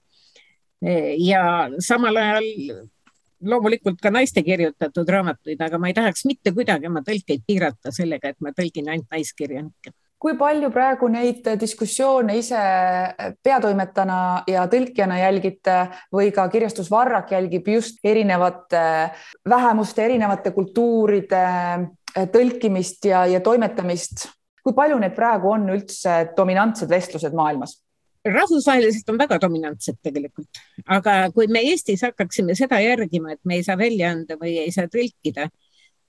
Eh, 0.85 1.15
ja 1.19 1.69
samal 1.79 2.15
ajal 2.15 2.47
loomulikult 3.49 3.99
ka 4.01 4.11
naiste 4.13 4.43
kirjutatud 4.45 5.09
raamatuid, 5.09 5.61
aga 5.61 5.79
ma 5.81 5.91
ei 5.91 5.97
tahaks 5.97 6.25
mitte 6.29 6.53
kuidagi 6.55 6.89
oma 6.89 7.03
tõlkeid 7.05 7.45
piirata 7.47 7.93
sellega, 7.95 8.33
et 8.33 8.41
ma 8.41 8.53
tõlgin 8.55 8.89
ainult 8.91 9.11
naiskirjanikke. 9.11 9.93
kui 10.25 10.33
palju 10.39 10.71
praegu 10.73 11.07
neid 11.11 11.45
diskussioone 11.61 12.37
ise 12.39 12.59
peatoimetajana 13.43 14.19
ja 14.49 14.63
tõlkijana 14.71 15.19
jälgite 15.19 15.75
või 16.13 16.31
ka 16.33 16.47
kirjastus 16.49 16.89
Varrak 16.91 17.31
jälgib 17.31 17.67
just 17.67 17.99
erinevate 18.03 19.11
vähemuste, 19.49 20.05
erinevate 20.05 20.51
kultuuride 20.55 21.43
tõlkimist 22.33 23.05
ja, 23.05 23.25
ja 23.25 23.39
toimetamist? 23.39 24.29
kui 24.65 24.73
palju 24.73 24.97
neid 24.97 25.13
praegu 25.13 25.51
on 25.51 25.67
üldse 25.69 26.31
dominantsed 26.37 26.89
vestlused 26.89 27.35
maailmas? 27.37 27.84
Rahvusvaheliselt 28.25 29.09
on 29.13 29.19
väga 29.19 29.37
dominantsed 29.41 29.99
tegelikult, 30.03 30.61
aga 30.97 31.17
kui 31.35 31.47
me 31.51 31.61
Eestis 31.69 32.03
hakkaksime 32.05 32.55
seda 32.57 32.79
järgima, 32.81 33.35
et 33.35 33.41
me 33.45 33.59
ei 33.59 33.63
saa 33.63 33.77
välja 33.77 34.11
anda 34.15 34.37
või 34.41 34.57
ei 34.63 34.73
saa 34.73 34.89
tõlkida, 34.91 35.47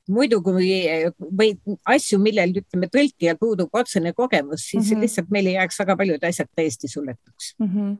muidu 0.08 0.40
kui 0.44 0.72
või 1.18 1.52
asju, 1.96 2.18
millel 2.22 2.54
ütleme, 2.62 2.88
tõlkijal 2.92 3.38
puudub 3.40 3.74
otsene 3.74 4.12
kogemus, 4.16 4.68
siis 4.70 4.84
mm 4.84 4.90
-hmm. 4.90 5.06
lihtsalt 5.06 5.30
meil 5.30 5.46
ei 5.46 5.56
jääks 5.58 5.80
väga 5.82 5.96
paljud 5.96 6.28
asjad 6.30 6.52
täiesti 6.54 6.88
suletuks 6.88 7.54
mm. 7.58 7.72
-hmm 7.72 7.96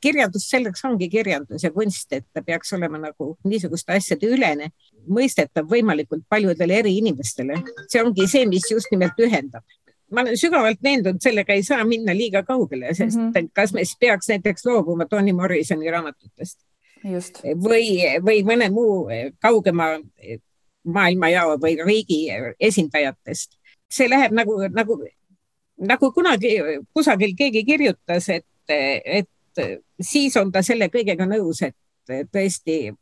kirjandus 0.00 0.48
selleks 0.50 0.84
ongi 0.84 1.08
kirjandus 1.12 1.64
ja 1.64 1.70
kunst, 1.70 2.12
et 2.12 2.26
ta 2.32 2.42
peaks 2.42 2.72
olema 2.72 2.98
nagu 2.98 3.34
niisuguste 3.44 3.92
asjade 3.92 4.30
ülene, 4.32 4.70
mõistetav 5.08 5.68
võimalikult 5.68 6.24
paljudele 6.28 6.78
eri 6.78 6.96
inimestele. 6.98 7.60
see 7.88 8.02
ongi 8.02 8.26
see, 8.28 8.46
mis 8.46 8.70
just 8.70 8.90
nimelt 8.90 9.18
ühendab 9.20 9.64
ma 10.10 10.24
olen 10.24 10.38
sügavalt 10.38 10.82
veendunud, 10.82 11.20
sellega 11.22 11.54
ei 11.54 11.62
saa 11.62 11.84
minna 11.84 12.14
liiga 12.16 12.42
kaugele, 12.42 12.94
sest 12.94 13.18
mm 13.18 13.30
-hmm. 13.30 13.50
kas 13.54 13.72
me 13.72 13.84
siis 13.84 13.96
peaks 14.00 14.28
näiteks 14.28 14.66
loobuma 14.66 15.06
Toni 15.06 15.32
Morrisoni 15.32 15.90
raamatutest 15.90 16.58
Just. 17.04 17.42
või, 17.44 18.02
või 18.24 18.42
mõne 18.44 18.70
muu 18.70 19.08
kaugema 19.40 19.84
maailmajao 20.84 21.56
või 21.62 21.76
riigi 21.86 22.28
esindajatest. 22.60 23.58
see 23.90 24.08
läheb 24.08 24.32
nagu, 24.32 24.54
nagu, 24.68 25.04
nagu 25.78 26.12
kunagi 26.12 26.58
kusagil 26.94 27.34
keegi 27.36 27.64
kirjutas, 27.64 28.28
et, 28.28 28.46
et 28.68 29.28
siis 30.00 30.36
on 30.36 30.52
ta 30.52 30.62
selle 30.62 30.88
kõigega 30.88 31.26
nõus, 31.26 31.62
et 31.62 31.76
tõesti 32.32 32.92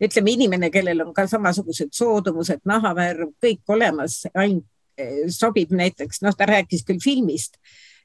ütleme, 0.00 0.30
inimene, 0.30 0.70
kellel 0.70 1.00
on 1.00 1.14
ka 1.14 1.26
samasugused 1.26 1.92
soodumused, 1.92 2.60
nahavärv, 2.64 3.32
kõik 3.42 3.60
olemas, 3.68 4.26
ainult 4.34 4.66
sobib 5.32 5.72
näiteks, 5.76 6.22
noh, 6.22 6.36
ta 6.36 6.48
rääkis 6.50 6.84
küll 6.88 7.02
filmist, 7.02 7.56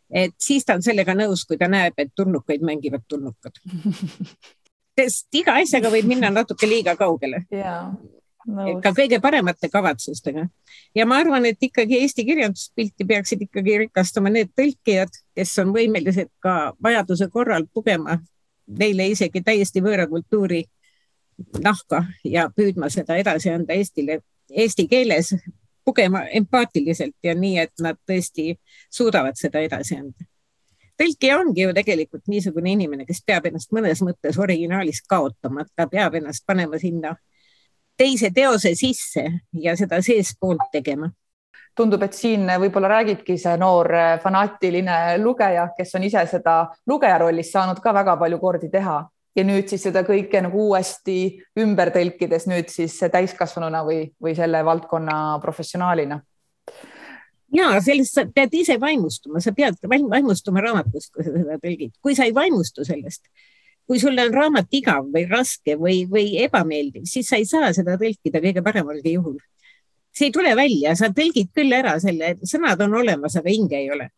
et 0.09 0.36
siis 0.41 0.65
ta 0.65 0.77
on 0.77 0.83
sellega 0.86 1.15
nõus, 1.17 1.45
kui 1.47 1.57
ta 1.57 1.69
näeb, 1.71 1.97
et 1.97 2.13
tulnukaid 2.15 2.63
mängivad 2.65 3.03
tulnukad 3.07 3.57
sest 4.99 5.36
iga 5.36 5.57
asjaga 5.59 5.91
võib 5.91 6.07
minna 6.07 6.29
natuke 6.31 6.69
liiga 6.69 6.95
kaugele. 6.99 7.43
Ja 7.51 7.89
ka 8.81 8.91
kõige 8.93 9.19
paremate 9.21 9.69
kavatsustega. 9.69 10.47
ja 10.95 11.05
ma 11.05 11.17
arvan, 11.17 11.45
et 11.45 11.57
ikkagi 11.61 11.99
Eesti 12.01 12.25
kirjanduspilti 12.25 13.05
peaksid 13.05 13.41
ikkagi 13.41 13.77
rikastama 13.86 14.29
need 14.29 14.51
tõlkijad, 14.57 15.09
kes 15.36 15.57
on 15.63 15.73
võimelised 15.73 16.29
ka 16.39 16.75
vajaduse 16.83 17.27
korral 17.33 17.65
pugema 17.73 18.19
neile 18.67 19.07
isegi 19.09 19.41
täiesti 19.41 19.81
võõra 19.81 20.07
kultuuri 20.09 20.63
nahka 21.61 22.05
ja 22.23 22.49
püüdma 22.49 22.89
seda 22.89 23.17
edasi 23.17 23.49
anda 23.49 23.73
Eestile 23.73 24.21
eesti 24.49 24.88
keeles, 24.88 25.33
pugema 25.86 26.23
empaatiliselt 26.39 27.15
ja 27.23 27.36
nii, 27.36 27.57
et 27.59 27.73
nad 27.81 27.99
tõesti 28.09 28.55
suudavad 28.93 29.38
seda 29.39 29.61
edasi 29.65 29.99
anda. 29.99 30.25
tõlkija 30.95 31.38
ongi 31.39 31.61
ju 31.61 31.73
tegelikult 31.75 32.27
niisugune 32.31 32.71
inimene, 32.71 33.05
kes 33.05 33.21
peab 33.25 33.45
ennast 33.45 33.71
mõnes 33.75 34.01
mõttes 34.01 34.39
originaalis 34.39 35.01
kaotama, 35.09 35.65
ta 35.75 35.88
peab 35.91 36.15
ennast 36.15 36.45
panema 36.47 36.79
sinna 36.79 37.15
teise 37.97 38.31
teose 38.31 38.75
sisse 38.75 39.25
ja 39.53 39.75
seda 39.75 40.01
seestpoolt 40.01 40.71
tegema. 40.71 41.11
Tundub, 41.75 42.03
et 42.03 42.13
siin 42.15 42.47
võib-olla 42.47 42.88
räägibki 42.88 43.36
see 43.38 43.57
noor 43.59 43.89
fanaatiline 44.23 45.17
lugeja, 45.19 45.67
kes 45.77 45.95
on 45.95 46.05
ise 46.07 46.23
seda 46.31 46.61
lugeja 46.88 47.17
rollis 47.19 47.51
saanud 47.51 47.81
ka 47.83 47.93
väga 47.93 48.15
palju 48.17 48.39
kordi 48.39 48.69
teha 48.71 49.01
ja 49.36 49.43
nüüd 49.43 49.69
siis 49.71 49.83
seda 49.88 50.05
kõike 50.07 50.41
nagu 50.45 50.67
uuesti 50.69 51.17
ümber 51.59 51.91
tõlkides 51.95 52.47
nüüd 52.47 52.69
siis 52.71 52.97
täiskasvanuna 53.11 53.83
või, 53.88 54.05
või 54.21 54.36
selle 54.38 54.63
valdkonna 54.65 55.39
professionaalina. 55.43 56.21
ja 57.55 57.73
sellest 57.81 58.15
sa 58.15 58.25
pead 58.36 58.53
ise 58.53 58.79
vaimustuma, 58.81 59.39
sa 59.39 59.51
pead 59.51 59.75
vaimustuma 59.89 60.63
raamatust, 60.63 61.11
kui 61.13 61.23
sa 61.23 61.36
seda 61.36 61.59
tõlgid, 61.63 61.97
kui 62.01 62.15
sa 62.15 62.25
ei 62.25 62.33
vaimustu 62.36 62.86
sellest, 62.86 63.27
kui 63.88 63.99
sulle 63.99 64.25
on 64.27 64.33
raamat 64.33 64.71
igav 64.71 65.11
või 65.13 65.27
raske 65.29 65.75
või, 65.77 66.05
või 66.09 66.38
ebameeldiv, 66.43 67.05
siis 67.05 67.29
sa 67.29 67.38
ei 67.38 67.45
saa 67.45 67.73
seda 67.73 67.99
tõlkida 68.01 68.41
kõige 68.41 68.63
paremalgi 68.65 69.17
juhul 69.19 69.38
see 70.15 70.29
ei 70.29 70.31
tule 70.31 70.53
välja, 70.55 70.95
sa 70.95 71.09
tõlgid 71.11 71.51
küll 71.55 71.73
ära 71.75 71.97
selle, 71.99 72.36
sõnad 72.47 72.79
on 72.86 72.95
olemas, 73.01 73.36
aga 73.36 73.51
hinge 73.51 73.77
ei 73.81 73.89
ole. 73.91 74.09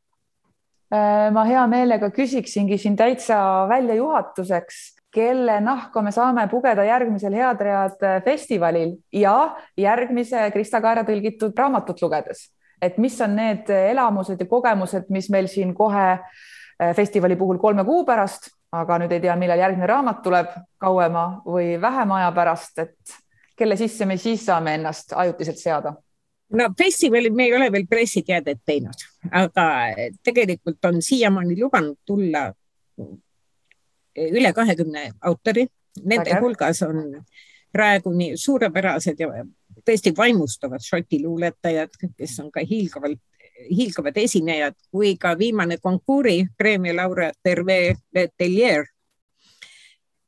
Äh, 0.93 1.28
ma 1.36 1.43
hea 1.47 1.65
meelega 1.68 2.11
küsiksingi 2.15 2.78
siin 2.80 2.95
täitsa 2.99 3.39
väljajuhatuseks, 3.72 4.78
kelle 5.14 5.60
nahka 5.62 6.01
me 6.01 6.12
saame 6.12 6.47
pugeda 6.51 6.84
järgmisel 6.86 7.34
Head 7.34 7.62
Read 7.62 8.05
festivalil 8.26 8.97
ja 9.14 9.55
järgmise 9.78 10.49
Krista 10.53 10.82
Kaera 10.82 11.03
tõlgitud 11.08 11.58
raamatut 11.58 12.01
lugedes, 12.01 12.49
et 12.82 12.97
mis 13.01 13.16
on 13.22 13.36
need 13.39 13.70
elamused 13.72 14.39
ja 14.39 14.49
kogemused, 14.49 15.08
mis 15.14 15.30
meil 15.34 15.47
siin 15.51 15.74
kohe 15.76 16.10
äh, 16.12 16.95
festivali 16.95 17.36
puhul 17.36 17.58
kolme 17.62 17.86
kuu 17.86 18.03
pärast, 18.05 18.51
aga 18.72 18.99
nüüd 19.01 19.14
ei 19.16 19.24
tea, 19.24 19.36
millal 19.39 19.64
järgmine 19.64 19.88
raamat 19.88 20.20
tuleb, 20.24 20.51
kauema 20.82 21.28
või 21.45 21.78
vähema 21.82 22.22
aja 22.22 22.34
pärast, 22.36 22.84
et 22.84 23.18
kelle 23.58 23.78
sisse 23.80 24.05
me 24.05 24.18
siis 24.22 24.45
saame 24.45 24.76
ennast 24.78 25.16
ajutiselt 25.16 25.64
seada? 25.64 25.95
no 26.53 26.70
festivalil 26.80 27.34
me 27.36 27.49
ei 27.49 27.55
ole 27.55 27.72
veel 27.72 27.88
pressiteadet 27.89 28.62
teinud, 28.66 29.01
aga 29.36 29.66
tegelikult 30.24 30.86
on 30.88 31.01
siiamaani 31.03 31.58
lubanud 31.60 31.97
tulla 32.05 32.45
üle 34.18 34.53
kahekümne 34.53 35.11
autori. 35.22 35.68
Nende 36.03 36.30
Väga. 36.30 36.41
hulgas 36.41 36.82
on 36.86 37.24
praegu 37.74 38.11
nii 38.13 38.36
suurepärased 38.38 39.20
ja 39.20 39.30
tõesti 39.86 40.13
vaimustavad 40.18 40.84
šoti 40.84 41.24
luuletajad, 41.24 41.95
kes 42.18 42.39
on 42.43 42.51
ka 42.51 42.61
hiilgavalt, 42.61 43.22
hiilgavad 43.70 44.18
esinejad, 44.22 44.76
kui 44.91 45.15
ka 45.18 45.34
viimane 45.38 45.80
konkuuri 45.82 46.43
preemia 46.57 46.95
laureaat 46.95 47.38
Hervé 47.45 47.95
Letelier 48.13 48.86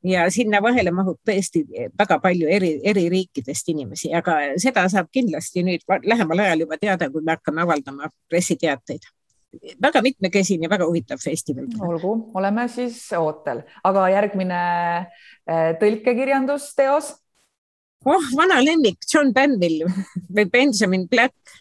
ja 0.04 0.30
sinna 0.30 0.62
vahele 0.62 0.90
mahub 0.90 1.18
tõesti 1.28 1.62
väga 1.98 2.18
palju 2.22 2.48
eri, 2.48 2.72
eri 2.84 3.08
riikidest 3.12 3.68
inimesi, 3.68 4.12
aga 4.14 4.38
seda 4.60 4.86
saab 4.88 5.10
kindlasti 5.12 5.64
nüüd 5.66 5.84
lähemal 6.04 6.46
ajal 6.46 6.66
juba 6.66 6.78
teada, 6.80 7.10
kui 7.10 7.22
me 7.22 7.36
hakkame 7.36 7.62
avaldama 7.62 8.10
pressiteateid. 8.28 9.04
Väga 9.82 10.02
mitmekesine, 10.02 10.68
väga 10.70 10.86
huvitav 10.86 11.22
festival. 11.22 11.66
olgu, 11.86 12.12
oleme 12.34 12.68
siis 12.68 13.00
ootel, 13.18 13.64
aga 13.84 14.06
järgmine 14.14 14.60
eh, 15.00 15.72
tõlkekirjandusteos? 15.80 17.14
oh, 18.04 18.30
vana 18.36 18.60
lemmik 18.64 19.04
John 19.12 19.34
Banville 19.36 19.90
või 20.36 20.46
Benjamin 20.50 21.08
Black 21.08 21.60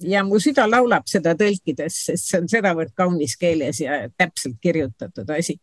ja 0.00 0.24
mu 0.24 0.40
süda 0.40 0.66
laulab 0.68 1.08
seda 1.10 1.34
tõlkides, 1.38 2.04
sest 2.10 2.30
see 2.30 2.40
on 2.40 2.48
sedavõrd 2.50 2.94
kaunis 2.96 3.36
keeles 3.40 3.80
ja 3.84 4.06
täpselt 4.16 4.58
kirjutatud 4.62 5.30
asi 5.36 5.58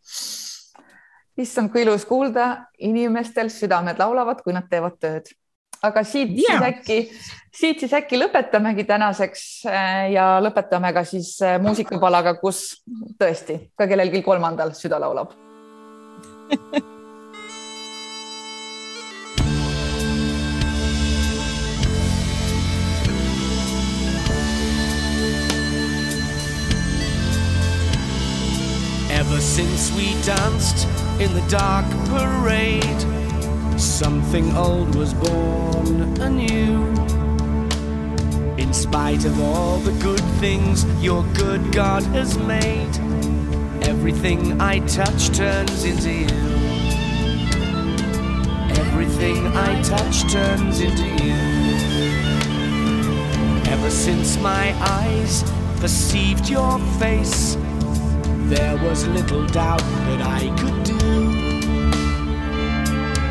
issand, 1.38 1.70
kui 1.72 1.84
ilus 1.84 2.06
kuulda, 2.08 2.48
inimestel 2.82 3.50
südamed 3.52 4.00
laulavad, 4.00 4.42
kui 4.42 4.54
nad 4.56 4.66
teevad 4.70 4.98
tööd. 5.02 5.30
Aga 5.82 6.04
siit 6.04 6.34
ja. 6.34 6.58
siis 6.58 6.62
äkki, 6.68 6.98
siit 7.54 7.82
siis 7.84 7.94
äkki 7.94 8.18
lõpetamegi 8.18 8.84
tänaseks 8.88 9.44
äh, 9.70 10.04
ja 10.14 10.28
lõpetame 10.42 10.92
ka 10.96 11.04
siis 11.06 11.36
äh, 11.42 11.58
muusikapalaga, 11.62 12.36
kus 12.42 12.82
tõesti 13.20 13.60
ka 13.78 13.88
kellelgi 13.90 14.22
kolmandal 14.26 14.74
süda 14.78 15.00
laulab 15.02 15.34
Ever 29.10 29.40
since 29.40 29.92
we 29.92 30.14
danced 30.22 30.86
in 31.20 31.32
the 31.34 31.42
dark 31.50 31.84
parade. 32.08 33.17
Something 33.78 34.56
old 34.56 34.96
was 34.96 35.14
born 35.14 36.20
anew. 36.20 36.84
In 38.58 38.72
spite 38.72 39.24
of 39.24 39.40
all 39.40 39.78
the 39.78 39.92
good 40.02 40.20
things 40.40 40.84
your 41.00 41.22
good 41.34 41.72
God 41.72 42.02
has 42.14 42.36
made, 42.36 42.90
everything 43.82 44.60
I 44.60 44.80
touch 44.80 45.28
turns 45.30 45.84
into 45.84 46.10
you. 46.10 46.26
Everything 48.82 49.46
I 49.56 49.80
touch 49.82 50.32
turns 50.32 50.80
into 50.80 51.06
you. 51.24 51.34
Ever 53.70 53.90
since 53.90 54.36
my 54.38 54.74
eyes 54.80 55.44
perceived 55.78 56.48
your 56.50 56.80
face, 56.98 57.56
there 58.50 58.76
was 58.78 59.06
little 59.06 59.46
doubt 59.46 59.82
that 60.08 60.20
I 60.20 60.48
could 60.58 60.82
do 60.82 61.27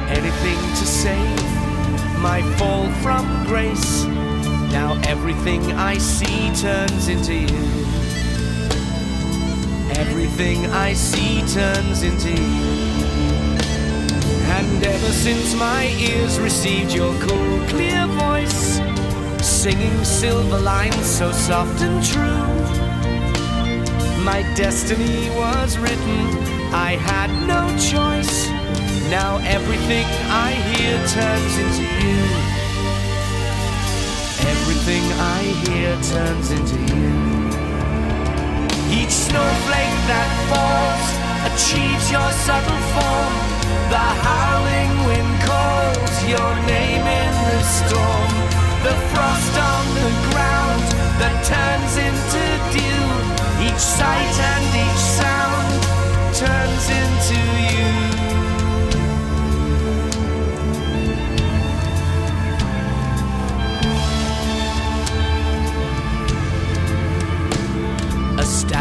anything 0.09 0.57
to 0.57 0.85
save 0.85 1.43
my 2.21 2.41
fall 2.57 2.89
from 3.03 3.45
grace. 3.45 4.05
Now 4.71 4.99
everything 5.05 5.71
I 5.73 5.97
see 5.97 6.53
turns 6.55 7.07
into 7.07 7.33
you. 7.33 7.63
Everything 9.91 10.65
I 10.67 10.93
see 10.93 11.41
turns 11.53 12.03
into 12.03 12.29
you. 12.29 13.07
And 14.57 14.83
ever 14.83 15.11
since 15.11 15.55
my 15.55 15.85
ears 15.99 16.39
received 16.39 16.93
your 16.93 17.13
cool, 17.21 17.67
clear 17.67 18.07
voice, 18.07 18.79
singing 19.41 20.03
silver 20.03 20.59
lines 20.59 21.05
so 21.05 21.31
soft 21.31 21.81
and 21.81 22.03
true, 22.03 22.47
my 24.23 24.41
destiny 24.55 25.29
was 25.31 25.77
written. 25.77 26.19
I 26.73 26.97
had 26.97 27.29
no 27.47 27.63
choice. 27.77 28.56
Now 29.09 29.37
everything 29.37 30.03
I 30.27 30.51
hear 30.51 30.97
turns 31.07 31.53
into 31.63 31.83
you. 32.03 32.19
Everything 34.51 35.03
I 35.15 35.41
hear 35.63 35.95
turns 36.11 36.51
into 36.51 36.75
you. 36.91 37.07
Each 38.91 39.15
snowflake 39.15 39.97
that 40.11 40.29
falls 40.51 41.07
achieves 41.47 42.11
your 42.11 42.29
subtle 42.43 42.83
form. 42.99 43.33
The 43.87 44.07
howling 44.27 44.93
wind 45.07 45.35
calls 45.47 46.15
your 46.27 46.51
name 46.67 47.07
in 47.07 47.33
the 47.47 47.63
storm. 47.63 48.31
The 48.83 48.95
frost 49.15 49.55
on 49.55 49.85
the 50.03 50.11
ground 50.35 50.83
that 51.23 51.35
turns 51.47 51.95
into 51.95 52.43
dew. 52.75 53.07
Each 53.71 53.79
sight 53.79 54.35
and 54.51 54.67
each 54.83 55.03
sound 55.15 55.79
turns 56.35 56.85
into 56.91 57.06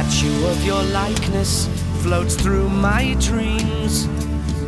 statue 0.07 0.47
of 0.47 0.65
your 0.65 0.83
likeness 0.85 1.69
floats 2.03 2.37
through 2.37 2.69
my 2.69 3.17
dreams, 3.21 4.09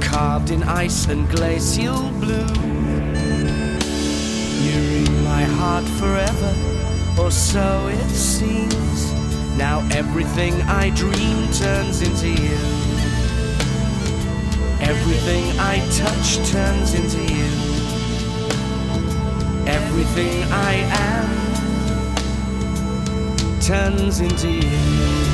carved 0.01 0.51
in 0.51 0.63
ice 0.65 1.07
and 1.07 1.29
glacial 1.31 2.11
blue. 2.19 2.47
You're 4.65 4.91
in 5.05 5.25
my 5.25 5.45
heart 5.59 5.85
forever, 6.01 6.55
or 7.21 7.31
so 7.31 7.89
it 7.89 8.11
seems. 8.11 9.13
Now 9.57 9.87
everything 9.93 10.55
I 10.63 10.91
dream 10.91 11.49
turns 11.53 12.03
into 12.03 12.29
you. 12.29 12.59
Everything 14.81 15.45
I 15.59 15.79
touch 16.03 16.39
turns 16.51 16.95
into 16.95 17.21
you. 17.33 17.51
Everything 19.67 20.43
I 20.51 20.75
am 20.75 21.29
turns 23.61 24.21
into 24.21 24.51
you. 24.51 25.28